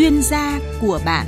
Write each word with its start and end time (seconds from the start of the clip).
chuyên 0.00 0.22
gia 0.22 0.58
của 0.80 1.00
bạn 1.04 1.26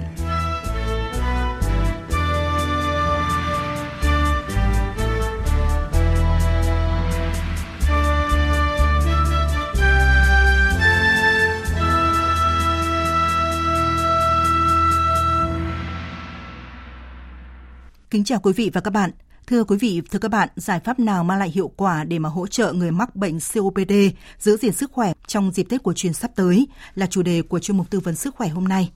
Kính 18.10 18.24
chào 18.24 18.40
quý 18.40 18.52
vị 18.52 18.70
và 18.74 18.80
các 18.80 18.90
bạn. 18.90 19.10
Thưa 19.46 19.64
quý 19.64 19.76
vị, 19.76 20.02
thưa 20.10 20.18
các 20.18 20.30
bạn, 20.30 20.48
giải 20.56 20.80
pháp 20.80 20.98
nào 20.98 21.24
mang 21.24 21.38
lại 21.38 21.50
hiệu 21.50 21.72
quả 21.76 22.04
để 22.04 22.18
mà 22.18 22.28
hỗ 22.28 22.46
trợ 22.46 22.72
người 22.72 22.90
mắc 22.90 23.16
bệnh 23.16 23.38
COPD 23.54 23.92
giữ 24.38 24.56
gìn 24.56 24.72
sức 24.72 24.92
khỏe 24.92 25.12
trong 25.32 25.52
dịp 25.52 25.62
Tết 25.68 25.82
của 25.82 25.92
truyền 25.92 26.12
sắp 26.12 26.30
tới 26.34 26.66
là 26.94 27.06
chủ 27.06 27.22
đề 27.22 27.42
của 27.42 27.58
chuyên 27.58 27.76
mục 27.76 27.90
tư 27.90 28.00
vấn 28.00 28.14
sức 28.14 28.34
khỏe 28.34 28.48
hôm 28.48 28.64
nay. 28.64 28.90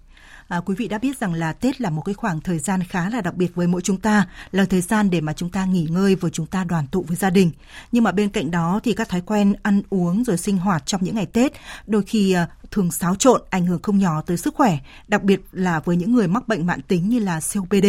À, 0.49 0.61
quý 0.61 0.75
vị 0.79 0.89
đã 0.89 0.99
biết 0.99 1.19
rằng 1.19 1.35
là 1.35 1.53
Tết 1.53 1.81
là 1.81 1.91
một 1.91 2.03
cái 2.03 2.15
khoảng 2.15 2.41
thời 2.41 2.59
gian 2.59 2.83
khá 2.83 3.11
là 3.11 3.21
đặc 3.21 3.35
biệt 3.35 3.55
với 3.55 3.67
mỗi 3.67 3.81
chúng 3.81 4.01
ta, 4.01 4.29
là 4.53 4.65
thời 4.65 4.81
gian 4.81 5.11
để 5.11 5.21
mà 5.21 5.33
chúng 5.33 5.51
ta 5.51 5.65
nghỉ 5.65 5.87
ngơi 5.91 6.15
và 6.15 6.29
chúng 6.31 6.47
ta 6.47 6.65
đoàn 6.65 6.87
tụ 6.87 7.05
với 7.09 7.17
gia 7.17 7.31
đình. 7.31 7.51
Nhưng 7.93 8.05
mà 8.05 8.13
bên 8.13 8.29
cạnh 8.29 8.51
đó 8.51 8.81
thì 8.85 8.93
các 8.93 9.09
thói 9.09 9.21
quen 9.21 9.55
ăn 9.63 9.83
uống 9.91 10.25
rồi 10.25 10.37
sinh 10.37 10.59
hoạt 10.59 10.87
trong 10.87 11.05
những 11.05 11.15
ngày 11.15 11.27
Tết 11.27 11.53
đôi 11.87 12.03
khi 12.03 12.33
à, 12.33 12.49
thường 12.71 12.91
xáo 12.91 13.15
trộn 13.15 13.41
ảnh 13.51 13.67
hưởng 13.67 13.83
không 13.83 13.99
nhỏ 13.99 14.21
tới 14.21 14.37
sức 14.37 14.55
khỏe, 14.55 14.79
đặc 15.09 15.23
biệt 15.23 15.41
là 15.53 15.81
với 15.81 15.97
những 15.97 16.13
người 16.13 16.29
mắc 16.29 16.49
bệnh 16.49 16.67
mãn 16.67 16.83
tính 16.83 17.09
như 17.09 17.19
là 17.19 17.41
COPD. 17.55 17.87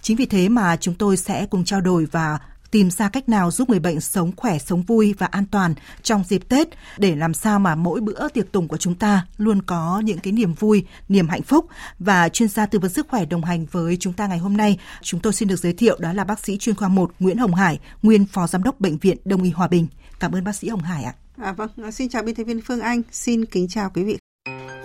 Chính 0.00 0.16
vì 0.16 0.26
thế 0.26 0.48
mà 0.48 0.76
chúng 0.76 0.94
tôi 0.94 1.16
sẽ 1.16 1.46
cùng 1.46 1.64
trao 1.64 1.80
đổi 1.80 2.06
và 2.12 2.38
tìm 2.70 2.90
ra 2.90 3.08
cách 3.08 3.28
nào 3.28 3.50
giúp 3.50 3.70
người 3.70 3.78
bệnh 3.78 4.00
sống 4.00 4.32
khỏe, 4.36 4.58
sống 4.58 4.82
vui 4.82 5.14
và 5.18 5.26
an 5.26 5.44
toàn 5.50 5.74
trong 6.02 6.24
dịp 6.28 6.48
Tết 6.48 6.68
để 6.98 7.16
làm 7.16 7.34
sao 7.34 7.58
mà 7.58 7.74
mỗi 7.74 8.00
bữa 8.00 8.28
tiệc 8.28 8.52
tùng 8.52 8.68
của 8.68 8.76
chúng 8.76 8.94
ta 8.94 9.26
luôn 9.36 9.62
có 9.62 10.02
những 10.04 10.18
cái 10.18 10.32
niềm 10.32 10.54
vui, 10.54 10.86
niềm 11.08 11.28
hạnh 11.28 11.42
phúc 11.42 11.66
và 11.98 12.28
chuyên 12.28 12.48
gia 12.48 12.66
tư 12.66 12.78
vấn 12.78 12.90
sức 12.90 13.06
khỏe 13.08 13.24
đồng 13.24 13.44
hành 13.44 13.66
với 13.70 13.96
chúng 14.00 14.12
ta 14.12 14.26
ngày 14.26 14.38
hôm 14.38 14.56
nay. 14.56 14.78
Chúng 15.02 15.20
tôi 15.20 15.32
xin 15.32 15.48
được 15.48 15.56
giới 15.56 15.72
thiệu 15.72 15.96
đó 16.00 16.12
là 16.12 16.24
bác 16.24 16.44
sĩ 16.44 16.58
chuyên 16.58 16.76
khoa 16.76 16.88
1 16.88 17.12
Nguyễn 17.18 17.38
Hồng 17.38 17.54
Hải, 17.54 17.78
nguyên 18.02 18.26
phó 18.26 18.46
giám 18.46 18.62
đốc 18.62 18.80
bệnh 18.80 18.98
viện 18.98 19.16
Đông 19.24 19.42
y 19.42 19.50
Hòa 19.50 19.68
Bình. 19.68 19.86
Cảm 20.20 20.32
ơn 20.32 20.44
bác 20.44 20.56
sĩ 20.56 20.68
Hồng 20.68 20.82
Hải 20.82 21.04
ạ. 21.04 21.14
À, 21.36 21.52
vâng, 21.52 21.70
à, 21.82 21.90
xin 21.90 22.08
chào 22.08 22.22
biên 22.22 22.34
tập 22.34 22.44
viên 22.44 22.60
Phương 22.60 22.80
Anh, 22.80 23.02
xin 23.12 23.44
kính 23.44 23.68
chào 23.68 23.90
quý 23.94 24.04
vị 24.04 24.25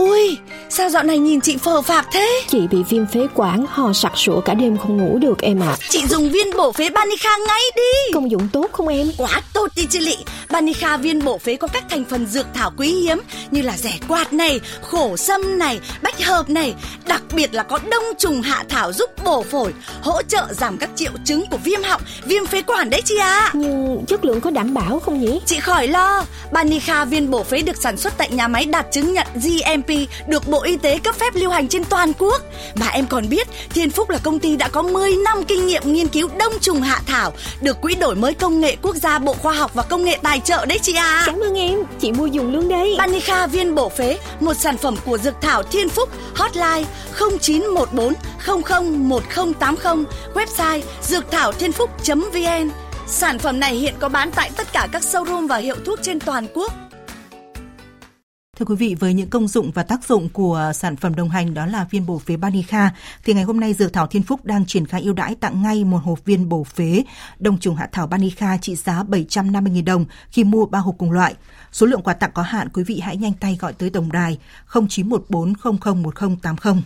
Ui, 0.02 0.38
sao 0.70 0.90
dạo 0.90 1.04
này 1.04 1.18
nhìn 1.18 1.42
chị 1.42 1.58
phờ 1.58 1.82
phạc 1.82 2.08
thế? 2.14 2.44
Chị 2.48 2.68
bị 2.72 2.78
viêm 2.90 3.08
phế 3.08 3.28
quản, 3.36 3.66
ho 3.70 3.94
sặc 3.94 4.12
sụa 4.16 4.42
cả 4.42 4.54
đêm 4.54 4.78
không 4.78 4.98
ngủ 4.98 5.18
được 5.18 5.42
em 5.42 5.60
ạ. 5.64 5.68
À. 5.68 5.78
Chị 5.90 6.08
dùng 6.08 6.30
viên 6.30 6.58
bổ 6.58 6.72
phế 6.72 6.90
Banica 6.90 7.30
ngay 7.48 7.62
đi. 7.76 8.14
Công 8.14 8.32
dụng 8.32 8.48
tốt 8.54 8.68
không 8.72 8.88
em? 8.88 9.12
Quá 9.18 9.42
tốt 9.54 9.68
đi 9.76 9.88
chị 9.90 10.00
Lị. 10.00 10.18
Banica 10.50 10.98
viên 10.98 11.26
bổ 11.26 11.38
phế 11.38 11.56
có 11.56 11.68
các 11.68 11.84
thành 11.90 12.06
phần 12.06 12.26
dược 12.26 12.46
thảo 12.54 12.72
quý 12.78 12.88
hiếm 12.88 13.22
như 13.52 13.62
là 13.62 13.78
rẻ 13.78 14.00
quạt 14.08 14.34
này, 14.34 14.60
khổ 14.82 15.18
sâm 15.18 15.60
này, 15.60 15.80
bách 16.02 16.24
hợp 16.24 16.50
này. 16.50 16.74
Đặc 17.08 17.24
biệt 17.36 17.54
là 17.54 17.64
có 17.64 17.80
đông 17.92 18.04
trùng 18.18 18.42
hạ 18.42 18.64
thảo 18.70 18.94
giúp 18.94 19.10
bổ 19.24 19.44
phổi, 19.44 19.74
hỗ 20.02 20.22
trợ 20.22 20.48
giảm 20.52 20.78
các 20.78 20.90
triệu 20.96 21.12
chứng 21.26 21.46
của 21.52 21.58
viêm 21.58 21.84
họng, 21.84 22.02
viêm 22.26 22.46
phế 22.46 22.62
quản 22.62 22.90
đấy 22.90 23.02
chị 23.06 23.18
ạ. 23.18 23.40
À. 23.40 23.52
Nhưng 23.54 24.06
chất 24.08 24.26
lượng 24.26 24.42
có 24.42 24.50
đảm 24.50 24.74
bảo 24.74 25.00
không 25.00 25.22
nhỉ? 25.22 25.40
Chị 25.46 25.60
khỏi 25.60 25.88
lo. 25.88 26.24
Banica 26.52 27.06
viên 27.06 27.32
bổ 27.32 27.44
phế 27.44 27.62
được 27.62 27.78
sản 27.78 27.98
xuất 27.98 28.14
tại 28.18 28.30
nhà 28.32 28.48
máy 28.48 28.66
đạt 28.66 28.86
chứng 28.92 29.14
nhận 29.14 29.28
GMP 29.36 29.91
được 30.28 30.48
Bộ 30.48 30.62
Y 30.64 30.78
tế 30.78 31.00
cấp 31.00 31.16
phép 31.16 31.36
lưu 31.36 31.52
hành 31.52 31.68
trên 31.68 31.84
toàn 31.84 32.14
quốc. 32.20 32.42
Mà 32.76 32.88
em 32.88 33.06
còn 33.08 33.30
biết, 33.30 33.48
Thiên 33.70 33.90
Phúc 33.90 34.10
là 34.10 34.18
công 34.18 34.40
ty 34.40 34.56
đã 34.56 34.68
có 34.68 34.82
10 34.82 35.16
năm 35.26 35.44
kinh 35.44 35.68
nghiệm 35.68 35.94
nghiên 35.94 36.08
cứu 36.08 36.30
đông 36.40 36.54
trùng 36.62 36.82
hạ 36.82 37.02
thảo, 37.06 37.34
được 37.62 37.82
Quỹ 37.82 37.96
đổi 37.96 38.16
mới 38.16 38.34
công 38.34 38.62
nghệ 38.62 38.76
quốc 38.82 38.96
gia 38.96 39.20
Bộ 39.20 39.34
Khoa 39.34 39.54
học 39.54 39.72
và 39.74 39.84
Công 39.84 40.04
nghệ 40.04 40.18
tài 40.24 40.40
trợ 40.40 40.66
đấy 40.66 40.80
chị 40.82 40.94
à. 40.94 41.24
Cảm 41.26 41.40
ơn 41.40 41.54
em, 41.58 41.80
chị 42.00 42.12
mua 42.12 42.26
dùng 42.26 42.54
luôn 42.54 42.70
đấy. 42.70 42.96
Banica 42.98 43.48
viên 43.48 43.76
bổ 43.76 43.90
phế, 43.90 44.18
một 44.40 44.54
sản 44.54 44.78
phẩm 44.78 44.96
của 45.06 45.18
dược 45.18 45.34
thảo 45.42 45.64
Thiên 45.64 45.90
Phúc, 45.90 46.10
hotline 46.36 46.84
0914 47.40 48.14
001080, 48.46 50.06
website 50.34 50.82
dược 51.02 51.32
thảo 51.32 51.52
thiên 51.52 51.72
phúc.vn. 51.72 52.70
Sản 53.08 53.40
phẩm 53.40 53.60
này 53.60 53.76
hiện 53.76 53.94
có 54.00 54.10
bán 54.10 54.32
tại 54.32 54.52
tất 54.58 54.74
cả 54.74 54.88
các 54.92 55.02
showroom 55.02 55.48
và 55.48 55.58
hiệu 55.58 55.76
thuốc 55.86 56.00
trên 56.02 56.20
toàn 56.20 56.48
quốc. 56.54 56.74
Thưa 58.58 58.66
quý 58.66 58.76
vị, 58.76 58.96
với 59.00 59.14
những 59.14 59.30
công 59.30 59.48
dụng 59.48 59.72
và 59.72 59.84
tác 59.84 60.04
dụng 60.04 60.30
của 60.30 60.72
sản 60.76 60.96
phẩm 60.96 61.16
đồng 61.16 61.30
hành 61.30 61.54
đó 61.54 61.66
là 61.66 61.86
viên 61.90 62.06
bổ 62.06 62.20
phế 62.20 62.38
Banica, 62.38 62.92
thì 63.24 63.34
ngày 63.34 63.44
hôm 63.44 63.60
nay 63.60 63.74
Dược 63.74 63.94
Thảo 63.94 64.08
Thiên 64.08 64.24
Phúc 64.24 64.46
đang 64.46 64.66
triển 64.66 64.86
khai 64.86 65.02
ưu 65.02 65.14
đãi 65.14 65.36
tặng 65.36 65.62
ngay 65.62 65.84
một 65.84 65.98
hộp 65.98 66.26
viên 66.26 66.50
bổ 66.50 66.64
phế 66.64 67.04
đông 67.40 67.60
trùng 67.60 67.76
hạ 67.76 67.90
thảo 67.92 68.08
Banica 68.08 68.58
trị 68.58 68.76
giá 68.76 69.04
750.000 69.04 69.84
đồng 69.86 70.06
khi 70.30 70.44
mua 70.44 70.66
3 70.66 70.80
hộp 70.80 70.96
cùng 70.98 71.12
loại. 71.12 71.36
Số 71.72 71.86
lượng 71.86 72.02
quà 72.02 72.14
tặng 72.14 72.32
có 72.34 72.42
hạn, 72.42 72.70
quý 72.70 72.84
vị 72.84 73.00
hãy 73.00 73.18
nhanh 73.18 73.34
tay 73.34 73.58
gọi 73.62 73.74
tới 73.74 73.90
tổng 73.90 74.12
đài 74.12 74.38
0914 74.74 75.54
001080. 75.54 76.82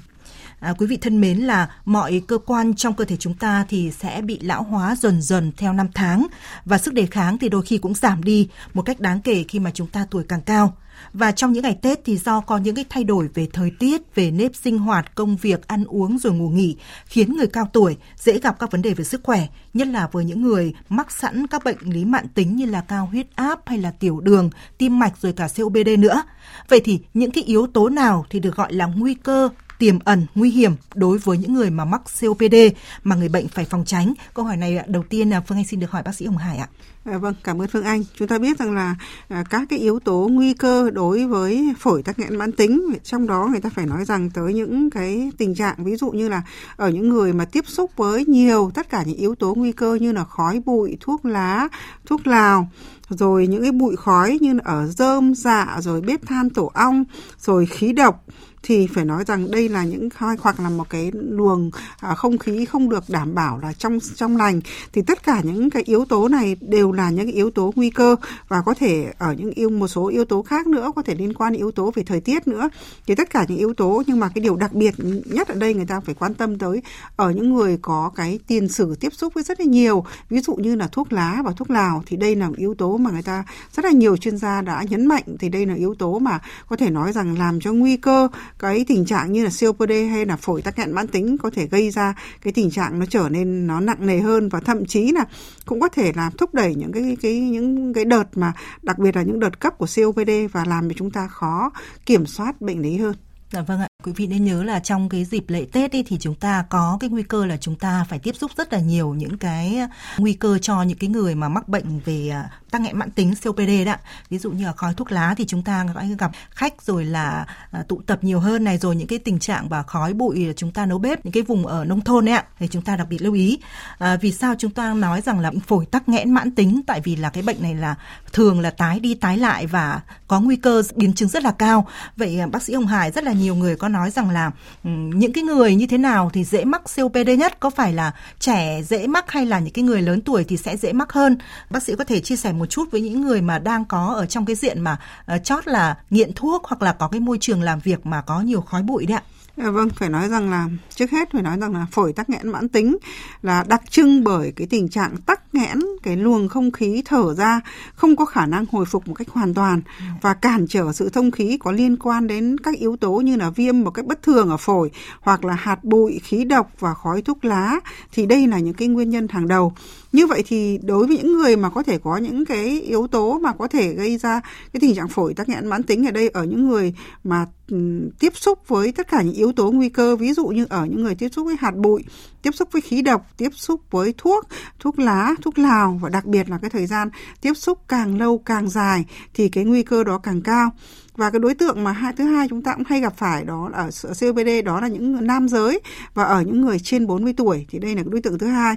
À, 0.65 0.73
quý 0.77 0.87
vị 0.87 0.97
thân 0.97 1.21
mến 1.21 1.37
là 1.37 1.69
mọi 1.85 2.21
cơ 2.27 2.37
quan 2.37 2.73
trong 2.75 2.93
cơ 2.93 3.05
thể 3.05 3.17
chúng 3.17 3.33
ta 3.33 3.65
thì 3.69 3.91
sẽ 3.91 4.21
bị 4.21 4.39
lão 4.39 4.63
hóa 4.63 4.95
dần 4.95 5.21
dần 5.21 5.51
theo 5.57 5.73
năm 5.73 5.87
tháng 5.93 6.27
và 6.65 6.77
sức 6.77 6.93
đề 6.93 7.05
kháng 7.05 7.37
thì 7.37 7.49
đôi 7.49 7.61
khi 7.61 7.77
cũng 7.77 7.93
giảm 7.93 8.23
đi 8.23 8.47
một 8.73 8.81
cách 8.81 8.99
đáng 8.99 9.21
kể 9.21 9.43
khi 9.47 9.59
mà 9.59 9.71
chúng 9.73 9.87
ta 9.87 10.05
tuổi 10.11 10.23
càng 10.27 10.41
cao. 10.41 10.77
Và 11.13 11.31
trong 11.31 11.53
những 11.53 11.63
ngày 11.63 11.77
Tết 11.81 11.99
thì 12.05 12.17
do 12.17 12.41
có 12.41 12.57
những 12.57 12.75
cái 12.75 12.85
thay 12.89 13.03
đổi 13.03 13.29
về 13.33 13.47
thời 13.53 13.71
tiết, 13.79 14.15
về 14.15 14.31
nếp 14.31 14.55
sinh 14.55 14.77
hoạt, 14.77 15.15
công 15.15 15.35
việc, 15.35 15.67
ăn 15.67 15.83
uống 15.85 16.19
rồi 16.19 16.33
ngủ 16.33 16.49
nghỉ 16.49 16.75
khiến 17.05 17.35
người 17.35 17.47
cao 17.47 17.69
tuổi 17.73 17.97
dễ 18.17 18.39
gặp 18.39 18.59
các 18.59 18.71
vấn 18.71 18.81
đề 18.81 18.93
về 18.93 19.03
sức 19.03 19.21
khỏe, 19.23 19.47
nhất 19.73 19.87
là 19.87 20.07
với 20.11 20.25
những 20.25 20.41
người 20.41 20.73
mắc 20.89 21.11
sẵn 21.11 21.47
các 21.47 21.63
bệnh 21.63 21.77
lý 21.81 22.05
mạng 22.05 22.27
tính 22.33 22.55
như 22.55 22.65
là 22.65 22.81
cao 22.81 23.05
huyết 23.05 23.27
áp 23.35 23.59
hay 23.65 23.77
là 23.77 23.91
tiểu 23.91 24.19
đường, 24.19 24.49
tim 24.77 24.99
mạch 24.99 25.17
rồi 25.21 25.33
cả 25.33 25.47
COPD 25.57 25.89
nữa. 25.99 26.23
Vậy 26.69 26.81
thì 26.85 26.99
những 27.13 27.31
cái 27.31 27.43
yếu 27.43 27.67
tố 27.67 27.89
nào 27.89 28.25
thì 28.29 28.39
được 28.39 28.55
gọi 28.55 28.73
là 28.73 28.85
nguy 28.85 29.13
cơ 29.13 29.49
tiềm 29.79 29.99
ẩn 29.99 30.25
nguy 30.35 30.51
hiểm 30.51 30.75
đối 30.95 31.17
với 31.17 31.37
những 31.37 31.53
người 31.53 31.69
mà 31.69 31.85
mắc 31.85 32.01
COPD 32.21 32.55
mà 33.03 33.15
người 33.15 33.29
bệnh 33.29 33.47
phải 33.47 33.65
phòng 33.65 33.85
tránh? 33.85 34.13
Câu 34.33 34.45
hỏi 34.45 34.57
này 34.57 34.77
à, 34.77 34.83
đầu 34.87 35.03
tiên 35.09 35.29
là 35.29 35.41
Phương 35.41 35.57
Anh 35.57 35.65
xin 35.65 35.79
được 35.79 35.91
hỏi 35.91 36.03
bác 36.03 36.15
sĩ 36.15 36.25
Hồng 36.25 36.37
Hải 36.37 36.57
ạ. 36.57 36.67
À, 37.05 37.17
vâng, 37.17 37.33
cảm 37.43 37.61
ơn 37.61 37.67
Phương 37.67 37.83
Anh. 37.83 38.03
Chúng 38.15 38.27
ta 38.27 38.37
biết 38.37 38.59
rằng 38.59 38.75
là 38.75 38.95
à, 39.27 39.43
các 39.49 39.67
cái 39.69 39.79
yếu 39.79 39.99
tố 39.99 40.27
nguy 40.31 40.53
cơ 40.53 40.89
đối 40.89 41.25
với 41.25 41.73
phổi 41.79 42.03
tắc 42.03 42.19
nghẽn 42.19 42.35
mãn 42.35 42.51
tính, 42.51 42.93
trong 43.03 43.27
đó 43.27 43.47
người 43.51 43.61
ta 43.61 43.69
phải 43.69 43.85
nói 43.85 44.05
rằng 44.05 44.29
tới 44.29 44.53
những 44.53 44.89
cái 44.89 45.31
tình 45.37 45.55
trạng 45.55 45.83
ví 45.83 45.95
dụ 45.95 46.11
như 46.11 46.29
là 46.29 46.41
ở 46.75 46.89
những 46.89 47.09
người 47.09 47.33
mà 47.33 47.45
tiếp 47.45 47.63
xúc 47.67 47.91
với 47.95 48.25
nhiều 48.25 48.71
tất 48.73 48.89
cả 48.89 49.03
những 49.03 49.17
yếu 49.17 49.35
tố 49.35 49.55
nguy 49.55 49.71
cơ 49.71 49.97
như 50.01 50.11
là 50.11 50.23
khói 50.23 50.61
bụi, 50.65 50.97
thuốc 50.99 51.25
lá, 51.25 51.67
thuốc 52.05 52.27
lào, 52.27 52.69
rồi 53.09 53.47
những 53.47 53.61
cái 53.61 53.71
bụi 53.71 53.95
khói 53.95 54.37
như 54.41 54.59
ở 54.63 54.87
rơm 54.87 55.35
dạ 55.35 55.77
rồi 55.79 56.01
bếp 56.01 56.27
than 56.27 56.49
tổ 56.49 56.71
ong 56.73 57.03
rồi 57.39 57.65
khí 57.65 57.93
độc 57.93 58.23
thì 58.67 58.87
phải 58.87 59.05
nói 59.05 59.23
rằng 59.27 59.51
đây 59.51 59.69
là 59.69 59.83
những 59.83 60.09
hoặc 60.39 60.59
là 60.59 60.69
một 60.69 60.89
cái 60.89 61.11
luồng 61.13 61.71
à, 61.99 62.15
không 62.15 62.37
khí 62.37 62.65
không 62.65 62.89
được 62.89 63.03
đảm 63.07 63.35
bảo 63.35 63.59
là 63.59 63.73
trong 63.73 63.99
trong 64.15 64.37
lành. 64.37 64.61
Thì 64.93 65.01
tất 65.01 65.23
cả 65.23 65.41
những 65.43 65.69
cái 65.69 65.83
yếu 65.83 66.05
tố 66.05 66.27
này 66.27 66.57
đều 66.61 66.91
là 66.91 67.09
những 67.09 67.25
cái 67.25 67.33
yếu 67.33 67.51
tố 67.51 67.73
nguy 67.75 67.89
cơ 67.89 68.15
và 68.47 68.61
có 68.61 68.73
thể 68.73 69.13
ở 69.17 69.33
những 69.33 69.51
yêu, 69.51 69.69
một 69.69 69.87
số 69.87 70.07
yếu 70.07 70.25
tố 70.25 70.41
khác 70.41 70.67
nữa 70.67 70.91
có 70.95 71.01
thể 71.01 71.15
liên 71.15 71.33
quan 71.33 71.53
đến 71.53 71.59
yếu 71.59 71.71
tố 71.71 71.91
về 71.95 72.03
thời 72.03 72.21
tiết 72.21 72.47
nữa. 72.47 72.69
Thì 73.07 73.15
tất 73.15 73.29
cả 73.29 73.45
những 73.49 73.57
yếu 73.57 73.73
tố, 73.73 74.03
nhưng 74.07 74.19
mà 74.19 74.29
cái 74.35 74.41
điều 74.41 74.55
đặc 74.55 74.73
biệt 74.73 74.93
nhất 75.25 75.47
ở 75.47 75.55
đây 75.55 75.73
người 75.73 75.85
ta 75.85 75.99
phải 75.99 76.15
quan 76.15 76.33
tâm 76.33 76.57
tới 76.57 76.81
ở 77.15 77.31
những 77.31 77.53
người 77.53 77.77
có 77.81 78.11
cái 78.15 78.39
tiền 78.47 78.69
sử 78.69 78.95
tiếp 78.99 79.13
xúc 79.13 79.33
với 79.33 79.43
rất 79.43 79.59
là 79.59 79.65
nhiều, 79.65 80.05
ví 80.29 80.39
dụ 80.39 80.55
như 80.55 80.75
là 80.75 80.87
thuốc 80.87 81.13
lá 81.13 81.41
và 81.45 81.51
thuốc 81.51 81.69
lào, 81.69 82.03
thì 82.05 82.17
đây 82.17 82.35
là 82.35 82.49
một 82.49 82.57
yếu 82.57 82.73
tố 82.73 82.97
mà 82.97 83.11
người 83.11 83.23
ta, 83.23 83.43
rất 83.75 83.85
là 83.85 83.91
nhiều 83.91 84.17
chuyên 84.17 84.37
gia 84.37 84.61
đã 84.61 84.83
nhấn 84.89 85.05
mạnh. 85.05 85.23
Thì 85.39 85.49
đây 85.49 85.65
là 85.65 85.73
yếu 85.73 85.95
tố 85.95 86.19
mà 86.19 86.39
có 86.67 86.75
thể 86.75 86.89
nói 86.89 87.13
rằng 87.13 87.37
làm 87.39 87.59
cho 87.59 87.73
nguy 87.73 87.97
cơ 87.97 88.27
cái 88.59 88.85
tình 88.87 89.05
trạng 89.05 89.31
như 89.31 89.43
là 89.43 89.49
COPD 89.61 89.91
hay 90.11 90.25
là 90.25 90.35
phổi 90.35 90.61
tắc 90.61 90.79
nghẽn 90.79 90.91
mãn 90.91 91.07
tính 91.07 91.37
có 91.37 91.49
thể 91.49 91.67
gây 91.67 91.91
ra 91.91 92.15
cái 92.41 92.53
tình 92.53 92.71
trạng 92.71 92.99
nó 92.99 93.05
trở 93.05 93.29
nên 93.29 93.67
nó 93.67 93.79
nặng 93.79 94.05
nề 94.07 94.19
hơn 94.19 94.49
và 94.49 94.59
thậm 94.59 94.85
chí 94.85 95.11
là 95.11 95.25
cũng 95.65 95.79
có 95.79 95.89
thể 95.89 96.13
làm 96.15 96.31
thúc 96.37 96.53
đẩy 96.53 96.75
những 96.75 96.91
cái 96.91 97.17
cái 97.21 97.39
những 97.39 97.93
cái 97.93 98.05
đợt 98.05 98.25
mà 98.35 98.53
đặc 98.81 98.99
biệt 98.99 99.15
là 99.15 99.21
những 99.21 99.39
đợt 99.39 99.59
cấp 99.59 99.77
của 99.77 99.87
COPD 99.95 100.31
và 100.51 100.65
làm 100.65 100.89
cho 100.89 100.95
chúng 100.97 101.11
ta 101.11 101.27
khó 101.27 101.71
kiểm 102.05 102.25
soát 102.25 102.61
bệnh 102.61 102.81
lý 102.81 102.97
hơn. 102.97 103.15
Dạ 103.51 103.61
vâng 103.61 103.79
ạ, 103.79 103.87
quý 104.03 104.11
vị 104.15 104.27
nên 104.27 104.45
nhớ 104.45 104.63
là 104.63 104.79
trong 104.79 105.09
cái 105.09 105.25
dịp 105.25 105.43
lễ 105.47 105.65
Tết 105.71 105.95
ấy 105.95 106.03
thì 106.07 106.17
chúng 106.19 106.35
ta 106.35 106.65
có 106.69 106.97
cái 106.99 107.09
nguy 107.09 107.23
cơ 107.23 107.45
là 107.45 107.57
chúng 107.57 107.75
ta 107.75 108.05
phải 108.09 108.19
tiếp 108.19 108.35
xúc 108.35 108.51
rất 108.57 108.73
là 108.73 108.79
nhiều 108.79 109.13
những 109.13 109.37
cái 109.37 109.77
à, 109.77 109.89
nguy 110.17 110.33
cơ 110.33 110.57
cho 110.57 110.83
những 110.83 110.97
cái 110.97 111.09
người 111.09 111.35
mà 111.35 111.49
mắc 111.49 111.67
bệnh 111.67 111.99
về 112.05 112.29
à, 112.29 112.49
tăng 112.71 112.83
nghẽn 112.83 112.97
mãn 112.97 113.11
tính 113.11 113.33
COPD 113.43 113.69
đó. 113.85 113.95
Ví 114.29 114.37
dụ 114.37 114.51
như 114.51 114.65
là 114.65 114.71
khói 114.71 114.93
thuốc 114.93 115.11
lá 115.11 115.33
thì 115.37 115.45
chúng 115.45 115.63
ta 115.63 115.85
gặp 116.19 116.31
khách 116.49 116.81
rồi 116.81 117.05
là 117.05 117.45
à, 117.71 117.83
tụ 117.87 118.01
tập 118.05 118.19
nhiều 118.21 118.39
hơn 118.39 118.63
này 118.63 118.77
rồi 118.77 118.95
những 118.95 119.07
cái 119.07 119.19
tình 119.19 119.39
trạng 119.39 119.69
và 119.69 119.83
khói 119.83 120.13
bụi 120.13 120.53
chúng 120.55 120.71
ta 120.71 120.85
nấu 120.85 120.97
bếp 120.99 121.25
những 121.25 121.31
cái 121.31 121.43
vùng 121.43 121.67
ở 121.67 121.85
nông 121.85 122.01
thôn 122.01 122.29
ấy 122.29 122.35
ạ 122.35 122.43
thì 122.59 122.67
chúng 122.67 122.81
ta 122.81 122.95
đặc 122.95 123.07
biệt 123.09 123.21
lưu 123.21 123.33
ý. 123.33 123.59
À, 123.97 124.17
vì 124.21 124.31
sao 124.31 124.55
chúng 124.57 124.71
ta 124.71 124.93
nói 124.93 125.21
rằng 125.21 125.39
là 125.39 125.51
phổi 125.67 125.85
tắc 125.85 126.09
nghẽn 126.09 126.31
mãn 126.31 126.55
tính 126.55 126.81
tại 126.87 127.01
vì 127.03 127.15
là 127.15 127.29
cái 127.29 127.43
bệnh 127.43 127.61
này 127.61 127.75
là 127.75 127.95
thường 128.33 128.59
là 128.59 128.69
tái 128.69 128.99
đi 128.99 129.13
tái 129.13 129.37
lại 129.37 129.67
và 129.67 130.01
có 130.27 130.39
nguy 130.39 130.55
cơ 130.55 130.83
biến 130.95 131.13
chứng 131.13 131.29
rất 131.29 131.43
là 131.43 131.51
cao. 131.51 131.87
Vậy 132.17 132.39
bác 132.51 132.63
sĩ 132.63 132.73
Hồng 132.73 132.87
Hải 132.87 133.11
rất 133.11 133.23
là 133.23 133.34
nhiều 133.39 133.55
người 133.55 133.75
có 133.75 133.87
nói 133.87 134.11
rằng 134.11 134.29
là 134.29 134.51
ừ, 134.83 134.89
những 134.89 135.33
cái 135.33 135.43
người 135.43 135.75
như 135.75 135.87
thế 135.87 135.97
nào 135.97 136.29
thì 136.33 136.43
dễ 136.43 136.65
mắc 136.65 136.81
COPD 136.95 137.29
nhất? 137.37 137.59
Có 137.59 137.69
phải 137.69 137.93
là 137.93 138.11
trẻ 138.39 138.81
dễ 138.83 139.07
mắc 139.07 139.31
hay 139.31 139.45
là 139.45 139.59
những 139.59 139.73
cái 139.73 139.83
người 139.83 140.01
lớn 140.01 140.21
tuổi 140.21 140.43
thì 140.43 140.57
sẽ 140.57 140.77
dễ 140.77 140.93
mắc 140.93 141.13
hơn? 141.13 141.37
Bác 141.69 141.83
sĩ 141.83 141.93
có 141.97 142.03
thể 142.03 142.19
chia 142.19 142.35
sẻ 142.35 142.51
một 142.51 142.65
chút 142.65 142.91
với 142.91 143.01
những 143.01 143.21
người 143.21 143.41
mà 143.41 143.59
đang 143.59 143.85
có 143.85 144.13
ở 144.17 144.25
trong 144.25 144.45
cái 144.45 144.55
diện 144.55 144.81
mà 144.81 144.97
uh, 145.35 145.43
chót 145.43 145.67
là 145.67 145.97
nghiện 146.09 146.33
thuốc 146.33 146.63
hoặc 146.65 146.81
là 146.81 146.93
có 146.93 147.07
cái 147.07 147.19
môi 147.19 147.37
trường 147.41 147.61
làm 147.61 147.79
việc 147.79 148.05
mà 148.05 148.21
có 148.21 148.41
nhiều 148.41 148.61
khói 148.61 148.83
bụi 148.83 149.05
đấy 149.05 149.17
ạ. 149.17 149.23
Dạ 149.57 149.69
vâng, 149.69 149.89
phải 149.89 150.09
nói 150.09 150.29
rằng 150.29 150.49
là 150.49 150.69
trước 150.95 151.11
hết 151.11 151.31
phải 151.31 151.41
nói 151.41 151.57
rằng 151.61 151.73
là 151.73 151.85
phổi 151.91 152.13
tắc 152.13 152.29
nghẽn 152.29 152.47
mãn 152.47 152.69
tính 152.69 152.97
là 153.41 153.65
đặc 153.67 153.81
trưng 153.89 154.23
bởi 154.23 154.53
cái 154.55 154.67
tình 154.67 154.89
trạng 154.89 155.17
tắc 155.17 155.55
nghẽn 155.55 155.79
cái 156.03 156.17
luồng 156.17 156.49
không 156.49 156.71
khí 156.71 157.01
thở 157.05 157.33
ra 157.33 157.61
không 157.95 158.15
có 158.15 158.25
khả 158.25 158.45
năng 158.45 158.65
hồi 158.71 158.85
phục 158.85 159.07
một 159.07 159.13
cách 159.13 159.29
hoàn 159.29 159.53
toàn 159.53 159.81
và 160.21 160.33
cản 160.33 160.65
trở 160.67 160.91
sự 160.93 161.09
thông 161.09 161.31
khí 161.31 161.57
có 161.57 161.71
liên 161.71 161.97
quan 161.97 162.27
đến 162.27 162.57
các 162.57 162.75
yếu 162.75 162.97
tố 162.97 163.11
như 163.11 163.35
là 163.35 163.49
viêm 163.49 163.81
một 163.81 163.91
cách 163.91 164.05
bất 164.05 164.21
thường 164.21 164.49
ở 164.49 164.57
phổi 164.57 164.91
hoặc 165.19 165.45
là 165.45 165.53
hạt 165.53 165.83
bụi, 165.83 166.19
khí 166.23 166.43
độc 166.43 166.71
và 166.79 166.93
khói 166.93 167.21
thuốc 167.21 167.45
lá 167.45 167.79
thì 168.13 168.25
đây 168.25 168.47
là 168.47 168.59
những 168.59 168.73
cái 168.73 168.87
nguyên 168.87 169.09
nhân 169.09 169.27
hàng 169.27 169.47
đầu. 169.47 169.73
Như 170.11 170.27
vậy 170.27 170.43
thì 170.47 170.79
đối 170.83 171.07
với 171.07 171.17
những 171.17 171.37
người 171.37 171.55
mà 171.55 171.69
có 171.69 171.83
thể 171.83 171.97
có 171.97 172.17
những 172.17 172.45
cái 172.45 172.81
yếu 172.81 173.07
tố 173.07 173.39
mà 173.39 173.53
có 173.53 173.67
thể 173.67 173.93
gây 173.93 174.17
ra 174.17 174.41
cái 174.73 174.79
tình 174.81 174.95
trạng 174.95 175.07
phổi 175.07 175.33
tắc 175.33 175.49
nghẽn 175.49 175.67
mãn 175.67 175.83
tính 175.83 176.07
ở 176.07 176.11
đây 176.11 176.29
ở 176.29 176.43
những 176.43 176.67
người 176.67 176.93
mà 177.23 177.45
Ừ, 177.71 178.09
tiếp 178.19 178.33
xúc 178.35 178.67
với 178.67 178.91
tất 178.91 179.07
cả 179.07 179.21
những 179.21 179.33
yếu 179.33 179.51
tố 179.51 179.71
nguy 179.71 179.89
cơ, 179.89 180.15
ví 180.15 180.33
dụ 180.33 180.47
như 180.47 180.65
ở 180.69 180.85
những 180.85 181.03
người 181.03 181.15
tiếp 181.15 181.29
xúc 181.29 181.45
với 181.45 181.55
hạt 181.59 181.75
bụi, 181.75 182.03
tiếp 182.41 182.51
xúc 182.55 182.69
với 182.71 182.81
khí 182.81 183.01
độc, 183.01 183.27
tiếp 183.37 183.49
xúc 183.53 183.81
với 183.91 184.13
thuốc 184.17 184.47
thuốc 184.79 184.99
lá, 184.99 185.31
thuốc 185.41 185.59
lào 185.59 185.99
và 186.01 186.09
đặc 186.09 186.25
biệt 186.25 186.49
là 186.49 186.57
cái 186.57 186.69
thời 186.69 186.85
gian 186.85 187.09
tiếp 187.41 187.53
xúc 187.53 187.79
càng 187.87 188.17
lâu 188.17 188.37
càng 188.37 188.69
dài 188.69 189.05
thì 189.33 189.49
cái 189.49 189.63
nguy 189.63 189.83
cơ 189.83 190.03
đó 190.03 190.17
càng 190.17 190.41
cao. 190.41 190.71
Và 191.15 191.29
cái 191.29 191.39
đối 191.39 191.55
tượng 191.55 191.83
mà 191.83 191.91
hai, 191.91 192.13
thứ 192.17 192.23
hai 192.23 192.47
chúng 192.49 192.61
ta 192.61 192.73
cũng 192.73 192.83
hay 192.87 193.01
gặp 193.01 193.13
phải 193.17 193.43
đó 193.43 193.69
là 193.69 193.77
ở 193.77 193.89
COPD 194.21 194.49
đó 194.65 194.81
là 194.81 194.87
những 194.87 195.27
nam 195.27 195.47
giới 195.47 195.79
và 196.13 196.23
ở 196.23 196.41
những 196.41 196.61
người 196.61 196.79
trên 196.79 197.07
40 197.07 197.33
tuổi 197.37 197.65
thì 197.69 197.79
đây 197.79 197.95
là 197.95 198.03
cái 198.03 198.11
đối 198.11 198.21
tượng 198.21 198.39
thứ 198.39 198.47
hai 198.47 198.75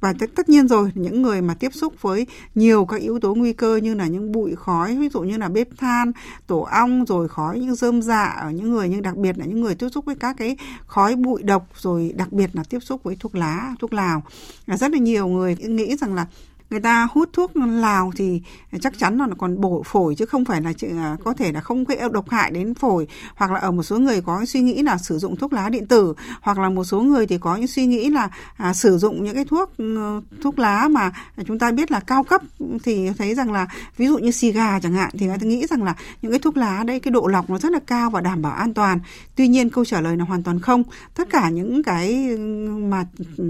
và 0.00 0.14
tất, 0.36 0.48
nhiên 0.48 0.68
rồi 0.68 0.90
những 0.94 1.22
người 1.22 1.42
mà 1.42 1.54
tiếp 1.54 1.74
xúc 1.74 1.94
với 2.00 2.26
nhiều 2.54 2.84
các 2.84 3.00
yếu 3.00 3.18
tố 3.18 3.34
nguy 3.34 3.52
cơ 3.52 3.76
như 3.76 3.94
là 3.94 4.06
những 4.06 4.32
bụi 4.32 4.54
khói 4.56 4.96
ví 4.96 5.08
dụ 5.08 5.20
như 5.20 5.36
là 5.36 5.48
bếp 5.48 5.68
than 5.76 6.12
tổ 6.46 6.60
ong 6.60 7.04
rồi 7.04 7.28
khói 7.28 7.58
những 7.58 7.74
dơm 7.74 8.02
dạ 8.02 8.24
ở 8.24 8.50
những 8.50 8.70
người 8.70 8.88
nhưng 8.88 9.02
đặc 9.02 9.16
biệt 9.16 9.38
là 9.38 9.44
những 9.44 9.60
người 9.60 9.74
tiếp 9.74 9.88
xúc 9.88 10.04
với 10.04 10.14
các 10.14 10.36
cái 10.38 10.56
khói 10.86 11.16
bụi 11.16 11.42
độc 11.42 11.66
rồi 11.76 12.12
đặc 12.16 12.32
biệt 12.32 12.50
là 12.52 12.62
tiếp 12.68 12.78
xúc 12.80 13.02
với 13.02 13.16
thuốc 13.20 13.34
lá 13.34 13.74
thuốc 13.80 13.92
lào. 13.92 14.22
Rất 14.66 14.90
là 14.90 14.98
nhiều 14.98 15.28
người 15.28 15.56
nghĩ 15.56 15.96
rằng 15.96 16.14
là 16.14 16.26
người 16.70 16.80
ta 16.80 17.08
hút 17.12 17.28
thuốc 17.32 17.56
lào 17.56 18.12
thì 18.16 18.42
chắc 18.80 18.98
chắn 18.98 19.18
là 19.18 19.26
còn 19.38 19.60
bổ 19.60 19.82
phổi 19.82 20.14
chứ 20.14 20.26
không 20.26 20.44
phải 20.44 20.60
là 20.62 20.72
à, 20.96 21.16
có 21.24 21.34
thể 21.34 21.52
là 21.52 21.60
không 21.60 21.84
gây 21.84 21.98
độc 22.12 22.30
hại 22.30 22.50
đến 22.50 22.74
phổi. 22.74 23.06
Hoặc 23.34 23.50
là 23.50 23.60
ở 23.60 23.70
một 23.70 23.82
số 23.82 23.98
người 23.98 24.20
có 24.20 24.44
suy 24.44 24.60
nghĩ 24.60 24.82
là 24.82 24.98
sử 24.98 25.18
dụng 25.18 25.36
thuốc 25.36 25.52
lá 25.52 25.68
điện 25.68 25.86
tử 25.86 26.14
hoặc 26.40 26.58
là 26.58 26.68
một 26.68 26.84
số 26.84 27.00
người 27.00 27.26
thì 27.26 27.38
có 27.38 27.56
những 27.56 27.66
suy 27.66 27.86
nghĩ 27.86 28.10
là 28.10 28.30
à, 28.56 28.74
sử 28.74 28.98
dụng 28.98 29.24
những 29.24 29.34
cái 29.34 29.44
thuốc 29.44 29.76
ừ, 29.76 30.20
thuốc 30.42 30.58
lá 30.58 30.88
mà 30.88 31.12
chúng 31.46 31.58
ta 31.58 31.70
biết 31.70 31.90
là 31.90 32.00
cao 32.00 32.22
cấp 32.22 32.42
thì 32.82 33.10
thấy 33.18 33.34
rằng 33.34 33.52
là 33.52 33.66
ví 33.96 34.06
dụ 34.06 34.18
như 34.18 34.30
xì 34.30 34.52
gà 34.52 34.80
chẳng 34.80 34.92
hạn 34.92 35.10
thì 35.18 35.26
người 35.26 35.38
ta 35.38 35.46
nghĩ 35.46 35.66
rằng 35.66 35.82
là 35.82 35.94
những 36.22 36.32
cái 36.32 36.38
thuốc 36.38 36.56
lá 36.56 36.84
đây 36.86 37.00
cái 37.00 37.12
độ 37.12 37.26
lọc 37.26 37.50
nó 37.50 37.58
rất 37.58 37.72
là 37.72 37.80
cao 37.86 38.10
và 38.10 38.20
đảm 38.20 38.42
bảo 38.42 38.52
an 38.52 38.74
toàn. 38.74 38.98
Tuy 39.36 39.48
nhiên 39.48 39.70
câu 39.70 39.84
trả 39.84 40.00
lời 40.00 40.16
là 40.16 40.24
hoàn 40.24 40.42
toàn 40.42 40.60
không. 40.60 40.82
Tất 41.14 41.30
cả 41.30 41.48
những 41.48 41.82
cái 41.82 42.36
mà 42.68 43.04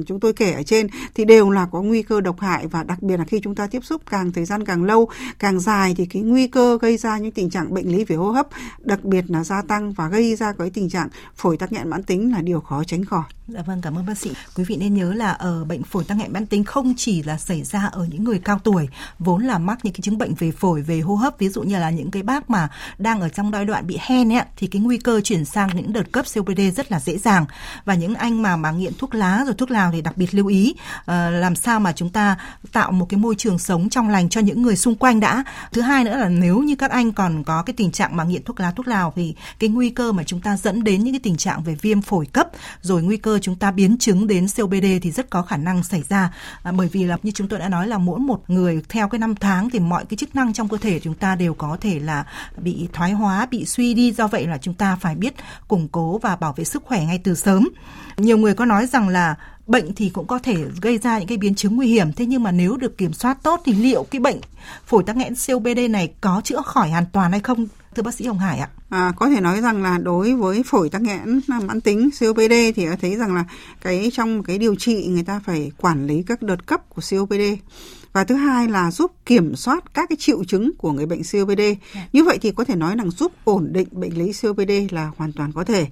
chúng 0.07 0.21
tôi 0.21 0.33
kể 0.33 0.53
ở 0.53 0.63
trên 0.63 0.87
thì 1.15 1.25
đều 1.25 1.51
là 1.51 1.67
có 1.67 1.83
nguy 1.83 2.03
cơ 2.03 2.21
độc 2.21 2.41
hại 2.41 2.67
và 2.67 2.83
đặc 2.83 3.03
biệt 3.03 3.10
biệt 3.11 3.17
là 3.17 3.25
khi 3.25 3.41
chúng 3.43 3.55
ta 3.55 3.67
tiếp 3.67 3.85
xúc 3.85 4.03
càng 4.11 4.33
thời 4.33 4.45
gian 4.45 4.65
càng 4.65 4.85
lâu 4.85 5.09
càng 5.39 5.61
dài 5.61 5.95
thì 5.97 6.07
cái 6.07 6.23
nguy 6.23 6.47
cơ 6.47 6.79
gây 6.81 6.97
ra 6.97 7.19
những 7.19 7.33
tình 7.33 7.51
trạng 7.51 7.75
bệnh 7.75 7.93
lý 7.93 8.05
về 8.05 8.17
hô 8.17 8.31
hấp 8.31 8.47
đặc 8.79 9.05
biệt 9.05 9.25
là 9.29 9.45
gia 9.45 9.63
tăng 9.63 9.93
và 9.93 10.09
gây 10.09 10.37
ra 10.37 10.53
cái 10.53 10.71
tình 10.71 10.91
trạng 10.91 11.09
phổi 11.37 11.57
tắc 11.57 11.73
nghẽn 11.73 11.91
mãn 11.91 12.03
tính 12.03 12.33
là 12.33 12.43
điều 12.43 12.61
khó 12.61 12.85
tránh 12.85 13.05
khỏi. 13.05 13.25
Dạ 13.49 13.63
vâng, 13.67 13.81
cảm 13.83 13.99
ơn 13.99 14.07
bác 14.07 14.19
sĩ. 14.19 14.31
Quý 14.57 14.65
vị 14.65 14.77
nên 14.77 14.95
nhớ 14.95 15.13
là 15.13 15.31
ở 15.31 15.65
bệnh 15.65 15.83
phổi 15.83 16.05
tắc 16.05 16.19
nghẽn 16.19 16.33
mãn 16.33 16.47
tính 16.47 16.65
không 16.65 16.95
chỉ 16.97 17.23
là 17.23 17.39
xảy 17.39 17.63
ra 17.63 17.85
ở 17.93 18.07
những 18.11 18.25
người 18.25 18.39
cao 18.39 18.59
tuổi 18.65 18.89
vốn 19.19 19.45
là 19.45 19.59
mắc 19.59 19.79
những 19.83 19.93
cái 19.93 20.01
chứng 20.03 20.19
bệnh 20.19 20.35
về 20.35 20.51
phổi, 20.51 20.83
về 20.83 21.01
hô 21.01 21.15
hấp, 21.15 21.39
ví 21.39 21.49
dụ 21.49 21.63
như 21.63 21.79
là 21.79 21.91
những 21.91 22.11
cái 22.11 22.23
bác 22.23 22.51
mà 22.51 22.69
đang 22.99 23.21
ở 23.21 23.29
trong 23.29 23.51
giai 23.53 23.65
đoạn 23.65 23.87
bị 23.87 23.99
hen 24.01 24.33
ấy 24.33 24.43
thì 24.57 24.67
cái 24.67 24.83
nguy 24.83 24.99
cơ 24.99 25.21
chuyển 25.21 25.45
sang 25.45 25.69
những 25.77 25.93
đợt 25.93 26.13
cấp 26.13 26.27
COPD 26.35 26.61
rất 26.77 26.93
là 26.93 27.01
dễ 27.01 27.19
dàng 27.19 27.47
và 27.85 27.95
những 27.95 28.15
anh 28.15 28.43
mà 28.43 28.57
mà 28.57 28.71
nghiện 28.71 28.93
thuốc 28.99 29.15
lá 29.15 29.43
rồi 29.47 29.55
thuốc 29.55 29.71
lào 29.71 29.93
thì 29.93 30.03
đặc 30.03 30.17
biệt 30.17 30.35
lưu 30.35 30.47
ý 30.47 30.75
uh, 31.01 31.07
làm 31.33 31.57
sao 31.57 31.81
mà 31.81 31.93
chúng 31.93 32.11
ta 32.11 32.37
tạo 32.73 32.93
một 33.01 33.07
cái 33.09 33.21
môi 33.21 33.35
trường 33.35 33.59
sống 33.59 33.89
trong 33.89 34.09
lành 34.09 34.29
cho 34.29 34.41
những 34.41 34.63
người 34.63 34.77
xung 34.77 34.95
quanh 34.95 35.21
đã. 35.21 35.45
Thứ 35.73 35.81
hai 35.81 36.05
nữa 36.05 36.17
là 36.17 36.29
nếu 36.29 36.59
như 36.59 36.77
các 36.77 36.91
anh 36.91 37.13
còn 37.13 37.45
có 37.45 37.63
cái 37.63 37.75
tình 37.77 37.93
trạng 37.93 38.17
mà 38.17 38.25
nghiện 38.25 38.45
thuốc 38.45 38.61
lá 38.61 38.71
thuốc 38.71 38.89
lào 38.89 39.13
thì 39.17 39.35
cái 39.59 39.71
nguy 39.71 39.91
cơ 39.91 40.13
mà 40.13 40.25
chúng 40.25 40.41
ta 40.41 40.57
dẫn 40.57 40.85
đến 40.85 41.05
những 41.05 41.15
cái 41.15 41.21
tình 41.23 41.37
trạng 41.37 41.63
về 41.63 41.75
viêm 41.75 42.03
phổi 42.03 42.27
cấp 42.27 42.49
rồi 42.83 43.03
nguy 43.03 43.17
cơ 43.17 43.39
chúng 43.43 43.57
ta 43.57 43.71
biến 43.71 43.99
chứng 43.99 44.27
đến 44.27 44.47
COPD 44.57 44.87
thì 45.03 45.11
rất 45.11 45.31
có 45.31 45.43
khả 45.43 45.57
năng 45.57 45.83
xảy 45.83 46.03
ra 46.09 46.35
à, 46.63 46.73
bởi 46.73 46.89
vì 46.89 47.05
là 47.05 47.17
như 47.23 47.31
chúng 47.31 47.49
tôi 47.49 47.59
đã 47.59 47.69
nói 47.69 47.89
là 47.89 47.99
mỗi 47.99 48.21
một 48.21 48.51
người 48.51 48.83
theo 48.89 49.09
cái 49.09 49.19
năm 49.19 49.35
tháng 49.35 49.71
thì 49.71 49.79
mọi 49.79 50.05
cái 50.05 50.17
chức 50.17 50.37
năng 50.37 50.53
trong 50.53 50.69
cơ 50.69 50.77
thể 50.77 51.01
chúng 51.01 51.15
ta 51.15 51.35
đều 51.35 51.55
có 51.55 51.77
thể 51.81 52.01
là 52.01 52.25
bị 52.57 52.89
thoái 52.93 53.13
hóa, 53.13 53.47
bị 53.51 53.65
suy 53.65 53.95
đi 53.95 54.13
do 54.13 54.27
vậy 54.27 54.47
là 54.47 54.59
chúng 54.59 54.75
ta 54.75 54.97
phải 54.97 55.15
biết 55.15 55.35
củng 55.69 55.89
cố 55.89 56.19
và 56.19 56.37
bảo 56.37 56.53
vệ 56.53 56.65
sức 56.65 56.83
khỏe 56.85 57.05
ngay 57.05 57.21
từ 57.25 57.35
sớm. 57.35 57.69
Nhiều 58.17 58.39
người 58.39 58.55
có 58.55 58.65
nói 58.65 58.87
rằng 58.87 59.09
là 59.09 59.35
bệnh 59.71 59.95
thì 59.95 60.11
cũng 60.11 60.27
có 60.27 60.39
thể 60.39 60.57
gây 60.83 60.99
ra 60.99 61.19
những 61.19 61.29
cái 61.29 61.39
biến 61.39 61.55
chứng 61.55 61.77
nguy 61.77 61.87
hiểm 61.87 62.13
thế 62.13 62.27
nhưng 62.27 62.43
mà 62.43 62.53
nếu 62.53 62.77
được 62.77 62.99
kiểm 62.99 63.13
soát 63.13 63.39
tốt 63.43 63.61
thì 63.65 63.73
liệu 63.73 64.07
cái 64.11 64.21
bệnh 64.21 64.41
phổi 64.87 65.03
tắc 65.05 65.17
nghẽn 65.17 65.35
COPD 65.47 65.79
này 65.91 66.13
có 66.21 66.41
chữa 66.45 66.63
khỏi 66.63 66.91
hoàn 66.91 67.05
toàn 67.13 67.31
hay 67.31 67.41
không 67.41 67.67
thưa 67.95 68.03
bác 68.03 68.15
sĩ 68.15 68.27
Hồng 68.27 68.39
Hải 68.39 68.59
ạ? 68.59 68.69
À, 68.89 69.13
có 69.17 69.29
thể 69.29 69.41
nói 69.41 69.61
rằng 69.61 69.83
là 69.83 69.99
đối 69.99 70.35
với 70.35 70.63
phổi 70.63 70.89
tắc 70.89 71.03
nghẽn 71.03 71.41
mãn 71.47 71.81
tính 71.81 72.11
COPD 72.21 72.53
thì 72.77 72.87
thấy 73.01 73.17
rằng 73.17 73.35
là 73.35 73.45
cái 73.81 74.11
trong 74.13 74.43
cái 74.43 74.59
điều 74.59 74.75
trị 74.75 75.07
người 75.07 75.23
ta 75.23 75.41
phải 75.47 75.73
quản 75.77 76.07
lý 76.07 76.23
các 76.23 76.43
đợt 76.43 76.67
cấp 76.67 76.81
của 76.89 77.03
COPD 77.11 77.43
và 78.13 78.25
thứ 78.25 78.35
hai 78.35 78.69
là 78.69 78.91
giúp 78.91 79.13
kiểm 79.27 79.57
soát 79.57 79.95
các 79.95 80.09
cái 80.09 80.17
triệu 80.21 80.45
chứng 80.45 80.71
của 80.79 80.93
người 80.93 81.07
bệnh 81.07 81.23
COPD. 81.33 81.61
Dạ. 81.95 82.07
Như 82.13 82.25
vậy 82.25 82.39
thì 82.43 82.51
có 82.51 82.65
thể 82.65 82.75
nói 82.77 82.97
rằng 82.97 83.11
giúp 83.11 83.33
ổn 83.45 83.69
định 83.73 83.89
bệnh 83.91 84.19
lý 84.19 84.33
COPD 84.43 84.71
là 84.91 85.11
hoàn 85.17 85.33
toàn 85.33 85.53
có 85.53 85.65
thể. 85.65 85.87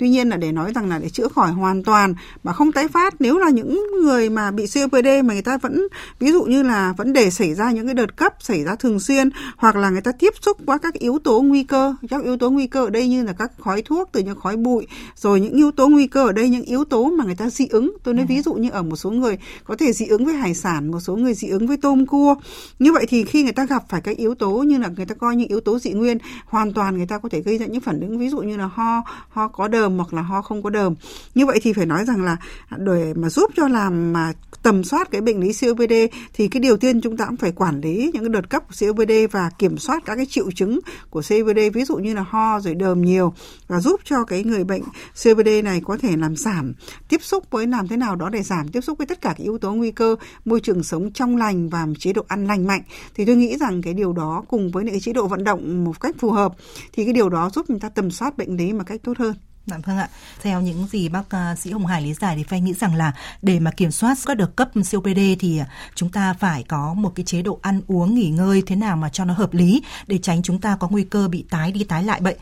Tuy 0.00 0.08
nhiên 0.08 0.28
là 0.28 0.36
để 0.36 0.52
nói 0.52 0.72
rằng 0.74 0.88
là 0.88 0.98
để 0.98 1.08
chữa 1.08 1.28
khỏi 1.28 1.52
hoàn 1.52 1.82
toàn 1.82 2.14
mà 2.44 2.52
không 2.52 2.72
tái 2.72 2.88
phát 2.88 3.14
nếu 3.20 3.38
là 3.38 3.50
những 3.50 3.86
người 4.02 4.30
mà 4.30 4.50
bị 4.50 4.64
COPD 4.74 5.06
mà 5.24 5.34
người 5.34 5.42
ta 5.42 5.58
vẫn 5.58 5.88
ví 6.18 6.32
dụ 6.32 6.42
như 6.42 6.62
là 6.62 6.94
vấn 6.96 7.12
đề 7.12 7.30
xảy 7.30 7.54
ra 7.54 7.70
những 7.70 7.86
cái 7.86 7.94
đợt 7.94 8.16
cấp 8.16 8.34
xảy 8.40 8.64
ra 8.64 8.74
thường 8.74 9.00
xuyên 9.00 9.30
hoặc 9.56 9.76
là 9.76 9.90
người 9.90 10.00
ta 10.00 10.12
tiếp 10.12 10.34
xúc 10.42 10.58
qua 10.66 10.78
các 10.78 10.94
yếu 10.94 11.18
tố 11.24 11.40
nguy 11.40 11.62
cơ 11.62 11.94
các 12.10 12.24
yếu 12.24 12.36
tố 12.36 12.50
nguy 12.50 12.66
cơ 12.66 12.84
ở 12.84 12.90
đây 12.90 13.08
như 13.08 13.22
là 13.22 13.32
các 13.32 13.52
khói 13.58 13.82
thuốc 13.82 14.08
từ 14.12 14.20
những 14.20 14.40
khói 14.40 14.56
bụi 14.56 14.86
rồi 15.16 15.40
những 15.40 15.52
yếu 15.52 15.70
tố 15.70 15.88
nguy 15.88 16.06
cơ 16.06 16.26
ở 16.26 16.32
đây 16.32 16.48
những 16.48 16.64
yếu 16.64 16.84
tố 16.84 17.04
mà 17.04 17.24
người 17.24 17.34
ta 17.34 17.50
dị 17.50 17.66
ứng 17.66 17.96
tôi 18.02 18.14
nói 18.14 18.26
ừ. 18.28 18.34
ví 18.34 18.42
dụ 18.42 18.54
như 18.54 18.70
ở 18.70 18.82
một 18.82 18.96
số 18.96 19.10
người 19.10 19.38
có 19.64 19.76
thể 19.76 19.92
dị 19.92 20.06
ứng 20.06 20.24
với 20.24 20.34
hải 20.34 20.54
sản 20.54 20.90
một 20.90 21.00
số 21.00 21.16
người 21.16 21.34
dị 21.34 21.48
ứng 21.48 21.66
với 21.66 21.76
tôm 21.76 22.06
cua 22.06 22.34
như 22.78 22.92
vậy 22.92 23.06
thì 23.08 23.24
khi 23.24 23.42
người 23.42 23.52
ta 23.52 23.66
gặp 23.66 23.84
phải 23.88 24.00
các 24.00 24.16
yếu 24.16 24.34
tố 24.34 24.50
như 24.50 24.78
là 24.78 24.88
người 24.96 25.06
ta 25.06 25.14
coi 25.14 25.36
những 25.36 25.48
yếu 25.48 25.60
tố 25.60 25.78
dị 25.78 25.90
nguyên 25.90 26.18
hoàn 26.46 26.72
toàn 26.72 26.96
người 26.96 27.06
ta 27.06 27.18
có 27.18 27.28
thể 27.28 27.40
gây 27.40 27.58
ra 27.58 27.66
những 27.66 27.80
phản 27.80 28.00
ứng 28.00 28.18
ví 28.18 28.28
dụ 28.28 28.38
như 28.38 28.56
là 28.56 28.66
ho 28.66 29.02
ho 29.28 29.48
có 29.48 29.68
đờm 29.68 29.89
đờm 29.90 29.96
hoặc 29.96 30.14
là 30.14 30.22
ho 30.22 30.42
không 30.42 30.62
có 30.62 30.70
đờm 30.70 30.94
như 31.34 31.46
vậy 31.46 31.58
thì 31.62 31.72
phải 31.72 31.86
nói 31.86 32.04
rằng 32.04 32.24
là 32.24 32.36
để 32.78 33.14
mà 33.16 33.28
giúp 33.28 33.50
cho 33.56 33.68
làm 33.68 34.12
mà 34.12 34.32
tầm 34.62 34.84
soát 34.84 35.10
cái 35.10 35.20
bệnh 35.20 35.40
lý 35.40 35.52
COPD 35.60 35.92
thì 36.34 36.48
cái 36.48 36.60
điều 36.60 36.76
tiên 36.76 37.00
chúng 37.00 37.16
ta 37.16 37.26
cũng 37.26 37.36
phải 37.36 37.52
quản 37.52 37.80
lý 37.80 38.10
những 38.14 38.22
cái 38.22 38.28
đợt 38.28 38.50
cấp 38.50 38.62
của 38.68 38.86
COPD 38.86 39.12
và 39.30 39.50
kiểm 39.58 39.78
soát 39.78 40.02
các 40.04 40.16
cái 40.16 40.26
triệu 40.26 40.50
chứng 40.50 40.80
của 41.10 41.22
COPD 41.28 41.58
ví 41.74 41.84
dụ 41.84 41.96
như 41.96 42.14
là 42.14 42.24
ho 42.28 42.60
rồi 42.60 42.74
đờm 42.74 43.02
nhiều 43.02 43.32
và 43.68 43.80
giúp 43.80 44.00
cho 44.04 44.24
cái 44.24 44.44
người 44.44 44.64
bệnh 44.64 44.82
COPD 45.24 45.48
này 45.64 45.80
có 45.84 45.96
thể 45.96 46.16
làm 46.16 46.36
giảm, 46.36 46.72
tiếp 47.08 47.22
xúc 47.22 47.50
với 47.50 47.66
làm 47.66 47.88
thế 47.88 47.96
nào 47.96 48.16
đó 48.16 48.28
để 48.28 48.42
giảm 48.42 48.68
tiếp 48.68 48.80
xúc 48.80 48.98
với 48.98 49.06
tất 49.06 49.20
cả 49.20 49.30
các 49.30 49.44
yếu 49.44 49.58
tố 49.58 49.72
nguy 49.72 49.90
cơ, 49.90 50.16
môi 50.44 50.60
trường 50.60 50.82
sống 50.82 51.10
trong 51.12 51.36
lành 51.36 51.68
và 51.68 51.86
chế 51.98 52.12
độ 52.12 52.22
ăn 52.28 52.46
lành 52.46 52.66
mạnh 52.66 52.82
thì 53.14 53.24
tôi 53.24 53.36
nghĩ 53.36 53.56
rằng 53.56 53.82
cái 53.82 53.94
điều 53.94 54.12
đó 54.12 54.44
cùng 54.48 54.70
với 54.70 54.84
những 54.84 54.94
cái 54.94 55.00
chế 55.00 55.12
độ 55.12 55.26
vận 55.26 55.44
động 55.44 55.84
một 55.84 56.00
cách 56.00 56.16
phù 56.18 56.30
hợp 56.30 56.52
thì 56.92 57.04
cái 57.04 57.12
điều 57.12 57.28
đó 57.28 57.50
giúp 57.54 57.66
chúng 57.68 57.80
ta 57.80 57.88
tầm 57.88 58.10
soát 58.10 58.38
bệnh 58.38 58.56
lý 58.56 58.72
một 58.72 58.84
cách 58.86 59.00
tốt 59.04 59.18
hơn. 59.18 59.34
Dạ 59.66 59.78
vâng 59.86 59.98
ạ. 59.98 60.08
Theo 60.42 60.60
những 60.60 60.86
gì 60.86 61.08
bác 61.08 61.20
uh, 61.20 61.58
sĩ 61.58 61.70
Hồng 61.70 61.86
Hải 61.86 62.02
lý 62.02 62.14
giải 62.14 62.36
thì 62.36 62.42
phải 62.42 62.60
nghĩ 62.60 62.74
rằng 62.74 62.94
là 62.94 63.12
để 63.42 63.60
mà 63.60 63.70
kiểm 63.70 63.90
soát 63.90 64.18
các 64.26 64.36
đợt 64.36 64.56
cấp 64.56 64.70
COPD 64.92 65.18
thì 65.40 65.58
à, 65.58 65.66
chúng 65.94 66.08
ta 66.08 66.34
phải 66.34 66.64
có 66.68 66.94
một 66.94 67.12
cái 67.14 67.24
chế 67.24 67.42
độ 67.42 67.58
ăn 67.62 67.80
uống 67.86 68.14
nghỉ 68.14 68.30
ngơi 68.30 68.62
thế 68.66 68.76
nào 68.76 68.96
mà 68.96 69.08
cho 69.08 69.24
nó 69.24 69.34
hợp 69.34 69.54
lý 69.54 69.82
để 70.06 70.18
tránh 70.18 70.42
chúng 70.42 70.60
ta 70.60 70.76
có 70.80 70.88
nguy 70.88 71.04
cơ 71.04 71.28
bị 71.28 71.44
tái 71.50 71.72
đi 71.72 71.84
tái 71.84 72.04
lại 72.04 72.20
bệnh. 72.20 72.36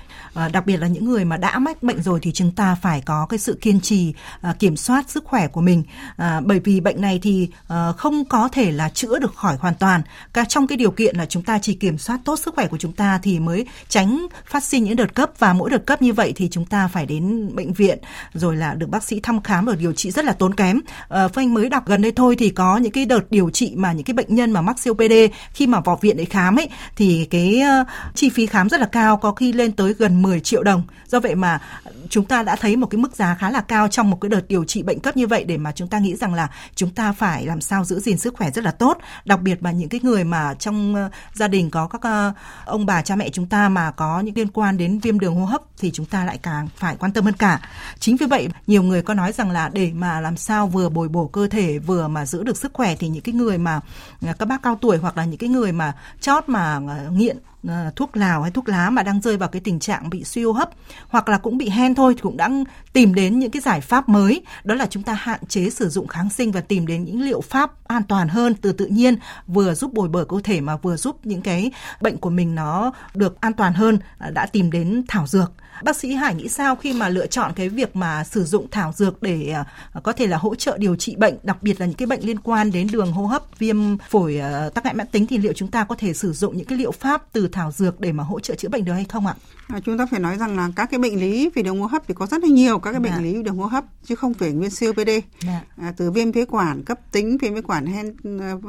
Uh, 0.44 0.52
đặc 0.52 0.66
biệt 0.66 0.76
là 0.76 0.86
những 0.86 1.04
người 1.04 1.24
mà 1.24 1.36
đã 1.36 1.58
mắc 1.58 1.82
bệnh 1.82 2.02
rồi 2.02 2.18
thì 2.22 2.32
chúng 2.32 2.52
ta 2.52 2.74
phải 2.74 3.00
có 3.00 3.26
cái 3.28 3.38
sự 3.38 3.58
kiên 3.60 3.80
trì 3.80 4.14
uh, 4.50 4.58
kiểm 4.58 4.76
soát 4.76 5.10
sức 5.10 5.24
khỏe 5.24 5.46
của 5.46 5.60
mình. 5.60 5.82
Uh, 6.10 6.24
bởi 6.44 6.60
vì 6.60 6.80
bệnh 6.80 7.00
này 7.00 7.18
thì 7.22 7.48
uh, 7.62 7.96
không 7.96 8.24
có 8.24 8.48
thể 8.52 8.72
là 8.72 8.88
chữa 8.88 9.18
được 9.18 9.34
khỏi 9.34 9.56
hoàn 9.56 9.74
toàn. 9.74 10.02
Cả 10.32 10.44
trong 10.44 10.66
cái 10.66 10.78
điều 10.78 10.90
kiện 10.90 11.16
là 11.16 11.26
chúng 11.26 11.42
ta 11.42 11.58
chỉ 11.58 11.74
kiểm 11.74 11.98
soát 11.98 12.20
tốt 12.24 12.38
sức 12.38 12.54
khỏe 12.54 12.66
của 12.66 12.78
chúng 12.78 12.92
ta 12.92 13.18
thì 13.22 13.40
mới 13.40 13.66
tránh 13.88 14.26
phát 14.46 14.64
sinh 14.64 14.84
những 14.84 14.96
đợt 14.96 15.14
cấp 15.14 15.30
và 15.38 15.52
mỗi 15.52 15.70
đợt 15.70 15.86
cấp 15.86 16.02
như 16.02 16.12
vậy 16.12 16.32
thì 16.36 16.48
chúng 16.50 16.64
ta 16.64 16.88
phải 16.88 17.06
đến 17.06 17.17
đến 17.20 17.56
bệnh 17.56 17.72
viện 17.72 17.98
rồi 18.34 18.56
là 18.56 18.74
được 18.74 18.88
bác 18.88 19.04
sĩ 19.04 19.20
thăm 19.20 19.42
khám 19.42 19.66
và 19.66 19.74
điều 19.74 19.92
trị 19.92 20.10
rất 20.10 20.24
là 20.24 20.32
tốn 20.32 20.54
kém. 20.54 20.80
À, 21.08 21.28
Phương 21.28 21.44
Anh 21.44 21.54
mới 21.54 21.68
đọc 21.68 21.86
gần 21.86 22.02
đây 22.02 22.12
thôi 22.12 22.36
thì 22.38 22.50
có 22.50 22.76
những 22.76 22.92
cái 22.92 23.04
đợt 23.04 23.30
điều 23.30 23.50
trị 23.50 23.72
mà 23.76 23.92
những 23.92 24.04
cái 24.04 24.14
bệnh 24.14 24.34
nhân 24.34 24.50
mà 24.50 24.60
mắc 24.62 24.76
COPD 24.84 25.12
khi 25.52 25.66
mà 25.66 25.80
vào 25.80 25.98
viện 26.00 26.16
để 26.16 26.24
khám 26.24 26.58
ấy 26.58 26.68
thì 26.96 27.26
cái 27.30 27.62
uh, 27.80 27.86
chi 28.14 28.30
phí 28.30 28.46
khám 28.46 28.68
rất 28.68 28.80
là 28.80 28.86
cao 28.86 29.16
có 29.16 29.32
khi 29.32 29.52
lên 29.52 29.72
tới 29.72 29.94
gần 29.98 30.22
10 30.22 30.40
triệu 30.40 30.62
đồng. 30.62 30.82
Do 31.06 31.20
vậy 31.20 31.34
mà 31.34 31.60
chúng 32.08 32.24
ta 32.24 32.42
đã 32.42 32.56
thấy 32.56 32.76
một 32.76 32.86
cái 32.86 32.98
mức 32.98 33.16
giá 33.16 33.34
khá 33.34 33.50
là 33.50 33.60
cao 33.60 33.88
trong 33.88 34.10
một 34.10 34.18
cái 34.20 34.28
đợt 34.28 34.48
điều 34.48 34.64
trị 34.64 34.82
bệnh 34.82 35.00
cấp 35.00 35.16
như 35.16 35.26
vậy 35.26 35.44
để 35.44 35.56
mà 35.56 35.72
chúng 35.72 35.88
ta 35.88 35.98
nghĩ 35.98 36.16
rằng 36.16 36.34
là 36.34 36.48
chúng 36.74 36.90
ta 36.90 37.12
phải 37.12 37.46
làm 37.46 37.60
sao 37.60 37.84
giữ 37.84 38.00
gìn 38.00 38.18
sức 38.18 38.34
khỏe 38.36 38.50
rất 38.50 38.64
là 38.64 38.70
tốt, 38.70 38.98
đặc 39.24 39.40
biệt 39.40 39.62
là 39.62 39.70
những 39.70 39.88
cái 39.88 40.00
người 40.02 40.24
mà 40.24 40.54
trong 40.54 40.94
ờ, 40.94 41.10
gia 41.34 41.48
đình 41.48 41.70
có 41.70 41.86
các 41.86 42.34
ông 42.64 42.86
bà 42.86 43.02
cha 43.02 43.16
mẹ 43.16 43.28
chúng 43.28 43.46
ta 43.46 43.68
mà 43.68 43.90
có 43.90 44.20
những 44.20 44.36
liên 44.36 44.48
quan 44.48 44.76
đến 44.76 44.98
viêm 44.98 45.18
đường 45.18 45.34
hô 45.34 45.44
hấp 45.44 45.62
thì 45.78 45.90
chúng 45.90 46.06
ta 46.06 46.24
lại 46.24 46.38
càng 46.42 46.68
phải 46.76 46.96
quan 46.98 47.12
tâm 47.12 47.24
hơn 47.24 47.34
cả. 47.34 47.60
Chính 47.98 48.16
vì 48.16 48.26
vậy, 48.26 48.48
nhiều 48.66 48.82
người 48.82 49.02
có 49.02 49.14
nói 49.14 49.32
rằng 49.32 49.50
là 49.50 49.70
để 49.72 49.90
mà 49.94 50.20
làm 50.20 50.36
sao 50.36 50.66
vừa 50.66 50.88
bồi 50.88 51.08
bổ 51.08 51.26
cơ 51.26 51.48
thể, 51.48 51.78
vừa 51.78 52.08
mà 52.08 52.26
giữ 52.26 52.42
được 52.42 52.56
sức 52.56 52.72
khỏe 52.72 52.96
thì 52.96 53.08
những 53.08 53.22
cái 53.22 53.34
người 53.34 53.58
mà 53.58 53.80
à, 54.26 54.32
các 54.38 54.48
bác 54.48 54.62
cao 54.62 54.78
tuổi 54.80 54.96
hoặc 54.96 55.16
là 55.16 55.24
những 55.24 55.38
cái 55.38 55.48
người 55.48 55.72
mà 55.72 55.92
chót 56.20 56.48
mà 56.48 56.80
à, 56.88 57.06
nghiện 57.10 57.38
Ờ, 57.66 57.90
thuốc 57.96 58.16
lào 58.16 58.42
hay 58.42 58.50
thuốc 58.50 58.68
lá 58.68 58.90
mà 58.90 59.02
đang 59.02 59.20
rơi 59.20 59.36
vào 59.36 59.48
cái 59.48 59.60
tình 59.60 59.78
trạng 59.78 60.10
bị 60.10 60.24
suy 60.24 60.44
hô 60.44 60.52
hấp 60.52 60.70
hoặc 61.08 61.28
là 61.28 61.38
cũng 61.38 61.58
bị 61.58 61.68
hen 61.68 61.94
thôi 61.94 62.14
thì 62.14 62.20
cũng 62.20 62.36
đang 62.36 62.64
tìm 62.92 63.14
đến 63.14 63.38
những 63.38 63.50
cái 63.50 63.62
giải 63.62 63.80
pháp 63.80 64.08
mới. 64.08 64.42
Đó 64.64 64.74
là 64.74 64.86
chúng 64.86 65.02
ta 65.02 65.12
hạn 65.12 65.46
chế 65.48 65.70
sử 65.70 65.88
dụng 65.88 66.06
kháng 66.06 66.30
sinh 66.30 66.52
và 66.52 66.60
tìm 66.60 66.86
đến 66.86 67.04
những 67.04 67.22
liệu 67.22 67.40
pháp 67.40 67.88
an 67.88 68.02
toàn 68.02 68.28
hơn 68.28 68.54
từ 68.54 68.72
tự 68.72 68.86
nhiên 68.86 69.16
vừa 69.46 69.74
giúp 69.74 69.92
bồi 69.92 70.08
bổ 70.08 70.24
cơ 70.24 70.36
thể 70.44 70.60
mà 70.60 70.76
vừa 70.76 70.96
giúp 70.96 71.26
những 71.26 71.42
cái 71.42 71.70
bệnh 72.00 72.16
của 72.16 72.30
mình 72.30 72.54
nó 72.54 72.92
được 73.14 73.40
an 73.40 73.52
toàn 73.52 73.74
hơn 73.74 73.98
à, 74.18 74.30
đã 74.30 74.46
tìm 74.46 74.70
đến 74.70 75.04
thảo 75.08 75.26
dược. 75.26 75.52
Bác 75.82 75.96
sĩ 75.96 76.14
Hải 76.14 76.34
nghĩ 76.34 76.48
sao 76.48 76.76
khi 76.76 76.92
mà 76.92 77.08
lựa 77.08 77.26
chọn 77.26 77.52
cái 77.56 77.68
việc 77.68 77.96
mà 77.96 78.24
sử 78.24 78.44
dụng 78.44 78.66
thảo 78.70 78.92
dược 78.96 79.22
để 79.22 79.50
à, 79.50 79.64
có 80.02 80.12
thể 80.12 80.26
là 80.26 80.36
hỗ 80.36 80.54
trợ 80.54 80.78
điều 80.78 80.96
trị 80.96 81.16
bệnh, 81.16 81.34
đặc 81.42 81.62
biệt 81.62 81.80
là 81.80 81.86
những 81.86 81.94
cái 81.94 82.06
bệnh 82.06 82.20
liên 82.20 82.38
quan 82.38 82.72
đến 82.72 82.88
đường 82.92 83.12
hô 83.12 83.26
hấp, 83.26 83.58
viêm 83.58 83.98
phổi 83.98 84.36
ờ, 84.36 84.70
tắc 84.74 84.84
nghẽn 84.84 84.96
mãn 84.96 85.06
tính 85.06 85.26
thì 85.26 85.38
liệu 85.38 85.52
chúng 85.52 85.70
ta 85.70 85.84
có 85.84 85.94
thể 85.94 86.14
sử 86.14 86.32
dụng 86.32 86.56
những 86.56 86.66
cái 86.66 86.78
liệu 86.78 86.92
pháp 86.92 87.22
từ 87.32 87.48
thảo 87.48 87.57
dược 87.70 88.00
để 88.00 88.12
mà 88.12 88.24
hỗ 88.24 88.40
trợ 88.40 88.54
chữa 88.54 88.68
bệnh 88.68 88.84
được 88.84 88.92
hay 88.92 89.04
không 89.04 89.26
ạ? 89.26 89.34
À, 89.68 89.80
chúng 89.84 89.98
ta 89.98 90.06
phải 90.10 90.20
nói 90.20 90.38
rằng 90.38 90.56
là 90.56 90.70
các 90.76 90.90
cái 90.90 91.00
bệnh 91.00 91.20
lý 91.20 91.50
về 91.54 91.62
đường 91.62 91.80
hô 91.80 91.86
hấp 91.86 92.02
thì 92.08 92.14
có 92.14 92.26
rất 92.26 92.42
là 92.42 92.48
nhiều 92.48 92.78
các 92.78 92.92
cái 92.92 93.00
bệnh 93.00 93.12
dạ. 93.12 93.20
lý 93.20 93.36
về 93.36 93.42
đường 93.42 93.56
hô 93.56 93.66
hấp 93.66 93.84
chứ 94.04 94.14
không 94.14 94.34
phải 94.34 94.52
nguyên 94.52 94.70
COPD. 94.80 95.10
Dạ. 95.42 95.62
À, 95.76 95.94
từ 95.96 96.10
viêm 96.10 96.32
phế 96.32 96.44
quản 96.44 96.84
cấp 96.84 96.98
tính, 97.12 97.38
viêm 97.38 97.54
phế 97.54 97.62
quản 97.62 97.86
hen 97.86 98.10
uh, 98.10 98.64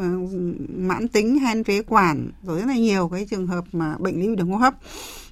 mãn 0.70 1.08
tính, 1.08 1.40
hen 1.40 1.64
phế 1.64 1.82
quản 1.88 2.32
rồi 2.44 2.60
rất 2.60 2.66
là 2.66 2.76
nhiều 2.76 3.10
cái 3.10 3.28
trường 3.30 3.48
hợp 3.48 3.66
mà 3.72 3.96
bệnh 4.00 4.20
lý 4.20 4.28
về 4.28 4.36
đường 4.36 4.50
hô 4.50 4.58
hấp. 4.58 4.74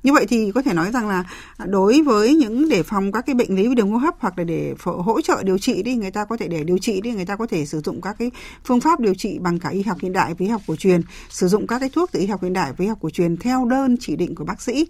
Như 0.08 0.14
vậy 0.14 0.26
thì 0.30 0.52
có 0.52 0.62
thể 0.62 0.74
nói 0.74 0.92
rằng 0.92 1.08
là 1.08 1.24
đối 1.66 2.02
với 2.02 2.36
những 2.36 2.70
để 2.70 2.84
phòng 2.84 3.12
các 3.12 3.26
cái 3.26 3.36
bệnh 3.36 3.56
lý 3.56 3.68
về 3.68 3.76
đường 3.76 3.92
hô 3.92 3.98
hấp 3.98 4.16
hoặc 4.20 4.38
là 4.38 4.44
để 4.44 4.74
hỗ 4.84 5.22
trợ 5.22 5.44
điều 5.44 5.58
trị 5.58 5.84
đi, 5.84 5.96
người 5.96 6.12
ta 6.12 6.26
có 6.26 6.38
thể 6.38 6.48
để 6.48 6.64
điều 6.64 6.78
trị 6.78 7.02
đi, 7.02 7.12
người 7.12 7.26
ta 7.26 7.36
có 7.36 7.48
thể 7.48 7.66
sử 7.66 7.82
dụng 7.82 8.02
các 8.02 8.16
cái 8.20 8.32
phương 8.66 8.82
pháp 8.82 9.00
điều 9.00 9.14
trị 9.14 9.40
bằng 9.40 9.60
cả 9.60 9.70
y 9.70 9.82
học 9.82 9.98
hiện 10.02 10.14
đại 10.14 10.34
với 10.34 10.48
y 10.48 10.52
học 10.52 10.62
cổ 10.68 10.76
truyền, 10.76 11.02
sử 11.30 11.48
dụng 11.48 11.68
các 11.68 11.80
cái 11.80 11.90
thuốc 11.90 12.12
từ 12.12 12.20
y 12.20 12.26
học 12.26 12.44
hiện 12.44 12.54
đại 12.54 12.74
với 12.78 12.86
y 12.86 12.90
học 12.90 12.98
cổ 13.02 13.10
truyền 13.10 13.38
theo 13.38 13.66
đơn 13.66 13.98
chỉ 14.00 14.16
định 14.16 14.36
của 14.36 14.44
bác 14.44 14.62
sĩ. 14.62 14.88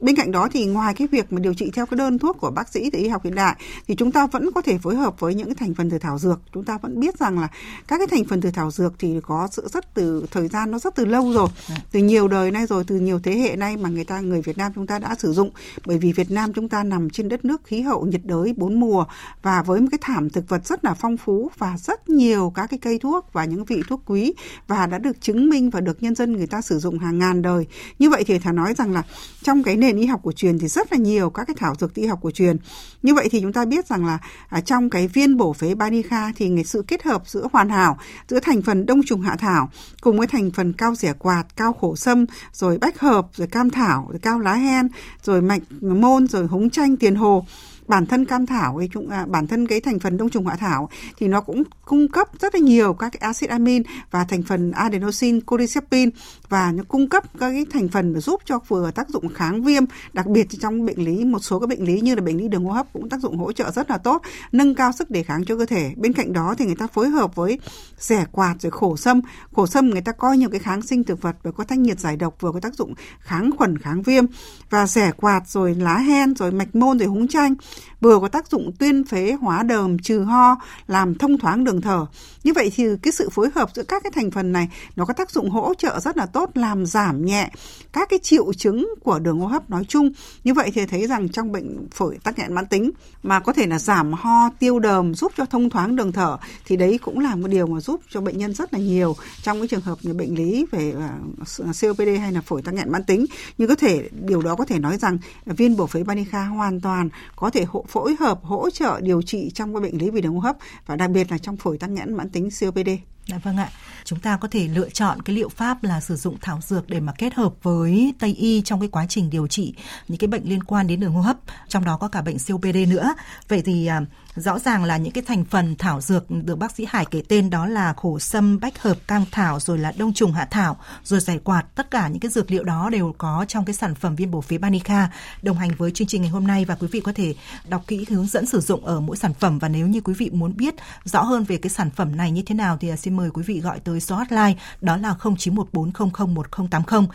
Bên 0.00 0.16
cạnh 0.16 0.32
đó 0.32 0.48
thì 0.52 0.66
ngoài 0.66 0.94
cái 0.94 1.06
việc 1.06 1.32
mà 1.32 1.40
điều 1.40 1.54
trị 1.54 1.70
theo 1.74 1.86
cái 1.86 1.96
đơn 1.96 2.18
thuốc 2.18 2.38
của 2.40 2.50
bác 2.50 2.68
sĩ 2.68 2.90
từ 2.90 2.98
y 2.98 3.08
học 3.08 3.24
hiện 3.24 3.34
đại 3.34 3.56
thì 3.88 3.94
chúng 3.94 4.12
ta 4.12 4.26
vẫn 4.26 4.50
có 4.54 4.62
thể 4.62 4.78
phối 4.78 4.96
hợp 4.96 5.20
với 5.20 5.34
những 5.34 5.54
thành 5.54 5.74
phần 5.74 5.90
từ 5.90 5.98
thảo 5.98 6.18
dược. 6.18 6.40
Chúng 6.54 6.64
ta 6.64 6.78
vẫn 6.78 7.00
biết 7.00 7.18
rằng 7.18 7.38
là 7.38 7.48
các 7.88 7.98
cái 7.98 8.06
thành 8.06 8.24
phần 8.24 8.40
từ 8.40 8.50
thảo 8.50 8.70
dược 8.70 8.92
thì 8.98 9.14
có 9.22 9.48
sự 9.50 9.68
rất 9.72 9.94
từ, 9.94 10.26
thời 10.30 10.48
gian 10.48 10.70
nó 10.70 10.78
rất 10.78 10.94
từ 10.94 11.04
lâu 11.04 11.32
rồi. 11.32 11.48
Từ 11.92 12.00
nhiều 12.00 12.28
đời 12.28 12.50
nay 12.50 12.66
rồi, 12.66 12.84
từ 12.86 13.00
nhiều 13.00 13.20
thế 13.22 13.38
hệ 13.38 13.56
nay 13.56 13.76
mà 13.76 13.88
người 13.88 14.04
ta, 14.04 14.20
người 14.20 14.42
Việt 14.42 14.58
Nam 14.60 14.72
chúng 14.74 14.86
ta 14.86 14.98
đã 14.98 15.14
sử 15.18 15.32
dụng 15.32 15.50
bởi 15.86 15.98
vì 15.98 16.12
Việt 16.12 16.30
Nam 16.30 16.52
chúng 16.52 16.68
ta 16.68 16.82
nằm 16.82 17.10
trên 17.10 17.28
đất 17.28 17.44
nước 17.44 17.64
khí 17.64 17.80
hậu 17.80 18.06
nhiệt 18.06 18.20
đới 18.24 18.54
bốn 18.56 18.80
mùa 18.80 19.04
và 19.42 19.62
với 19.62 19.80
một 19.80 19.86
cái 19.90 19.98
thảm 20.00 20.30
thực 20.30 20.48
vật 20.48 20.66
rất 20.66 20.84
là 20.84 20.94
phong 20.94 21.16
phú 21.16 21.50
và 21.58 21.76
rất 21.78 22.08
nhiều 22.08 22.52
các 22.54 22.66
cái 22.70 22.78
cây 22.78 22.98
thuốc 22.98 23.32
và 23.32 23.44
những 23.44 23.64
vị 23.64 23.82
thuốc 23.88 24.02
quý 24.06 24.34
và 24.68 24.86
đã 24.86 24.98
được 24.98 25.20
chứng 25.20 25.50
minh 25.50 25.70
và 25.70 25.80
được 25.80 26.02
nhân 26.02 26.14
dân 26.14 26.32
người 26.32 26.46
ta 26.46 26.60
sử 26.60 26.78
dụng 26.78 26.98
hàng 26.98 27.18
ngàn 27.18 27.42
đời. 27.42 27.66
Như 27.98 28.10
vậy 28.10 28.24
thì 28.24 28.38
thà 28.38 28.52
nói 28.52 28.74
rằng 28.74 28.92
là 28.92 29.02
trong 29.42 29.62
cái 29.62 29.76
nền 29.76 29.96
y 29.96 30.06
học 30.06 30.20
cổ 30.22 30.32
truyền 30.32 30.58
thì 30.58 30.68
rất 30.68 30.92
là 30.92 30.98
nhiều 30.98 31.30
các 31.30 31.44
cái 31.44 31.56
thảo 31.58 31.74
dược 31.80 31.94
y 31.94 32.06
học 32.06 32.18
cổ 32.22 32.30
truyền. 32.30 32.56
Như 33.02 33.14
vậy 33.14 33.28
thì 33.30 33.40
chúng 33.40 33.52
ta 33.52 33.64
biết 33.64 33.86
rằng 33.86 34.06
là 34.06 34.18
à, 34.48 34.60
trong 34.60 34.90
cái 34.90 35.08
viên 35.08 35.36
bổ 35.36 35.52
phế 35.52 35.74
Banica 35.74 36.32
thì 36.36 36.64
sự 36.64 36.84
kết 36.86 37.02
hợp 37.02 37.22
giữa 37.26 37.48
hoàn 37.52 37.68
hảo 37.68 37.98
giữa 38.28 38.40
thành 38.40 38.62
phần 38.62 38.86
đông 38.86 39.00
trùng 39.06 39.20
hạ 39.20 39.36
thảo 39.36 39.70
cùng 40.00 40.18
với 40.18 40.26
thành 40.26 40.50
phần 40.50 40.72
cao 40.72 40.94
rẻ 40.94 41.12
quạt, 41.12 41.44
cao 41.56 41.72
khổ 41.72 41.96
sâm, 41.96 42.26
rồi 42.52 42.78
bách 42.78 43.00
hợp, 43.00 43.26
rồi 43.34 43.48
cam 43.48 43.70
thảo, 43.70 44.06
rồi 44.10 44.18
cao 44.18 44.39
lá 44.40 44.54
hen, 44.54 44.88
rồi 45.22 45.42
mạch 45.42 45.62
môn, 45.80 46.26
rồi 46.26 46.46
húng 46.46 46.70
chanh, 46.70 46.96
tiền 46.96 47.14
hồ 47.14 47.46
bản 47.90 48.06
thân 48.06 48.24
cam 48.24 48.46
thảo 48.46 48.76
ấy 48.76 48.88
chúng 48.92 49.08
à, 49.08 49.26
bản 49.28 49.46
thân 49.46 49.66
cái 49.66 49.80
thành 49.80 49.98
phần 49.98 50.16
đông 50.16 50.30
trùng 50.30 50.46
hạ 50.46 50.56
thảo 50.56 50.88
thì 51.18 51.28
nó 51.28 51.40
cũng 51.40 51.62
cung 51.84 52.08
cấp 52.08 52.28
rất 52.40 52.54
là 52.54 52.60
nhiều 52.60 52.92
các 52.94 53.08
cái 53.08 53.18
axit 53.20 53.50
amin 53.50 53.82
và 54.10 54.24
thành 54.24 54.42
phần 54.42 54.70
adenosine 54.70 55.40
cordycepin 55.40 56.10
và 56.48 56.72
nó 56.72 56.82
cung 56.88 57.08
cấp 57.08 57.24
các 57.38 57.50
cái 57.50 57.66
thành 57.70 57.88
phần 57.88 58.20
giúp 58.20 58.40
cho 58.44 58.58
vừa 58.68 58.90
tác 58.90 59.08
dụng 59.08 59.28
kháng 59.28 59.62
viêm 59.62 59.84
đặc 60.12 60.26
biệt 60.26 60.46
trong 60.60 60.86
bệnh 60.86 61.04
lý 61.04 61.24
một 61.24 61.38
số 61.38 61.58
các 61.58 61.68
bệnh 61.68 61.84
lý 61.84 62.00
như 62.00 62.14
là 62.14 62.22
bệnh 62.22 62.36
lý 62.36 62.48
đường 62.48 62.64
hô 62.64 62.70
hấp 62.70 62.92
cũng 62.92 63.08
tác 63.08 63.20
dụng 63.20 63.38
hỗ 63.38 63.52
trợ 63.52 63.70
rất 63.70 63.90
là 63.90 63.98
tốt 63.98 64.22
nâng 64.52 64.74
cao 64.74 64.92
sức 64.92 65.10
đề 65.10 65.22
kháng 65.22 65.44
cho 65.44 65.56
cơ 65.56 65.66
thể. 65.66 65.92
Bên 65.96 66.12
cạnh 66.12 66.32
đó 66.32 66.54
thì 66.58 66.64
người 66.64 66.74
ta 66.74 66.86
phối 66.86 67.08
hợp 67.08 67.34
với 67.34 67.58
rẻ 67.98 68.26
quạt 68.32 68.54
rồi 68.60 68.70
khổ 68.70 68.96
sâm. 68.96 69.20
Khổ 69.52 69.66
sâm 69.66 69.90
người 69.90 70.00
ta 70.00 70.12
coi 70.12 70.36
nhiều 70.36 70.50
cái 70.50 70.60
kháng 70.60 70.82
sinh 70.82 71.04
thực 71.04 71.22
vật 71.22 71.36
vừa 71.42 71.52
có 71.52 71.64
thanh 71.64 71.82
nhiệt 71.82 72.00
giải 72.00 72.16
độc 72.16 72.34
vừa 72.40 72.52
có 72.52 72.60
tác 72.60 72.74
dụng 72.74 72.94
kháng 73.20 73.50
khuẩn 73.58 73.78
kháng 73.78 74.02
viêm. 74.02 74.24
Và 74.70 74.86
rẻ 74.86 75.12
quạt 75.16 75.48
rồi 75.48 75.74
lá 75.74 75.98
hen 75.98 76.34
rồi 76.34 76.52
mạch 76.52 76.74
môn 76.74 76.98
rồi 76.98 77.08
húng 77.08 77.28
chanh 77.28 77.54
vừa 78.00 78.18
có 78.18 78.28
tác 78.28 78.48
dụng 78.48 78.72
tuyên 78.78 79.04
phế 79.04 79.32
hóa 79.32 79.62
đờm, 79.62 79.98
trừ 79.98 80.20
ho, 80.20 80.56
làm 80.86 81.14
thông 81.14 81.38
thoáng 81.38 81.64
đường 81.64 81.80
thở. 81.80 82.06
Như 82.44 82.52
vậy 82.52 82.72
thì 82.76 82.84
cái 83.02 83.12
sự 83.12 83.28
phối 83.30 83.48
hợp 83.54 83.70
giữa 83.74 83.82
các 83.82 84.02
cái 84.02 84.10
thành 84.14 84.30
phần 84.30 84.52
này, 84.52 84.68
nó 84.96 85.04
có 85.04 85.14
tác 85.14 85.30
dụng 85.30 85.50
hỗ 85.50 85.74
trợ 85.74 86.00
rất 86.00 86.16
là 86.16 86.26
tốt, 86.26 86.50
làm 86.54 86.86
giảm 86.86 87.26
nhẹ 87.26 87.50
các 87.92 88.08
cái 88.10 88.18
triệu 88.22 88.52
chứng 88.52 88.88
của 89.02 89.18
đường 89.18 89.40
hô 89.40 89.46
hấp 89.46 89.70
nói 89.70 89.84
chung. 89.88 90.10
Như 90.44 90.54
vậy 90.54 90.70
thì 90.74 90.86
thấy 90.86 91.06
rằng 91.06 91.28
trong 91.28 91.52
bệnh 91.52 91.88
phổi 91.90 92.18
tắc 92.24 92.38
nghẽn 92.38 92.52
mãn 92.52 92.66
tính 92.66 92.90
mà 93.22 93.40
có 93.40 93.52
thể 93.52 93.66
là 93.66 93.78
giảm 93.78 94.12
ho, 94.12 94.50
tiêu 94.58 94.78
đờm, 94.78 95.14
giúp 95.14 95.32
cho 95.36 95.44
thông 95.44 95.70
thoáng 95.70 95.96
đường 95.96 96.12
thở 96.12 96.38
thì 96.64 96.76
đấy 96.76 96.98
cũng 97.02 97.18
là 97.18 97.36
một 97.36 97.48
điều 97.48 97.66
mà 97.66 97.80
giúp 97.80 98.00
cho 98.10 98.20
bệnh 98.20 98.38
nhân 98.38 98.54
rất 98.54 98.74
là 98.74 98.78
nhiều 98.78 99.16
trong 99.42 99.58
cái 99.58 99.68
trường 99.68 99.80
hợp 99.80 99.98
như 100.02 100.14
bệnh 100.14 100.34
lý 100.34 100.66
về 100.70 100.94
à, 100.98 101.18
COPD 101.58 102.08
hay 102.20 102.32
là 102.32 102.40
phổi 102.40 102.62
tắc 102.62 102.74
nghẽn 102.74 102.92
mãn 102.92 103.04
tính. 103.04 103.26
Nhưng 103.58 103.68
có 103.68 103.74
thể, 103.74 104.08
điều 104.26 104.42
đó 104.42 104.54
có 104.54 104.64
thể 104.64 104.78
nói 104.78 104.98
rằng 104.98 105.18
viên 105.46 105.76
bổ 105.76 105.86
phế 105.86 106.02
Banica 106.02 106.44
hoàn 106.44 106.80
toàn 106.80 107.08
có 107.36 107.50
thể 107.50 107.64
hỗ, 107.70 107.84
phối 107.88 108.16
hợp 108.20 108.40
hỗ 108.42 108.70
trợ 108.70 109.00
điều 109.00 109.22
trị 109.22 109.50
trong 109.54 109.74
các 109.74 109.82
bệnh 109.82 109.98
lý 109.98 110.10
về 110.10 110.20
đường 110.20 110.34
hô 110.34 110.40
hấp 110.40 110.56
và 110.86 110.96
đặc 110.96 111.10
biệt 111.10 111.30
là 111.30 111.38
trong 111.38 111.56
phổi 111.56 111.78
tắc 111.78 111.90
nghẽn 111.90 112.14
mãn 112.14 112.30
tính 112.30 112.48
COPD. 112.60 112.88
Dạ 113.26 113.38
vâng 113.44 113.56
ạ. 113.56 113.70
Chúng 114.10 114.20
ta 114.20 114.36
có 114.36 114.48
thể 114.48 114.68
lựa 114.68 114.88
chọn 114.88 115.22
cái 115.22 115.36
liệu 115.36 115.48
pháp 115.48 115.84
là 115.84 116.00
sử 116.00 116.16
dụng 116.16 116.36
thảo 116.40 116.60
dược 116.62 116.88
để 116.88 117.00
mà 117.00 117.12
kết 117.18 117.34
hợp 117.34 117.52
với 117.62 118.14
Tây 118.18 118.34
y 118.34 118.62
trong 118.64 118.80
cái 118.80 118.88
quá 118.88 119.06
trình 119.08 119.30
điều 119.30 119.46
trị 119.46 119.74
những 120.08 120.18
cái 120.18 120.28
bệnh 120.28 120.42
liên 120.44 120.62
quan 120.64 120.86
đến 120.86 121.00
đường 121.00 121.12
hô 121.12 121.20
hấp, 121.20 121.36
trong 121.68 121.84
đó 121.84 121.96
có 121.96 122.08
cả 122.08 122.22
bệnh 122.22 122.36
COPD 122.48 122.76
nữa. 122.88 123.14
Vậy 123.48 123.62
thì 123.62 123.86
à, 123.86 124.00
rõ 124.36 124.58
ràng 124.58 124.84
là 124.84 124.96
những 124.96 125.12
cái 125.12 125.24
thành 125.26 125.44
phần 125.44 125.76
thảo 125.76 126.00
dược 126.00 126.30
được 126.30 126.56
bác 126.56 126.72
sĩ 126.72 126.86
Hải 126.88 127.06
kể 127.10 127.22
tên 127.28 127.50
đó 127.50 127.66
là 127.66 127.92
khổ 127.92 128.18
sâm, 128.18 128.60
bách 128.60 128.82
hợp, 128.82 128.96
cam 129.06 129.24
thảo 129.30 129.60
rồi 129.60 129.78
là 129.78 129.92
đông 129.96 130.12
trùng 130.12 130.32
hạ 130.32 130.48
thảo, 130.50 130.76
rồi 131.04 131.20
giải 131.20 131.38
quạt, 131.38 131.64
tất 131.74 131.90
cả 131.90 132.08
những 132.08 132.20
cái 132.20 132.30
dược 132.30 132.50
liệu 132.50 132.64
đó 132.64 132.90
đều 132.92 133.14
có 133.18 133.44
trong 133.48 133.64
cái 133.64 133.74
sản 133.74 133.94
phẩm 133.94 134.16
viên 134.16 134.30
bổ 134.30 134.40
phế 134.40 134.58
Banica 134.58 135.10
đồng 135.42 135.58
hành 135.58 135.70
với 135.78 135.90
chương 135.90 136.08
trình 136.08 136.22
ngày 136.22 136.30
hôm 136.30 136.46
nay. 136.46 136.64
Và 136.64 136.74
quý 136.74 136.86
vị 136.86 137.00
có 137.00 137.12
thể 137.12 137.34
đọc 137.68 137.82
kỹ 137.86 138.06
hướng 138.08 138.26
dẫn 138.26 138.46
sử 138.46 138.60
dụng 138.60 138.86
ở 138.86 139.00
mỗi 139.00 139.16
sản 139.16 139.34
phẩm. 139.34 139.58
Và 139.58 139.68
nếu 139.68 139.86
như 139.86 140.00
quý 140.00 140.14
vị 140.14 140.30
muốn 140.30 140.56
biết 140.56 140.74
rõ 141.04 141.22
hơn 141.22 141.44
về 141.44 141.56
cái 141.56 141.70
sản 141.70 141.90
phẩm 141.90 142.16
này 142.16 142.30
như 142.30 142.42
thế 142.46 142.54
nào 142.54 142.76
thì 142.80 142.88
à, 142.88 142.96
xin 142.96 143.16
mời 143.16 143.30
quý 143.30 143.42
vị 143.42 143.60
gọi 143.60 143.80
tới 143.80 143.99
số 144.00 144.16
hotline 144.16 144.54
đó 144.80 144.96
là 144.96 145.14
0914001080. 145.20 147.06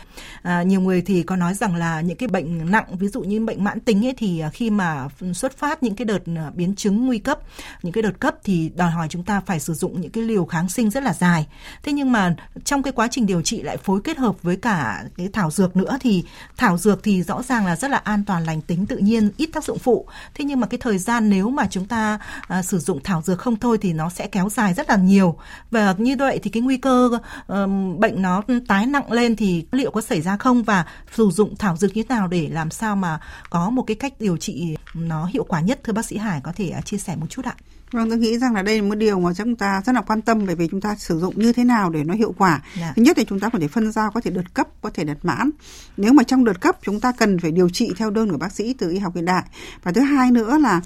À, 0.42 0.62
nhiều 0.62 0.80
người 0.80 1.02
thì 1.02 1.22
có 1.22 1.36
nói 1.36 1.54
rằng 1.54 1.76
là 1.76 2.00
những 2.00 2.16
cái 2.16 2.28
bệnh 2.28 2.70
nặng 2.70 2.96
ví 2.98 3.08
dụ 3.08 3.22
như 3.22 3.44
bệnh 3.44 3.64
mãn 3.64 3.80
tính 3.80 4.06
ấy 4.06 4.14
thì 4.18 4.40
à, 4.40 4.50
khi 4.50 4.70
mà 4.70 5.08
xuất 5.34 5.58
phát 5.58 5.82
những 5.82 5.94
cái 5.94 6.04
đợt 6.04 6.26
à, 6.36 6.50
biến 6.54 6.74
chứng 6.74 7.06
nguy 7.06 7.18
cấp, 7.18 7.38
những 7.82 7.92
cái 7.92 8.02
đợt 8.02 8.20
cấp 8.20 8.34
thì 8.44 8.70
đòi 8.76 8.90
hỏi 8.90 9.06
chúng 9.10 9.22
ta 9.22 9.40
phải 9.40 9.60
sử 9.60 9.74
dụng 9.74 10.00
những 10.00 10.10
cái 10.10 10.24
liều 10.24 10.44
kháng 10.44 10.68
sinh 10.68 10.90
rất 10.90 11.02
là 11.02 11.14
dài. 11.14 11.46
Thế 11.82 11.92
nhưng 11.92 12.12
mà 12.12 12.34
trong 12.64 12.82
cái 12.82 12.92
quá 12.92 13.08
trình 13.10 13.26
điều 13.26 13.42
trị 13.42 13.62
lại 13.62 13.76
phối 13.76 14.00
kết 14.04 14.18
hợp 14.18 14.42
với 14.42 14.56
cả 14.56 15.04
cái 15.16 15.28
thảo 15.32 15.50
dược 15.50 15.76
nữa 15.76 15.98
thì 16.00 16.24
thảo 16.56 16.78
dược 16.78 17.02
thì 17.02 17.22
rõ 17.22 17.42
ràng 17.42 17.66
là 17.66 17.76
rất 17.76 17.90
là 17.90 17.96
an 17.96 18.24
toàn 18.24 18.44
lành 18.44 18.60
tính 18.60 18.86
tự 18.86 18.96
nhiên 18.96 19.30
ít 19.36 19.46
tác 19.52 19.64
dụng 19.64 19.78
phụ. 19.78 20.06
Thế 20.34 20.44
nhưng 20.44 20.60
mà 20.60 20.66
cái 20.66 20.78
thời 20.78 20.98
gian 20.98 21.30
nếu 21.30 21.50
mà 21.50 21.66
chúng 21.70 21.84
ta 21.84 22.18
à, 22.48 22.62
sử 22.62 22.78
dụng 22.78 23.00
thảo 23.04 23.22
dược 23.22 23.38
không 23.38 23.56
thôi 23.56 23.78
thì 23.80 23.92
nó 23.92 24.10
sẽ 24.10 24.26
kéo 24.26 24.48
dài 24.48 24.74
rất 24.74 24.90
là 24.90 24.96
nhiều 24.96 25.36
và 25.70 25.94
như 25.98 26.16
vậy 26.16 26.40
thì 26.42 26.50
cái 26.50 26.62
nguy 26.66 26.76
cơ 26.76 27.10
uh, 27.12 27.98
bệnh 27.98 28.22
nó 28.22 28.42
tái 28.68 28.86
nặng 28.86 29.12
lên 29.12 29.36
thì 29.36 29.66
liệu 29.72 29.90
có 29.90 30.00
xảy 30.00 30.20
ra 30.20 30.36
không 30.36 30.62
và 30.62 30.84
sử 31.12 31.30
dụng 31.30 31.56
thảo 31.56 31.76
dược 31.76 31.96
như 31.96 32.02
thế 32.02 32.14
nào 32.14 32.28
để 32.28 32.48
làm 32.48 32.70
sao 32.70 32.96
mà 32.96 33.20
có 33.50 33.70
một 33.70 33.82
cái 33.82 33.94
cách 33.94 34.12
điều 34.20 34.36
trị 34.36 34.76
nó 34.94 35.26
hiệu 35.26 35.44
quả 35.44 35.60
nhất 35.60 35.80
thưa 35.84 35.92
bác 35.92 36.04
sĩ 36.04 36.16
Hải 36.16 36.40
có 36.40 36.52
thể 36.56 36.72
uh, 36.78 36.86
chia 36.86 36.98
sẻ 36.98 37.16
một 37.16 37.26
chút 37.30 37.44
ạ? 37.44 37.54
Vâng, 37.92 38.08
tôi 38.08 38.18
nghĩ 38.18 38.38
rằng 38.38 38.54
là 38.54 38.62
đây 38.62 38.82
là 38.82 38.88
một 38.88 38.94
điều 38.94 39.20
mà 39.20 39.34
chúng 39.34 39.56
ta 39.56 39.82
rất 39.86 39.92
là 39.92 40.00
quan 40.00 40.22
tâm 40.22 40.46
bởi 40.46 40.54
vì 40.54 40.68
chúng 40.70 40.80
ta 40.80 40.96
sử 40.96 41.18
dụng 41.18 41.38
như 41.38 41.52
thế 41.52 41.64
nào 41.64 41.90
để 41.90 42.04
nó 42.04 42.14
hiệu 42.14 42.34
quả. 42.38 42.62
Dạ. 42.80 42.92
Thứ 42.96 43.02
nhất 43.02 43.18
là 43.18 43.24
chúng 43.24 43.40
ta 43.40 43.48
có 43.48 43.58
thể 43.58 43.68
phân 43.68 43.92
giao, 43.92 44.10
có 44.10 44.20
thể 44.20 44.30
đợt 44.30 44.54
cấp, 44.54 44.68
có 44.82 44.90
thể 44.94 45.04
đợt 45.04 45.24
mãn. 45.24 45.50
Nếu 45.96 46.12
mà 46.12 46.22
trong 46.22 46.44
đợt 46.44 46.60
cấp 46.60 46.76
chúng 46.82 47.00
ta 47.00 47.12
cần 47.12 47.38
phải 47.38 47.50
điều 47.50 47.68
trị 47.68 47.92
theo 47.96 48.10
đơn 48.10 48.30
của 48.30 48.38
bác 48.38 48.52
sĩ 48.52 48.74
từ 48.78 48.90
y 48.90 48.98
học 48.98 49.14
hiện 49.14 49.24
đại. 49.24 49.42
Và 49.82 49.92
thứ 49.92 50.00
hai 50.00 50.30
nữa 50.30 50.58
là 50.58 50.80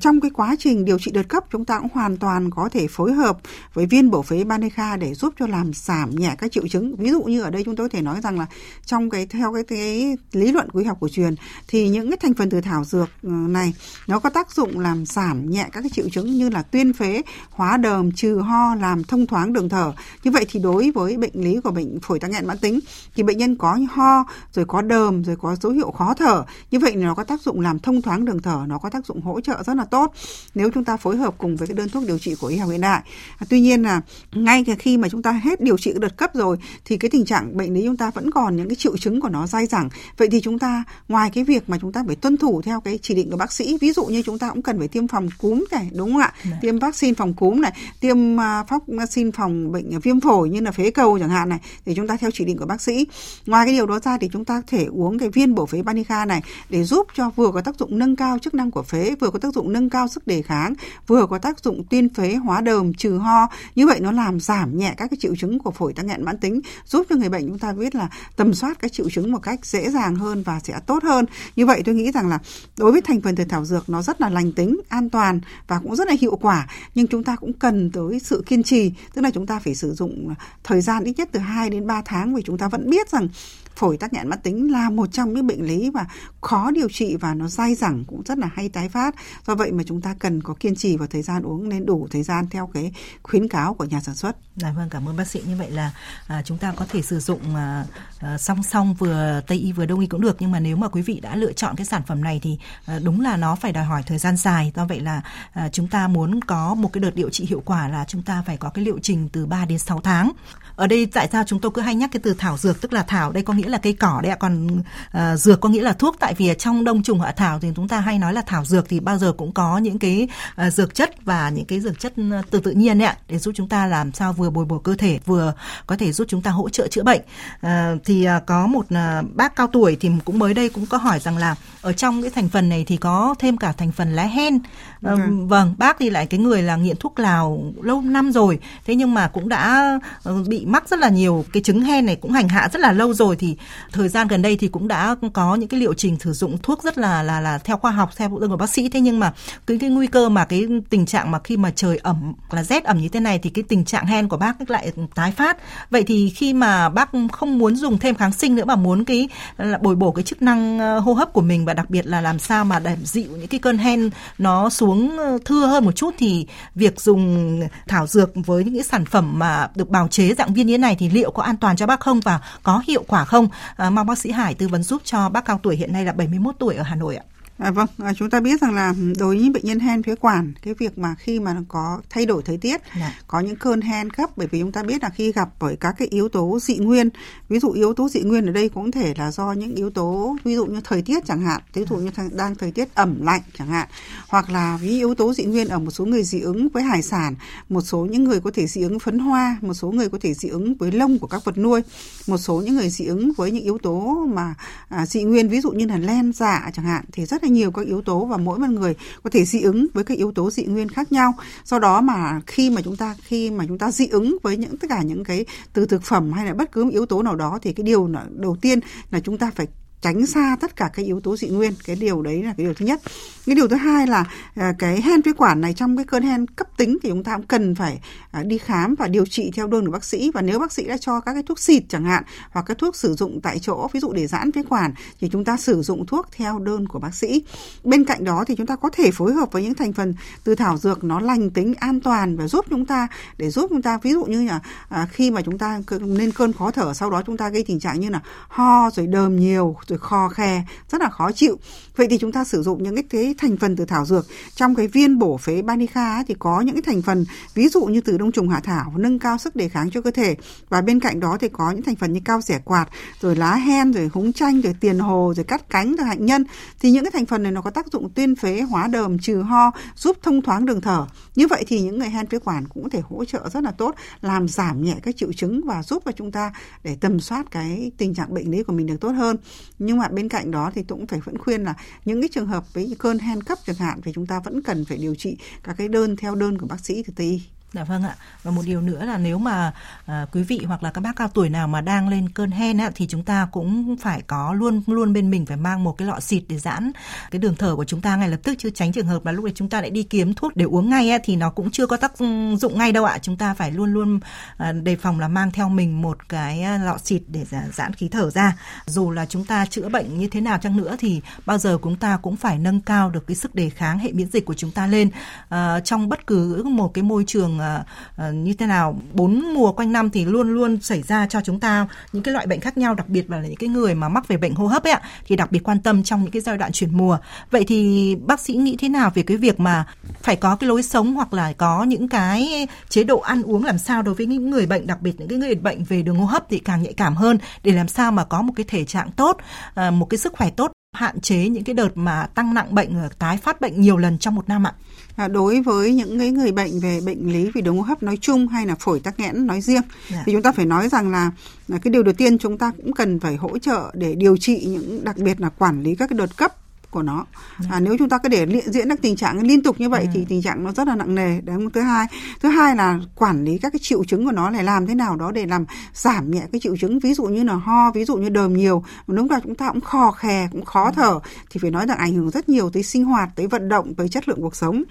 trong 0.00 0.20
cái 0.20 0.30
quá 0.30 0.56
trình 0.58 0.84
điều 0.84 0.98
trị 0.98 1.10
đợt 1.10 1.28
cấp 1.28 1.44
chúng 1.50 1.64
ta 1.64 1.78
cũng 1.78 1.88
hoàn 1.92 2.16
toàn 2.16 2.50
có 2.50 2.68
thể 2.72 2.86
phối 2.90 3.12
hợp 3.12 3.38
với 3.74 3.86
viên 3.86 4.10
bổ 4.10 4.22
phế 4.22 4.44
Baneca 4.44 4.96
để 4.96 5.14
giúp 5.14 5.34
cho 5.38 5.46
làm 5.46 5.72
giảm 5.74 6.10
nhẹ 6.10 6.34
các 6.38 6.52
triệu 6.52 6.68
chứng. 6.68 6.96
Ví 6.96 7.10
dụ 7.10 7.22
như 7.22 7.42
ở 7.42 7.50
đây 7.50 7.64
chúng 7.64 7.76
tôi 7.76 7.88
có 7.88 7.96
thể 7.96 8.02
nói 8.02 8.20
rằng 8.22 8.38
là 8.38 8.46
trong 8.86 9.10
cái 9.10 9.26
theo 9.26 9.54
cái, 9.54 9.62
cái 9.64 10.16
lý 10.32 10.52
luận 10.52 10.70
của 10.70 10.78
y 10.78 10.84
học 10.84 10.98
cổ 11.00 11.08
truyền 11.08 11.34
thì 11.68 11.88
những 11.88 12.10
cái 12.10 12.16
thành 12.22 12.34
phần 12.34 12.50
từ 12.50 12.60
thảo 12.60 12.84
dược 12.84 13.08
ừ, 13.22 13.28
này 13.28 13.74
nó 14.06 14.18
có 14.18 14.30
tác 14.30 14.52
dụng 14.52 14.80
làm 14.80 15.06
giảm 15.06 15.50
nhẹ 15.50 15.68
các 15.72 15.80
cái 15.80 15.90
triệu 15.94 16.08
chứng 16.08 16.45
như 16.46 16.50
là 16.50 16.62
tuyên 16.62 16.92
phế, 16.92 17.22
hóa 17.50 17.76
đờm, 17.76 18.12
trừ 18.12 18.38
ho, 18.38 18.74
làm 18.74 19.04
thông 19.04 19.26
thoáng 19.26 19.52
đường 19.52 19.68
thở. 19.68 19.92
Như 20.24 20.30
vậy 20.30 20.46
thì 20.48 20.60
đối 20.60 20.90
với 20.90 21.16
bệnh 21.16 21.32
lý 21.34 21.60
của 21.60 21.70
bệnh 21.70 22.00
phổi 22.00 22.20
tắc 22.20 22.30
nghẽn 22.30 22.46
mãn 22.46 22.58
tính 22.58 22.80
thì 23.16 23.22
bệnh 23.22 23.38
nhân 23.38 23.56
có 23.56 23.78
ho, 23.90 24.24
rồi 24.52 24.64
có 24.64 24.82
đờm, 24.82 25.24
rồi 25.24 25.36
có 25.36 25.56
dấu 25.56 25.72
hiệu 25.72 25.90
khó 25.90 26.14
thở. 26.14 26.44
Như 26.70 26.78
vậy 26.78 26.96
nó 26.96 27.14
có 27.14 27.24
tác 27.24 27.40
dụng 27.40 27.60
làm 27.60 27.78
thông 27.78 28.02
thoáng 28.02 28.24
đường 28.24 28.42
thở, 28.42 28.64
nó 28.68 28.78
có 28.78 28.90
tác 28.90 29.06
dụng 29.06 29.20
hỗ 29.20 29.40
trợ 29.40 29.62
rất 29.66 29.76
là 29.76 29.84
tốt 29.84 30.14
nếu 30.54 30.70
chúng 30.74 30.84
ta 30.84 30.96
phối 30.96 31.16
hợp 31.16 31.34
cùng 31.38 31.56
với 31.56 31.68
cái 31.68 31.74
đơn 31.74 31.88
thuốc 31.88 32.04
điều 32.06 32.18
trị 32.18 32.34
của 32.40 32.46
y 32.46 32.56
học 32.56 32.70
hiện 32.70 32.80
đại. 32.80 33.02
À, 33.38 33.46
tuy 33.48 33.60
nhiên 33.60 33.82
là 33.82 34.00
ngay 34.32 34.64
khi 34.78 34.96
mà 34.96 35.08
chúng 35.08 35.22
ta 35.22 35.32
hết 35.32 35.60
điều 35.60 35.78
trị 35.78 35.92
đợt 36.00 36.16
cấp 36.16 36.34
rồi 36.34 36.56
thì 36.84 36.96
cái 36.96 37.10
tình 37.10 37.24
trạng 37.24 37.56
bệnh 37.56 37.74
lý 37.74 37.82
chúng 37.84 37.96
ta 37.96 38.10
vẫn 38.10 38.30
còn 38.30 38.56
những 38.56 38.68
cái 38.68 38.76
triệu 38.76 38.96
chứng 38.96 39.20
của 39.20 39.28
nó 39.28 39.46
dai 39.46 39.66
dẳng. 39.66 39.88
Vậy 40.16 40.28
thì 40.30 40.40
chúng 40.40 40.58
ta 40.58 40.84
ngoài 41.08 41.30
cái 41.34 41.44
việc 41.44 41.68
mà 41.68 41.78
chúng 41.80 41.92
ta 41.92 42.04
phải 42.06 42.16
tuân 42.16 42.36
thủ 42.36 42.62
theo 42.62 42.80
cái 42.80 42.98
chỉ 43.02 43.14
định 43.14 43.30
của 43.30 43.36
bác 43.36 43.52
sĩ, 43.52 43.78
ví 43.80 43.92
dụ 43.92 44.04
như 44.04 44.22
chúng 44.22 44.38
ta 44.38 44.50
cũng 44.50 44.62
cần 44.62 44.78
phải 44.78 44.88
tiêm 44.88 45.08
phòng 45.08 45.28
cúm 45.38 45.64
này, 45.70 45.90
đúng 45.94 46.12
không 46.12 46.20
ạ? 46.20 46.32
Dạ. 46.44 46.56
Tiêm 46.60 46.78
vaccine 46.78 47.14
phòng 47.14 47.34
cúm 47.34 47.60
này, 47.60 47.72
tiêm 48.00 48.40
à, 48.40 48.64
vaccine 48.86 49.30
phòng 49.30 49.72
bệnh 49.72 49.94
à, 49.94 49.98
viêm 50.02 50.20
phổi 50.20 50.50
như 50.50 50.60
là 50.60 50.70
phế 50.70 50.90
cầu 50.90 51.18
chẳng 51.18 51.28
hạn 51.28 51.48
này 51.48 51.58
thì 51.84 51.94
chúng 51.94 52.06
ta 52.06 52.16
theo 52.16 52.30
chỉ 52.30 52.44
định 52.44 52.58
của 52.58 52.66
bác 52.66 52.80
sĩ. 52.80 53.06
Ngoài 53.46 53.66
cái 53.66 53.74
điều 53.74 53.86
đó 53.86 53.98
ra 53.98 54.18
thì 54.20 54.28
chúng 54.32 54.44
ta 54.44 54.62
thể 54.66 54.84
uống 54.84 55.18
cái 55.18 55.28
viên 55.28 55.54
bổ 55.54 55.66
phế 55.66 55.82
Banica 55.82 56.24
này 56.24 56.42
để 56.70 56.84
giúp 56.84 57.06
cho 57.14 57.30
vừa 57.30 57.50
có 57.52 57.60
tác 57.60 57.78
dụng 57.78 57.98
nâng 57.98 58.16
cao 58.16 58.38
chức 58.38 58.54
năng 58.54 58.70
của 58.70 58.82
phế, 58.82 59.14
vừa 59.20 59.30
có 59.30 59.38
tác 59.38 59.54
dụng 59.54 59.72
nâng 59.72 59.90
cao 59.90 60.08
sức 60.08 60.26
đề 60.26 60.42
kháng, 60.42 60.74
vừa 61.06 61.26
có 61.26 61.38
tác 61.38 61.64
dụng 61.64 61.84
tuyên 61.90 62.14
phế, 62.14 62.34
hóa 62.34 62.60
đờm, 62.60 62.94
trừ 62.94 63.18
ho. 63.18 63.46
Như 63.74 63.86
vậy 63.86 64.00
nó 64.00 64.12
làm 64.12 64.40
giảm 64.40 64.78
nhẹ 64.78 64.94
các 64.96 65.10
cái 65.10 65.18
triệu 65.20 65.36
chứng 65.36 65.58
của 65.58 65.70
phổi 65.70 65.92
tắc 65.92 66.04
nghẽn 66.04 66.24
mãn 66.24 66.38
tính, 66.38 66.60
giúp 66.86 67.06
cho 67.10 67.16
người 67.16 67.28
bệnh 67.28 67.48
chúng 67.48 67.58
ta 67.58 67.72
biết 67.72 67.94
là 67.94 68.08
tầm 68.36 68.54
soát 68.54 68.78
các 68.80 68.92
triệu 68.92 69.10
chứng 69.10 69.32
một 69.32 69.42
cách 69.42 69.66
dễ 69.66 69.90
dàng 69.90 70.16
hơn 70.16 70.42
và 70.42 70.60
sẽ 70.64 70.80
tốt 70.86 71.02
hơn. 71.02 71.26
Như 71.56 71.66
vậy 71.66 71.82
tôi 71.84 71.94
nghĩ 71.94 72.12
rằng 72.12 72.28
là 72.28 72.38
đối 72.78 72.92
với 72.92 73.00
thành 73.00 73.20
phần 73.20 73.36
từ 73.36 73.44
thảo 73.44 73.64
dược 73.64 73.88
nó 73.88 74.02
rất 74.02 74.20
là 74.20 74.28
lành 74.28 74.52
tính, 74.52 74.80
an 74.88 75.10
toàn 75.10 75.40
và 75.68 75.78
cũng 75.82 75.96
rất 75.96 76.08
là 76.08 76.14
hiệu 76.20 76.25
hiệu 76.26 76.36
quả, 76.36 76.68
nhưng 76.94 77.06
chúng 77.06 77.24
ta 77.24 77.36
cũng 77.36 77.52
cần 77.52 77.90
tới 77.90 78.18
sự 78.18 78.42
kiên 78.46 78.62
trì. 78.62 78.92
Tức 79.14 79.22
là 79.22 79.30
chúng 79.30 79.46
ta 79.46 79.58
phải 79.58 79.74
sử 79.74 79.94
dụng 79.94 80.34
thời 80.64 80.80
gian 80.80 81.04
ít 81.04 81.14
nhất 81.16 81.28
từ 81.32 81.40
2 81.40 81.70
đến 81.70 81.86
3 81.86 82.02
tháng 82.04 82.34
vì 82.34 82.42
chúng 82.42 82.58
ta 82.58 82.68
vẫn 82.68 82.90
biết 82.90 83.10
rằng 83.10 83.28
phổi 83.76 83.96
tắc 83.96 84.12
nghẽn 84.12 84.28
mãn 84.28 84.40
tính 84.40 84.72
là 84.72 84.90
một 84.90 85.06
trong 85.12 85.34
những 85.34 85.46
bệnh 85.46 85.66
lý 85.66 85.90
và 85.90 86.06
khó 86.40 86.70
điều 86.70 86.88
trị 86.88 87.16
và 87.16 87.34
nó 87.34 87.48
dai 87.48 87.74
dẳng 87.74 88.04
cũng 88.06 88.22
rất 88.22 88.38
là 88.38 88.50
hay 88.54 88.68
tái 88.68 88.88
phát. 88.88 89.14
Do 89.46 89.54
vậy 89.54 89.72
mà 89.72 89.82
chúng 89.86 90.00
ta 90.00 90.14
cần 90.18 90.42
có 90.42 90.54
kiên 90.60 90.76
trì 90.76 90.96
và 90.96 91.06
thời 91.10 91.22
gian 91.22 91.42
uống 91.42 91.68
nên 91.68 91.86
đủ 91.86 92.08
thời 92.10 92.22
gian 92.22 92.48
theo 92.50 92.70
cái 92.74 92.92
khuyến 93.22 93.48
cáo 93.48 93.74
của 93.74 93.84
nhà 93.84 94.00
sản 94.00 94.14
xuất. 94.14 94.36
Dạ 94.56 94.72
vâng, 94.76 94.88
cảm 94.90 95.08
ơn 95.08 95.16
bác 95.16 95.28
sĩ. 95.28 95.42
Như 95.46 95.56
vậy 95.56 95.70
là 95.70 95.92
à, 96.26 96.42
chúng 96.44 96.58
ta 96.58 96.72
có 96.76 96.86
thể 96.88 97.02
sử 97.02 97.20
dụng 97.20 97.56
à, 97.56 97.84
à, 98.20 98.38
song 98.38 98.62
song 98.62 98.94
vừa 98.94 99.40
Tây 99.46 99.58
y 99.58 99.72
vừa 99.72 99.86
Đông 99.86 100.00
y 100.00 100.06
cũng 100.06 100.20
được 100.20 100.36
nhưng 100.38 100.52
mà 100.52 100.60
nếu 100.60 100.76
mà 100.76 100.88
quý 100.88 101.02
vị 101.02 101.20
đã 101.20 101.36
lựa 101.36 101.52
chọn 101.52 101.76
cái 101.76 101.86
sản 101.86 102.02
phẩm 102.06 102.24
này 102.24 102.40
thì 102.42 102.58
à, 102.86 102.98
đúng 102.98 103.20
là 103.20 103.36
nó 103.36 103.56
phải 103.56 103.72
đòi 103.72 103.84
hỏi 103.84 104.02
thời 104.06 104.18
gian 104.18 104.36
dài. 104.36 104.72
Do 104.76 104.86
vậy 104.86 105.00
là 105.00 105.22
à, 105.52 105.68
chúng 105.68 105.88
ta 105.88 106.08
muốn 106.08 106.40
có 106.44 106.74
một 106.74 106.92
cái 106.92 107.00
đợt 107.00 107.14
điều 107.14 107.30
trị 107.30 107.46
hiệu 107.48 107.62
quả 107.64 107.88
là 107.88 108.04
chúng 108.08 108.22
ta 108.22 108.42
phải 108.46 108.56
có 108.56 108.70
cái 108.70 108.84
liệu 108.84 108.98
trình 109.02 109.28
từ 109.32 109.46
3 109.46 109.64
đến 109.64 109.78
6 109.78 110.00
tháng. 110.00 110.32
Ở 110.76 110.86
đây 110.86 111.06
tại 111.06 111.28
sao 111.32 111.44
chúng 111.46 111.60
tôi 111.60 111.70
cứ 111.74 111.82
hay 111.82 111.94
nhắc 111.94 112.10
cái 112.12 112.20
từ 112.22 112.34
thảo 112.38 112.56
dược 112.56 112.80
tức 112.80 112.92
là 112.92 113.02
thảo 113.02 113.32
đây 113.32 113.42
có 113.42 113.54
nghĩa 113.54 113.68
là 113.68 113.78
cây 113.78 113.92
cỏ 113.92 114.20
đấy 114.22 114.30
ạ, 114.30 114.36
còn 114.40 114.66
uh, 114.66 115.38
dược 115.38 115.60
có 115.60 115.68
nghĩa 115.68 115.82
là 115.82 115.92
thuốc 115.92 116.16
tại 116.20 116.34
vì 116.34 116.54
trong 116.58 116.84
đông 116.84 117.02
trùng 117.02 117.20
hạ 117.20 117.32
thảo 117.32 117.58
thì 117.60 117.68
chúng 117.76 117.88
ta 117.88 118.00
hay 118.00 118.18
nói 118.18 118.32
là 118.34 118.42
thảo 118.46 118.64
dược 118.64 118.88
thì 118.88 119.00
bao 119.00 119.18
giờ 119.18 119.32
cũng 119.32 119.52
có 119.52 119.78
những 119.78 119.98
cái 119.98 120.28
uh, 120.66 120.72
dược 120.72 120.94
chất 120.94 121.24
và 121.24 121.50
những 121.50 121.64
cái 121.64 121.80
dược 121.80 122.00
chất 122.00 122.12
từ 122.50 122.60
tự 122.60 122.70
nhiên 122.70 122.98
đấy 122.98 123.08
ạ 123.08 123.16
để 123.28 123.38
giúp 123.38 123.52
chúng 123.56 123.68
ta 123.68 123.86
làm 123.86 124.12
sao 124.12 124.32
vừa 124.32 124.50
bồi 124.50 124.64
bổ 124.64 124.78
cơ 124.78 124.94
thể 124.94 125.18
vừa 125.26 125.52
có 125.86 125.96
thể 125.96 126.12
giúp 126.12 126.26
chúng 126.30 126.42
ta 126.42 126.50
hỗ 126.50 126.68
trợ 126.68 126.88
chữa 126.88 127.02
bệnh. 127.02 127.20
Uh, 127.66 127.70
thì 128.04 128.28
uh, 128.36 128.46
có 128.46 128.66
một 128.66 128.86
uh, 128.94 129.34
bác 129.34 129.56
cao 129.56 129.66
tuổi 129.66 129.96
thì 130.00 130.10
cũng 130.24 130.38
mới 130.38 130.54
đây 130.54 130.68
cũng 130.68 130.86
có 130.86 130.98
hỏi 130.98 131.20
rằng 131.20 131.36
là 131.36 131.54
ở 131.82 131.92
trong 131.92 132.22
cái 132.22 132.30
thành 132.30 132.48
phần 132.48 132.68
này 132.68 132.84
thì 132.86 132.96
có 132.96 133.34
thêm 133.38 133.56
cả 133.56 133.72
thành 133.72 133.92
phần 133.92 134.12
lá 134.12 134.22
hen. 134.22 134.54
Uh, 134.56 134.62
ừ. 135.00 135.16
Vâng, 135.46 135.74
bác 135.78 135.96
thì 135.98 136.10
lại 136.10 136.26
cái 136.26 136.40
người 136.40 136.62
là 136.62 136.76
nghiện 136.76 136.96
thuốc 136.96 137.18
lào 137.18 137.72
lâu 137.82 138.00
năm 138.02 138.32
rồi, 138.32 138.58
thế 138.86 138.94
nhưng 138.94 139.14
mà 139.14 139.28
cũng 139.28 139.48
đã 139.48 139.98
uh, 140.28 140.48
bị 140.66 140.72
mắc 140.72 140.88
rất 140.88 140.98
là 140.98 141.08
nhiều, 141.08 141.44
cái 141.52 141.62
chứng 141.62 141.80
hen 141.80 142.06
này 142.06 142.16
cũng 142.16 142.32
hành 142.32 142.48
hạ 142.48 142.68
rất 142.72 142.80
là 142.80 142.92
lâu 142.92 143.14
rồi, 143.14 143.36
thì 143.36 143.56
thời 143.92 144.08
gian 144.08 144.28
gần 144.28 144.42
đây 144.42 144.56
thì 144.56 144.68
cũng 144.68 144.88
đã 144.88 145.16
có 145.32 145.54
những 145.54 145.68
cái 145.68 145.80
liệu 145.80 145.94
trình 145.94 146.16
sử 146.20 146.32
dụng 146.32 146.58
thuốc 146.62 146.82
rất 146.82 146.98
là 146.98 147.22
là 147.22 147.40
là 147.40 147.58
theo 147.58 147.76
khoa 147.76 147.90
học, 147.90 148.10
theo 148.16 148.38
đơn 148.40 148.50
của 148.50 148.56
bác 148.56 148.70
sĩ. 148.70 148.88
Thế 148.88 149.00
nhưng 149.00 149.20
mà 149.20 149.32
cái 149.66 149.78
cái 149.80 149.90
nguy 149.90 150.06
cơ 150.06 150.28
mà 150.28 150.44
cái 150.44 150.66
tình 150.90 151.06
trạng 151.06 151.30
mà 151.30 151.38
khi 151.44 151.56
mà 151.56 151.70
trời 151.76 151.98
ẩm, 152.02 152.34
là 152.50 152.62
rét 152.62 152.84
ẩm 152.84 152.98
như 152.98 153.08
thế 153.08 153.20
này 153.20 153.38
thì 153.38 153.50
cái 153.50 153.64
tình 153.68 153.84
trạng 153.84 154.06
hen 154.06 154.28
của 154.28 154.36
bác 154.36 154.70
lại 154.70 154.92
tái 155.14 155.32
phát. 155.32 155.56
Vậy 155.90 156.02
thì 156.02 156.30
khi 156.30 156.52
mà 156.52 156.88
bác 156.88 157.10
không 157.32 157.58
muốn 157.58 157.76
dùng 157.76 157.98
thêm 157.98 158.14
kháng 158.14 158.32
sinh 158.32 158.54
nữa 158.54 158.64
mà 158.64 158.76
muốn 158.76 159.04
cái, 159.04 159.28
là 159.58 159.78
bồi 159.78 159.94
bổ 159.94 160.12
cái 160.12 160.22
chức 160.22 160.42
năng 160.42 160.78
ờ, 160.78 160.98
hô 160.98 161.12
hấp 161.12 161.32
của 161.32 161.40
mình 161.40 161.64
và 161.64 161.74
đặc 161.74 161.90
biệt 161.90 162.06
là 162.06 162.20
làm 162.20 162.38
sao 162.38 162.64
mà 162.64 162.78
để 162.78 162.96
dịu 163.04 163.30
những 163.30 163.48
cái 163.48 163.60
cơn 163.60 163.78
hen 163.78 164.10
nó 164.38 164.70
xuống 164.70 165.18
ờ, 165.18 165.38
thưa 165.44 165.66
hơn 165.66 165.84
một 165.84 165.92
chút, 165.92 166.14
thì 166.18 166.46
việc 166.74 167.00
dùng 167.00 167.60
thảo 167.88 168.06
dược 168.06 168.30
với 168.34 168.64
những 168.64 168.74
cái 168.74 168.82
sản 168.82 169.04
phẩm 169.04 169.38
mà 169.38 169.68
được 169.74 169.88
bào 169.88 170.08
chế 170.08 170.34
dạng 170.34 170.54
viên 170.56 170.68
yến 170.68 170.80
này 170.80 170.96
thì 170.98 171.08
liệu 171.08 171.30
có 171.30 171.42
an 171.42 171.56
toàn 171.56 171.76
cho 171.76 171.86
bác 171.86 172.00
không 172.00 172.20
và 172.20 172.40
có 172.62 172.82
hiệu 172.86 173.04
quả 173.08 173.24
không? 173.24 173.48
À, 173.76 173.90
mong 173.90 174.06
bác 174.06 174.18
sĩ 174.18 174.30
Hải 174.30 174.54
tư 174.54 174.68
vấn 174.68 174.82
giúp 174.82 175.02
cho 175.04 175.28
bác 175.28 175.44
cao 175.44 175.60
tuổi 175.62 175.76
hiện 175.76 175.92
nay 175.92 176.04
là 176.04 176.12
71 176.12 176.54
tuổi 176.58 176.74
ở 176.74 176.82
Hà 176.82 176.96
Nội 176.96 177.16
ạ. 177.16 177.24
À, 177.58 177.70
vâng, 177.70 177.86
à, 177.98 178.12
chúng 178.16 178.30
ta 178.30 178.40
biết 178.40 178.60
rằng 178.60 178.74
là 178.74 178.94
đối 179.18 179.38
với 179.38 179.50
bệnh 179.50 179.64
nhân 179.64 179.80
hen 179.80 180.02
phế 180.02 180.14
quản, 180.14 180.52
cái 180.62 180.74
việc 180.74 180.98
mà 180.98 181.14
khi 181.18 181.40
mà 181.40 181.56
có 181.68 182.00
thay 182.10 182.26
đổi 182.26 182.42
thời 182.42 182.58
tiết, 182.58 182.80
Đã. 182.82 183.00
Dạ. 183.00 183.14
có 183.26 183.40
những 183.40 183.56
cơn 183.56 183.80
hen 183.80 184.08
gấp 184.16 184.36
bởi 184.36 184.46
vì 184.46 184.60
chúng 184.60 184.72
ta 184.72 184.82
biết 184.82 185.02
là 185.02 185.08
khi 185.08 185.32
gặp 185.32 185.48
bởi 185.60 185.76
các 185.76 185.94
cái 185.98 186.08
yếu 186.08 186.28
tố 186.28 186.58
dị 186.62 186.76
nguyên, 186.76 187.08
ví 187.48 187.58
dụ 187.58 187.70
yếu 187.70 187.94
tố 187.94 188.08
dị 188.08 188.20
nguyên 188.20 188.46
ở 188.46 188.52
đây 188.52 188.68
cũng 188.68 188.90
thể 188.90 189.14
là 189.16 189.30
do 189.30 189.52
những 189.52 189.74
yếu 189.74 189.90
tố 189.90 190.36
ví 190.44 190.54
dụ 190.54 190.66
như 190.66 190.80
thời 190.84 191.02
tiết 191.02 191.26
chẳng 191.26 191.42
hạn, 191.42 191.62
ví 191.74 191.84
dụ 191.90 191.96
như 191.96 192.10
đang 192.32 192.54
thời 192.54 192.72
tiết 192.72 192.94
ẩm 192.94 193.26
lạnh 193.26 193.42
chẳng 193.58 193.68
hạn, 193.68 193.88
hoặc 194.28 194.50
là 194.50 194.78
ví 194.82 194.88
yếu 194.88 195.14
tố 195.14 195.32
dị 195.32 195.44
nguyên 195.44 195.68
ở 195.68 195.78
một 195.78 195.90
số 195.90 196.04
người 196.04 196.22
dị 196.22 196.40
ứng 196.40 196.68
với 196.68 196.82
hải 196.82 197.02
sản, 197.02 197.34
một 197.68 197.80
số 197.80 197.98
những 198.10 198.24
người 198.24 198.40
có 198.40 198.50
thể 198.54 198.66
dị 198.66 198.82
ứng 198.82 198.98
phấn 198.98 199.18
hoa, 199.18 199.58
một 199.60 199.74
số 199.74 199.90
người 199.90 200.08
có 200.08 200.18
thể 200.20 200.34
dị 200.34 200.48
ứng 200.48 200.74
với 200.74 200.92
lông 200.92 201.18
của 201.18 201.26
các 201.26 201.44
vật 201.44 201.58
nuôi, 201.58 201.82
một 202.26 202.38
số 202.38 202.60
những 202.60 202.74
người 202.74 202.90
dị 202.90 203.04
ứng 203.04 203.32
với 203.32 203.50
những 203.50 203.64
yếu 203.64 203.78
tố 203.78 204.26
mà 204.34 204.54
à, 204.88 205.06
dị 205.06 205.22
nguyên 205.22 205.48
ví 205.48 205.60
dụ 205.60 205.70
như 205.70 205.86
là 205.86 205.98
len 205.98 206.32
dạ 206.32 206.70
chẳng 206.74 206.84
hạn 206.84 207.04
thì 207.12 207.26
rất 207.26 207.42
là 207.42 207.45
nhiều 207.50 207.70
các 207.70 207.86
yếu 207.86 208.02
tố 208.02 208.24
và 208.24 208.36
mỗi 208.36 208.58
một 208.58 208.70
người 208.70 208.94
có 209.22 209.30
thể 209.30 209.44
dị 209.44 209.60
ứng 209.60 209.86
với 209.94 210.04
các 210.04 210.18
yếu 210.18 210.32
tố 210.32 210.50
dị 210.50 210.64
nguyên 210.64 210.88
khác 210.88 211.12
nhau. 211.12 211.32
Do 211.64 211.78
đó 211.78 212.00
mà 212.00 212.40
khi 212.46 212.70
mà 212.70 212.82
chúng 212.82 212.96
ta, 212.96 213.16
khi 213.22 213.50
mà 213.50 213.64
chúng 213.68 213.78
ta 213.78 213.90
dị 213.90 214.06
ứng 214.06 214.36
với 214.42 214.56
những, 214.56 214.76
tất 214.76 214.86
cả 214.90 215.02
những 215.02 215.24
cái 215.24 215.44
từ 215.72 215.86
thực 215.86 216.02
phẩm 216.02 216.32
hay 216.32 216.46
là 216.46 216.54
bất 216.54 216.72
cứ 216.72 216.84
một 216.84 216.90
yếu 216.92 217.06
tố 217.06 217.22
nào 217.22 217.36
đó 217.36 217.58
thì 217.62 217.72
cái 217.72 217.84
điều 217.84 218.10
đầu 218.30 218.56
tiên 218.60 218.80
là 219.10 219.20
chúng 219.20 219.38
ta 219.38 219.50
phải 219.54 219.66
tránh 220.00 220.26
xa 220.26 220.56
tất 220.60 220.76
cả 220.76 220.90
các 220.94 221.02
yếu 221.02 221.20
tố 221.20 221.36
dị 221.36 221.48
nguyên. 221.48 221.72
Cái 221.84 221.96
điều 221.96 222.22
đấy 222.22 222.42
là 222.42 222.54
cái 222.56 222.66
điều 222.66 222.74
thứ 222.74 222.86
nhất. 222.86 223.00
Cái 223.46 223.54
điều 223.54 223.68
thứ 223.68 223.76
hai 223.76 224.06
là 224.06 224.24
à, 224.54 224.74
cái 224.78 225.02
hen 225.02 225.22
phế 225.22 225.32
quản 225.32 225.60
này 225.60 225.74
trong 225.74 225.96
cái 225.96 226.04
cơn 226.04 226.22
hen 226.22 226.46
cấp 226.46 226.66
tính 226.76 226.98
thì 227.02 227.08
chúng 227.08 227.24
ta 227.24 227.36
cũng 227.36 227.46
cần 227.46 227.74
phải 227.74 228.00
à, 228.30 228.42
đi 228.42 228.58
khám 228.58 228.94
và 228.94 229.08
điều 229.08 229.26
trị 229.26 229.50
theo 229.54 229.66
đơn 229.66 229.86
của 229.86 229.92
bác 229.92 230.04
sĩ. 230.04 230.30
Và 230.34 230.42
nếu 230.42 230.58
bác 230.58 230.72
sĩ 230.72 230.84
đã 230.84 230.96
cho 230.98 231.20
các 231.20 231.32
cái 231.34 231.42
thuốc 231.42 231.58
xịt 231.58 231.82
chẳng 231.88 232.04
hạn, 232.04 232.22
hoặc 232.50 232.62
các 232.62 232.78
thuốc 232.78 232.96
sử 232.96 233.14
dụng 233.14 233.40
tại 233.40 233.58
chỗ, 233.58 233.88
ví 233.92 234.00
dụ 234.00 234.12
để 234.12 234.26
giãn 234.26 234.52
phế 234.52 234.62
quản, 234.68 234.94
thì 235.20 235.28
chúng 235.32 235.44
ta 235.44 235.56
sử 235.56 235.82
dụng 235.82 236.06
thuốc 236.06 236.26
theo 236.32 236.58
đơn 236.58 236.88
của 236.88 236.98
bác 236.98 237.14
sĩ. 237.14 237.44
Bên 237.84 238.04
cạnh 238.04 238.24
đó 238.24 238.44
thì 238.46 238.54
chúng 238.56 238.66
ta 238.66 238.76
có 238.76 238.90
thể 238.92 239.10
phối 239.10 239.32
hợp 239.32 239.52
với 239.52 239.62
những 239.62 239.74
thành 239.74 239.92
phần 239.92 240.14
từ 240.44 240.54
thảo 240.54 240.78
dược 240.78 241.04
nó 241.04 241.20
lành 241.20 241.50
tính, 241.50 241.74
an 241.74 242.00
toàn 242.00 242.36
và 242.36 242.48
giúp 242.48 242.64
chúng 242.70 242.86
ta, 242.86 243.08
để 243.38 243.50
giúp 243.50 243.66
chúng 243.70 243.82
ta, 243.82 243.98
ví 244.02 244.12
dụ 244.12 244.24
như 244.24 244.46
là 244.46 244.60
à, 244.88 245.08
khi 245.10 245.30
mà 245.30 245.40
chúng 245.40 245.58
ta 245.58 245.80
lên 246.00 246.32
cơn 246.32 246.52
khó 246.52 246.70
thở, 246.70 246.94
sau 246.94 247.10
đó 247.10 247.22
chúng 247.26 247.36
ta 247.36 247.48
gây 247.48 247.64
tình 247.66 247.80
trạng 247.80 248.00
như 248.00 248.08
là 248.08 248.20
ho, 248.48 248.90
rồi 248.90 249.06
đờm 249.06 249.36
nhiều 249.36 249.76
rồi 249.88 249.98
kho 249.98 250.28
khe, 250.28 250.64
rất 250.90 251.00
là 251.00 251.10
khó 251.10 251.32
chịu. 251.32 251.58
Vậy 251.96 252.06
thì 252.10 252.18
chúng 252.18 252.32
ta 252.32 252.44
sử 252.44 252.62
dụng 252.62 252.82
những 252.82 252.94
cái 252.94 253.04
thế 253.10 253.34
thành 253.38 253.56
phần 253.56 253.76
từ 253.76 253.84
thảo 253.84 254.04
dược. 254.04 254.26
Trong 254.54 254.74
cái 254.74 254.88
viên 254.88 255.18
bổ 255.18 255.36
phế 255.36 255.62
Banica 255.62 256.24
thì 256.28 256.34
có 256.38 256.60
những 256.60 256.74
cái 256.74 256.82
thành 256.82 257.02
phần, 257.02 257.24
ví 257.54 257.68
dụ 257.68 257.84
như 257.84 258.00
từ 258.00 258.18
đông 258.18 258.32
trùng 258.32 258.48
hạ 258.48 258.60
thảo, 258.60 258.92
nâng 258.96 259.18
cao 259.18 259.38
sức 259.38 259.56
đề 259.56 259.68
kháng 259.68 259.90
cho 259.90 260.00
cơ 260.00 260.10
thể. 260.10 260.36
Và 260.68 260.80
bên 260.80 261.00
cạnh 261.00 261.20
đó 261.20 261.36
thì 261.40 261.48
có 261.48 261.70
những 261.70 261.82
thành 261.82 261.96
phần 261.96 262.12
như 262.12 262.20
cao 262.24 262.40
rẻ 262.40 262.58
quạt, 262.58 262.86
rồi 263.20 263.36
lá 263.36 263.54
hen, 263.54 263.92
rồi 263.92 264.10
húng 264.12 264.32
chanh, 264.32 264.60
rồi 264.60 264.74
tiền 264.80 264.98
hồ, 264.98 265.32
rồi 265.36 265.44
cắt 265.44 265.70
cánh, 265.70 265.96
rồi 265.96 266.06
hạnh 266.06 266.26
nhân. 266.26 266.44
Thì 266.80 266.90
những 266.90 267.04
cái 267.04 267.10
thành 267.10 267.26
phần 267.26 267.42
này 267.42 267.52
nó 267.52 267.62
có 267.62 267.70
tác 267.70 267.86
dụng 267.92 268.10
tuyên 268.14 268.36
phế 268.36 268.60
hóa 268.60 268.88
đờm, 268.88 269.18
trừ 269.18 269.42
ho, 269.42 269.70
giúp 269.96 270.16
thông 270.22 270.42
thoáng 270.42 270.66
đường 270.66 270.80
thở. 270.80 271.06
Như 271.34 271.46
vậy 271.46 271.64
thì 271.66 271.80
những 271.80 271.98
người 271.98 272.08
hen 272.08 272.26
phế 272.26 272.38
quản 272.38 272.68
cũng 272.68 272.82
có 272.82 272.88
thể 272.92 273.00
hỗ 273.08 273.24
trợ 273.24 273.48
rất 273.52 273.62
là 273.62 273.70
tốt, 273.70 273.94
làm 274.20 274.48
giảm 274.48 274.82
nhẹ 274.82 274.94
các 275.02 275.16
triệu 275.16 275.32
chứng 275.32 275.60
và 275.64 275.82
giúp 275.82 276.02
cho 276.06 276.12
chúng 276.12 276.32
ta 276.32 276.52
để 276.84 276.96
tầm 277.00 277.20
soát 277.20 277.50
cái 277.50 277.90
tình 277.98 278.14
trạng 278.14 278.34
bệnh 278.34 278.50
lý 278.50 278.62
của 278.62 278.72
mình 278.72 278.86
được 278.86 278.96
tốt 279.00 279.08
hơn 279.08 279.36
nhưng 279.78 279.98
mà 279.98 280.08
bên 280.08 280.28
cạnh 280.28 280.50
đó 280.50 280.70
thì 280.74 280.82
tôi 280.82 280.98
cũng 280.98 281.06
phải 281.06 281.20
vẫn 281.20 281.38
khuyên 281.38 281.64
là 281.64 281.74
những 282.04 282.20
cái 282.20 282.28
trường 282.32 282.46
hợp 282.46 282.74
với 282.74 282.96
cơn 282.98 283.18
hen 283.18 283.42
cấp 283.42 283.58
chẳng 283.66 283.76
hạn 283.76 284.00
thì 284.02 284.12
chúng 284.14 284.26
ta 284.26 284.40
vẫn 284.40 284.62
cần 284.62 284.84
phải 284.84 284.98
điều 284.98 285.14
trị 285.14 285.38
các 285.62 285.76
cái 285.78 285.88
đơn, 285.88 286.16
theo 286.16 286.34
đơn 286.34 286.58
của 286.58 286.66
bác 286.66 286.80
sĩ 286.80 287.02
từ 287.02 287.12
tây 287.16 287.26
y 287.26 287.42
Dạ 287.76 287.84
vâng 287.84 288.02
ạ. 288.02 288.14
Và 288.42 288.50
một 288.50 288.62
điều 288.66 288.80
nữa 288.80 289.04
là 289.04 289.18
nếu 289.18 289.38
mà 289.38 289.72
à, 290.06 290.26
quý 290.32 290.42
vị 290.42 290.60
hoặc 290.66 290.82
là 290.82 290.90
các 290.90 291.00
bác 291.00 291.16
cao 291.16 291.28
tuổi 291.28 291.48
nào 291.48 291.68
mà 291.68 291.80
đang 291.80 292.08
lên 292.08 292.28
cơn 292.28 292.50
hen 292.50 292.78
á, 292.78 292.90
thì 292.94 293.06
chúng 293.06 293.22
ta 293.22 293.48
cũng 293.52 293.96
phải 293.96 294.22
có 294.26 294.54
luôn 294.54 294.82
luôn 294.86 295.12
bên 295.12 295.30
mình 295.30 295.46
phải 295.46 295.56
mang 295.56 295.84
một 295.84 295.92
cái 295.92 296.08
lọ 296.08 296.20
xịt 296.20 296.42
để 296.48 296.58
giãn 296.58 296.92
cái 297.30 297.38
đường 297.38 297.54
thở 297.56 297.76
của 297.76 297.84
chúng 297.84 298.00
ta 298.00 298.16
ngay 298.16 298.28
lập 298.28 298.40
tức 298.42 298.54
chứ 298.58 298.70
tránh 298.70 298.92
trường 298.92 299.06
hợp 299.06 299.26
là 299.26 299.32
lúc 299.32 299.44
này 299.44 299.52
chúng 299.56 299.68
ta 299.68 299.80
lại 299.80 299.90
đi 299.90 300.02
kiếm 300.02 300.34
thuốc 300.34 300.56
để 300.56 300.64
uống 300.64 300.90
ngay 300.90 301.10
á, 301.10 301.18
thì 301.24 301.36
nó 301.36 301.50
cũng 301.50 301.70
chưa 301.70 301.86
có 301.86 301.96
tác 301.96 302.18
ừ, 302.18 302.56
dụng 302.56 302.78
ngay 302.78 302.92
đâu 302.92 303.04
ạ. 303.04 303.18
Chúng 303.22 303.36
ta 303.36 303.54
phải 303.54 303.70
luôn 303.70 303.92
luôn 303.92 304.20
à, 304.56 304.72
đề 304.72 304.96
phòng 304.96 305.20
là 305.20 305.28
mang 305.28 305.50
theo 305.50 305.68
mình 305.68 306.02
một 306.02 306.28
cái 306.28 306.62
à, 306.62 306.78
lọ 306.78 306.98
xịt 306.98 307.22
để 307.28 307.44
giãn 307.72 307.92
khí 307.92 308.08
thở 308.08 308.30
ra. 308.30 308.56
Dù 308.86 309.10
là 309.10 309.26
chúng 309.26 309.44
ta 309.44 309.66
chữa 309.66 309.88
bệnh 309.88 310.18
như 310.18 310.28
thế 310.28 310.40
nào 310.40 310.58
chăng 310.58 310.76
nữa 310.76 310.96
thì 310.98 311.20
bao 311.46 311.58
giờ 311.58 311.78
chúng 311.82 311.96
ta 311.96 312.16
cũng 312.16 312.36
phải 312.36 312.58
nâng 312.58 312.80
cao 312.80 313.10
được 313.10 313.26
cái 313.26 313.34
sức 313.34 313.54
đề 313.54 313.70
kháng 313.70 313.98
hệ 313.98 314.12
miễn 314.12 314.30
dịch 314.30 314.44
của 314.44 314.54
chúng 314.54 314.70
ta 314.70 314.86
lên 314.86 315.10
à, 315.48 315.80
trong 315.80 316.08
bất 316.08 316.26
cứ 316.26 316.62
một 316.64 316.94
cái 316.94 317.02
môi 317.02 317.24
trường 317.26 317.58
à, 317.58 317.65
uh, 317.66 318.34
như 318.34 318.54
thế 318.54 318.66
nào? 318.66 319.00
Bốn 319.12 319.54
mùa 319.54 319.72
quanh 319.72 319.92
năm 319.92 320.10
thì 320.10 320.24
luôn 320.24 320.50
luôn 320.50 320.80
xảy 320.80 321.02
ra 321.02 321.26
cho 321.26 321.40
chúng 321.40 321.60
ta 321.60 321.86
những 322.12 322.22
cái 322.22 322.34
loại 322.34 322.46
bệnh 322.46 322.60
khác 322.60 322.78
nhau 322.78 322.94
đặc 322.94 323.08
biệt 323.08 323.30
là 323.30 323.40
những 323.40 323.56
cái 323.56 323.68
người 323.68 323.94
mà 323.94 324.08
mắc 324.08 324.28
về 324.28 324.36
bệnh 324.36 324.54
hô 324.54 324.66
hấp 324.66 324.84
ấy 324.84 324.92
ạ 324.92 325.00
thì 325.26 325.36
đặc 325.36 325.52
biệt 325.52 325.60
quan 325.64 325.80
tâm 325.80 326.02
trong 326.02 326.22
những 326.22 326.30
cái 326.30 326.42
giai 326.42 326.56
đoạn 326.56 326.72
chuyển 326.72 326.96
mùa. 326.96 327.18
Vậy 327.50 327.64
thì 327.68 328.14
bác 328.26 328.40
sĩ 328.40 328.54
nghĩ 328.54 328.76
thế 328.78 328.88
nào 328.88 329.10
về 329.14 329.22
cái 329.22 329.36
việc 329.36 329.60
mà 329.60 329.86
phải 330.22 330.36
có 330.36 330.56
cái 330.56 330.68
lối 330.68 330.82
sống 330.82 331.14
hoặc 331.14 331.34
là 331.34 331.52
có 331.52 331.84
những 331.84 332.08
cái 332.08 332.68
chế 332.88 333.04
độ 333.04 333.18
ăn 333.18 333.42
uống 333.42 333.64
làm 333.64 333.78
sao 333.78 334.02
đối 334.02 334.14
với 334.14 334.26
những 334.26 334.50
người 334.50 334.66
bệnh 334.66 334.86
đặc 334.86 335.02
biệt 335.02 335.12
những 335.18 335.28
cái 335.28 335.38
người 335.38 335.54
bệnh 335.54 335.84
về 335.84 336.02
đường 336.02 336.16
hô 336.16 336.24
hấp 336.24 336.44
thì 336.50 336.58
càng 336.58 336.82
nhạy 336.82 336.92
cảm 336.92 337.16
hơn 337.16 337.38
để 337.62 337.72
làm 337.72 337.88
sao 337.88 338.12
mà 338.12 338.24
có 338.24 338.42
một 338.42 338.52
cái 338.56 338.64
thể 338.68 338.84
trạng 338.84 339.10
tốt 339.12 339.36
ờ, 339.74 339.90
một 339.90 340.06
cái 340.10 340.18
sức 340.18 340.32
khỏe 340.32 340.50
tốt 340.50 340.75
hạn 340.96 341.20
chế 341.20 341.48
những 341.48 341.64
cái 341.64 341.74
đợt 341.74 341.96
mà 341.96 342.26
tăng 342.34 342.54
nặng 342.54 342.74
bệnh 342.74 342.94
tái 343.18 343.36
phát 343.36 343.60
bệnh 343.60 343.80
nhiều 343.80 343.96
lần 343.96 344.18
trong 344.18 344.34
một 344.34 344.48
năm 344.48 344.66
ạ? 344.66 344.72
À, 345.16 345.28
đối 345.28 345.60
với 345.60 345.94
những 345.94 346.18
cái 346.18 346.30
người 346.30 346.52
bệnh 346.52 346.80
về 346.80 347.00
bệnh 347.00 347.32
lý 347.32 347.50
về 347.54 347.60
đường 347.60 347.76
hô 347.76 347.82
hấp 347.82 348.02
nói 348.02 348.18
chung 348.20 348.48
hay 348.48 348.66
là 348.66 348.74
phổi 348.74 349.00
tắc 349.00 349.20
nghẽn 349.20 349.46
nói 349.46 349.60
riêng 349.60 349.82
dạ. 350.10 350.22
thì 350.26 350.32
chúng 350.32 350.42
ta 350.42 350.52
phải 350.52 350.64
nói 350.64 350.88
rằng 350.88 351.10
là, 351.10 351.30
là 351.68 351.78
cái 351.78 351.90
điều 351.90 352.02
đầu 352.02 352.14
tiên 352.14 352.38
chúng 352.38 352.58
ta 352.58 352.72
cũng 352.76 352.92
cần 352.92 353.20
phải 353.20 353.36
hỗ 353.36 353.58
trợ 353.58 353.90
để 353.94 354.14
điều 354.14 354.36
trị 354.36 354.64
những 354.66 355.04
đặc 355.04 355.16
biệt 355.16 355.40
là 355.40 355.48
quản 355.48 355.82
lý 355.82 355.94
các 355.94 356.10
cái 356.10 356.18
đợt 356.18 356.36
cấp 356.36 356.54
của 356.90 357.02
nó. 357.02 357.26
Dạ. 357.58 357.68
à, 357.72 357.80
nếu 357.80 357.96
chúng 357.98 358.08
ta 358.08 358.18
cứ 358.18 358.28
để 358.28 358.46
diễn 358.66 358.88
được 358.88 359.02
tình 359.02 359.16
trạng 359.16 359.42
liên 359.42 359.62
tục 359.62 359.80
như 359.80 359.88
vậy 359.88 360.02
ừ. 360.02 360.10
thì 360.14 360.24
tình 360.28 360.42
trạng 360.42 360.64
nó 360.64 360.72
rất 360.72 360.88
là 360.88 360.94
nặng 360.94 361.14
nề. 361.14 361.40
Đấy 361.40 361.56
thứ 361.74 361.80
hai 361.80 362.06
thứ 362.40 362.48
hai 362.48 362.76
là 362.76 363.00
quản 363.14 363.44
lý 363.44 363.58
các 363.58 363.72
cái 363.72 363.80
triệu 363.82 364.04
chứng 364.04 364.24
của 364.24 364.32
nó 364.32 364.50
này 364.50 364.64
làm 364.64 364.86
thế 364.86 364.94
nào 364.94 365.16
đó 365.16 365.30
để 365.30 365.46
làm 365.46 365.64
giảm 365.94 366.30
nhẹ 366.30 366.42
cái 366.52 366.60
triệu 366.60 366.76
chứng 366.76 366.98
ví 366.98 367.14
dụ 367.14 367.24
như 367.24 367.42
là 367.42 367.54
ho 367.54 367.90
ví 367.90 368.04
dụ 368.04 368.16
như 368.16 368.28
đờm 368.28 368.52
nhiều. 368.56 368.84
Lúc 369.06 369.30
nào 369.30 369.40
chúng 369.44 369.54
ta 369.54 369.70
cũng 369.70 369.80
khò 369.80 370.10
khè 370.10 370.48
cũng 370.52 370.64
khó 370.64 370.90
thở 370.90 371.20
thì 371.50 371.60
phải 371.62 371.70
nói 371.70 371.86
rằng 371.86 371.98
ảnh 371.98 372.14
hưởng 372.14 372.30
rất 372.30 372.48
nhiều 372.48 372.70
tới 372.70 372.82
sinh 372.82 373.04
hoạt 373.04 373.28
tới 373.36 373.46
vận 373.46 373.68
động 373.68 373.94
tới 373.94 374.08
chất 374.08 374.28
lượng 374.28 374.42
cuộc 374.42 374.56
sống 374.56 374.82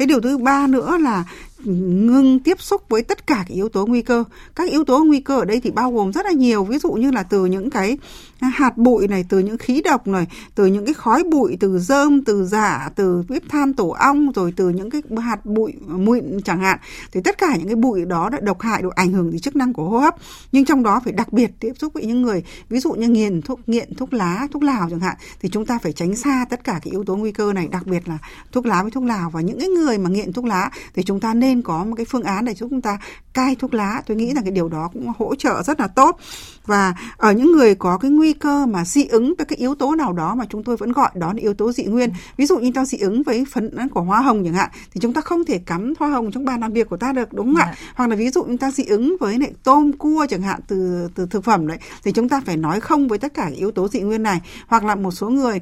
cái 0.00 0.06
điều 0.06 0.20
thứ 0.20 0.38
ba 0.38 0.66
nữa 0.66 0.96
là 1.00 1.24
ngưng 1.64 2.38
tiếp 2.38 2.60
xúc 2.60 2.82
với 2.88 3.02
tất 3.02 3.26
cả 3.26 3.44
các 3.48 3.54
yếu 3.54 3.68
tố 3.68 3.86
nguy 3.86 4.02
cơ. 4.02 4.24
Các 4.54 4.70
yếu 4.70 4.84
tố 4.84 5.04
nguy 5.04 5.20
cơ 5.20 5.38
ở 5.38 5.44
đây 5.44 5.60
thì 5.60 5.70
bao 5.70 5.92
gồm 5.92 6.12
rất 6.12 6.26
là 6.26 6.32
nhiều, 6.32 6.64
ví 6.64 6.78
dụ 6.78 6.92
như 6.92 7.10
là 7.10 7.22
từ 7.22 7.44
những 7.44 7.70
cái 7.70 7.98
hạt 8.40 8.76
bụi 8.76 9.08
này, 9.08 9.24
từ 9.28 9.38
những 9.38 9.58
khí 9.58 9.82
độc 9.84 10.06
này, 10.06 10.26
từ 10.54 10.66
những 10.66 10.84
cái 10.84 10.94
khói 10.94 11.24
bụi, 11.24 11.56
từ 11.60 11.78
rơm, 11.78 12.24
từ 12.24 12.44
giả, 12.44 12.90
từ 12.96 13.24
bếp 13.28 13.42
than, 13.48 13.74
tổ 13.74 13.88
ong, 13.88 14.32
rồi 14.32 14.52
từ 14.56 14.68
những 14.68 14.90
cái 14.90 15.02
hạt 15.22 15.46
bụi, 15.46 15.72
mụn 15.86 16.40
chẳng 16.44 16.60
hạn. 16.60 16.78
Thì 17.12 17.20
tất 17.24 17.38
cả 17.38 17.56
những 17.56 17.66
cái 17.66 17.76
bụi 17.76 18.04
đó 18.04 18.28
đã 18.28 18.38
độc 18.42 18.60
hại 18.60 18.82
độ 18.82 18.88
ảnh 18.88 19.12
hưởng 19.12 19.30
đến 19.30 19.40
chức 19.40 19.56
năng 19.56 19.72
của 19.72 19.84
hô 19.88 19.98
hấp. 19.98 20.14
Nhưng 20.52 20.64
trong 20.64 20.82
đó 20.82 21.00
phải 21.04 21.12
đặc 21.12 21.32
biệt 21.32 21.50
tiếp 21.60 21.72
xúc 21.78 21.92
với 21.94 22.04
những 22.04 22.22
người, 22.22 22.44
ví 22.68 22.80
dụ 22.80 22.92
như 22.92 23.08
nghiền 23.08 23.42
thuốc 23.42 23.60
nghiện, 23.66 23.94
thuốc 23.94 24.12
lá, 24.12 24.46
thuốc 24.52 24.62
lào 24.62 24.90
chẳng 24.90 25.00
hạn, 25.00 25.16
thì 25.42 25.48
chúng 25.48 25.66
ta 25.66 25.78
phải 25.82 25.92
tránh 25.92 26.16
xa 26.16 26.46
tất 26.50 26.64
cả 26.64 26.72
cái 26.72 26.90
yếu 26.90 27.04
tố 27.04 27.16
nguy 27.16 27.32
cơ 27.32 27.52
này, 27.52 27.68
đặc 27.72 27.86
biệt 27.86 28.08
là 28.08 28.18
thuốc 28.52 28.66
lá 28.66 28.82
với 28.82 28.90
thuốc 28.90 29.04
lào. 29.04 29.30
Và 29.30 29.40
những 29.40 29.58
cái 29.58 29.68
người 29.68 29.89
mà 29.98 30.10
nghiện 30.10 30.32
thuốc 30.32 30.44
lá 30.44 30.70
thì 30.94 31.02
chúng 31.02 31.20
ta 31.20 31.34
nên 31.34 31.62
có 31.62 31.84
một 31.84 31.94
cái 31.96 32.06
phương 32.08 32.22
án 32.22 32.44
để 32.44 32.54
chúng 32.54 32.80
ta 32.80 32.98
cai 33.32 33.54
thuốc 33.54 33.74
lá. 33.74 34.02
Tôi 34.06 34.16
nghĩ 34.16 34.34
rằng 34.34 34.44
cái 34.44 34.50
điều 34.50 34.68
đó 34.68 34.90
cũng 34.92 35.12
hỗ 35.18 35.34
trợ 35.34 35.62
rất 35.62 35.80
là 35.80 35.86
tốt. 35.86 36.18
Và 36.66 36.94
ở 37.16 37.32
những 37.32 37.52
người 37.52 37.74
có 37.74 37.98
cái 37.98 38.10
nguy 38.10 38.32
cơ 38.32 38.66
mà 38.66 38.84
dị 38.84 39.04
ứng 39.04 39.34
với 39.38 39.46
cái 39.46 39.56
yếu 39.56 39.74
tố 39.74 39.94
nào 39.94 40.12
đó 40.12 40.34
mà 40.34 40.44
chúng 40.50 40.64
tôi 40.64 40.76
vẫn 40.76 40.92
gọi 40.92 41.10
đó 41.14 41.32
là 41.32 41.38
yếu 41.40 41.54
tố 41.54 41.72
dị 41.72 41.84
nguyên. 41.84 42.10
Ví 42.36 42.46
dụ 42.46 42.58
như 42.58 42.70
ta 42.74 42.84
dị 42.84 42.98
ứng 42.98 43.22
với 43.22 43.44
phấn 43.52 43.88
của 43.88 44.00
hoa 44.00 44.20
hồng 44.20 44.44
chẳng 44.44 44.54
hạn 44.54 44.70
thì 44.94 45.00
chúng 45.00 45.12
ta 45.12 45.20
không 45.20 45.44
thể 45.44 45.58
cắm 45.58 45.94
hoa 45.98 46.08
hồng 46.08 46.30
trong 46.32 46.44
bàn 46.44 46.60
làm 46.60 46.72
việc 46.72 46.88
của 46.88 46.96
ta 46.96 47.12
được 47.12 47.32
đúng 47.32 47.46
không 47.46 47.56
ạ? 47.56 47.66
Dạ. 47.66 47.92
hoặc 47.94 48.10
là 48.10 48.16
ví 48.16 48.30
dụ 48.30 48.42
chúng 48.42 48.58
ta 48.58 48.70
dị 48.70 48.84
ứng 48.84 49.16
với 49.20 49.38
lại 49.38 49.52
tôm 49.62 49.92
cua 49.92 50.26
chẳng 50.28 50.42
hạn 50.42 50.60
từ 50.66 51.08
từ 51.14 51.26
thực 51.26 51.44
phẩm 51.44 51.66
đấy 51.66 51.78
thì 52.04 52.12
chúng 52.12 52.28
ta 52.28 52.40
phải 52.46 52.56
nói 52.56 52.80
không 52.80 53.08
với 53.08 53.18
tất 53.18 53.34
cả 53.34 53.50
yếu 53.56 53.70
tố 53.70 53.88
dị 53.88 54.00
nguyên 54.00 54.22
này. 54.22 54.40
Hoặc 54.66 54.84
là 54.84 54.94
một 54.94 55.10
số 55.10 55.28
người 55.28 55.60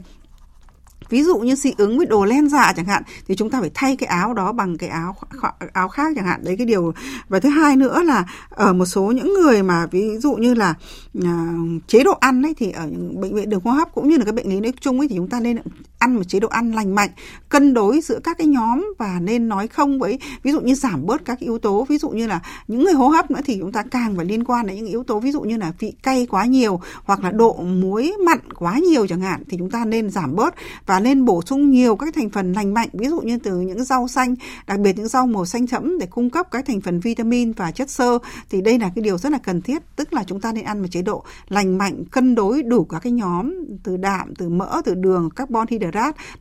ví 1.10 1.22
dụ 1.22 1.38
như 1.38 1.54
dị 1.54 1.72
ứng 1.78 1.98
với 1.98 2.06
đồ 2.06 2.24
len 2.24 2.48
dạ 2.48 2.72
chẳng 2.76 2.86
hạn 2.86 3.02
thì 3.28 3.36
chúng 3.36 3.50
ta 3.50 3.60
phải 3.60 3.70
thay 3.74 3.96
cái 3.96 4.08
áo 4.08 4.34
đó 4.34 4.52
bằng 4.52 4.78
cái 4.78 4.88
áo 4.88 5.16
áo 5.72 5.88
khác 5.88 6.12
chẳng 6.16 6.26
hạn. 6.26 6.44
Đấy 6.44 6.56
cái 6.56 6.66
điều 6.66 6.92
và 7.28 7.40
thứ 7.40 7.48
hai 7.48 7.76
nữa 7.76 8.02
là 8.02 8.24
ở 8.50 8.72
một 8.72 8.86
số 8.86 9.02
những 9.02 9.34
người 9.34 9.62
mà 9.62 9.86
ví 9.86 10.16
dụ 10.18 10.34
như 10.34 10.54
là 10.54 10.74
uh, 11.18 11.24
chế 11.86 12.04
độ 12.04 12.12
ăn 12.20 12.42
ấy 12.42 12.54
thì 12.54 12.70
ở 12.70 12.86
bệnh 13.20 13.34
viện 13.34 13.50
đường 13.50 13.60
hô 13.64 13.70
hấp 13.70 13.94
cũng 13.94 14.08
như 14.08 14.16
là 14.16 14.24
các 14.24 14.34
bệnh 14.34 14.48
lý 14.48 14.60
nói 14.60 14.72
chung 14.80 14.98
ấy 14.98 15.08
thì 15.08 15.16
chúng 15.16 15.28
ta 15.28 15.40
nên 15.40 15.58
ăn 15.98 16.14
một 16.14 16.22
chế 16.28 16.40
độ 16.40 16.48
ăn 16.48 16.72
lành 16.72 16.94
mạnh, 16.94 17.10
cân 17.48 17.74
đối 17.74 18.00
giữa 18.00 18.18
các 18.24 18.38
cái 18.38 18.46
nhóm 18.46 18.94
và 18.98 19.18
nên 19.22 19.48
nói 19.48 19.68
không 19.68 19.98
với, 19.98 20.18
ví 20.42 20.52
dụ 20.52 20.60
như 20.60 20.74
giảm 20.74 21.06
bớt 21.06 21.24
các 21.24 21.38
yếu 21.38 21.58
tố, 21.58 21.86
ví 21.88 21.98
dụ 21.98 22.08
như 22.08 22.26
là 22.26 22.40
những 22.68 22.84
người 22.84 22.92
hô 22.92 23.08
hấp 23.08 23.30
nữa 23.30 23.40
thì 23.44 23.56
chúng 23.60 23.72
ta 23.72 23.82
càng 23.82 24.16
phải 24.16 24.26
liên 24.26 24.44
quan 24.44 24.66
đến 24.66 24.76
những 24.76 24.86
yếu 24.86 25.04
tố, 25.04 25.20
ví 25.20 25.32
dụ 25.32 25.40
như 25.40 25.56
là 25.56 25.72
vị 25.78 25.94
cay 26.02 26.26
quá 26.30 26.44
nhiều 26.44 26.80
hoặc 27.04 27.24
là 27.24 27.30
độ 27.30 27.52
muối 27.54 28.12
mặn 28.26 28.38
quá 28.52 28.78
nhiều 28.78 29.06
chẳng 29.06 29.20
hạn, 29.20 29.42
thì 29.48 29.56
chúng 29.58 29.70
ta 29.70 29.84
nên 29.84 30.10
giảm 30.10 30.36
bớt 30.36 30.54
và 30.86 31.00
nên 31.00 31.24
bổ 31.24 31.42
sung 31.42 31.70
nhiều 31.70 31.96
các 31.96 32.14
thành 32.14 32.30
phần 32.30 32.52
lành 32.52 32.74
mạnh, 32.74 32.88
ví 32.92 33.06
dụ 33.06 33.20
như 33.20 33.38
từ 33.38 33.60
những 33.60 33.84
rau 33.84 34.08
xanh, 34.08 34.34
đặc 34.66 34.80
biệt 34.80 34.96
những 34.96 35.08
rau 35.08 35.26
màu 35.26 35.44
xanh 35.44 35.66
thẫm 35.66 35.98
để 35.98 36.06
cung 36.06 36.30
cấp 36.30 36.46
các 36.50 36.66
thành 36.66 36.80
phần 36.80 37.00
vitamin 37.00 37.52
và 37.52 37.70
chất 37.70 37.90
xơ. 37.90 38.18
Thì 38.50 38.60
đây 38.60 38.78
là 38.78 38.90
cái 38.94 39.02
điều 39.02 39.18
rất 39.18 39.32
là 39.32 39.38
cần 39.38 39.62
thiết, 39.62 39.82
tức 39.96 40.12
là 40.12 40.24
chúng 40.26 40.40
ta 40.40 40.52
nên 40.52 40.64
ăn 40.64 40.80
một 40.82 40.88
chế 40.90 41.02
độ 41.02 41.24
lành 41.48 41.78
mạnh, 41.78 42.04
cân 42.10 42.34
đối 42.34 42.62
đủ 42.62 42.84
các 42.84 42.98
cái 42.98 43.12
nhóm 43.12 43.54
từ 43.82 43.96
đạm, 43.96 44.34
từ 44.34 44.48
mỡ, 44.48 44.80
từ 44.84 44.94
đường, 44.94 45.30
carbon 45.30 45.66
hydrate 45.70 45.87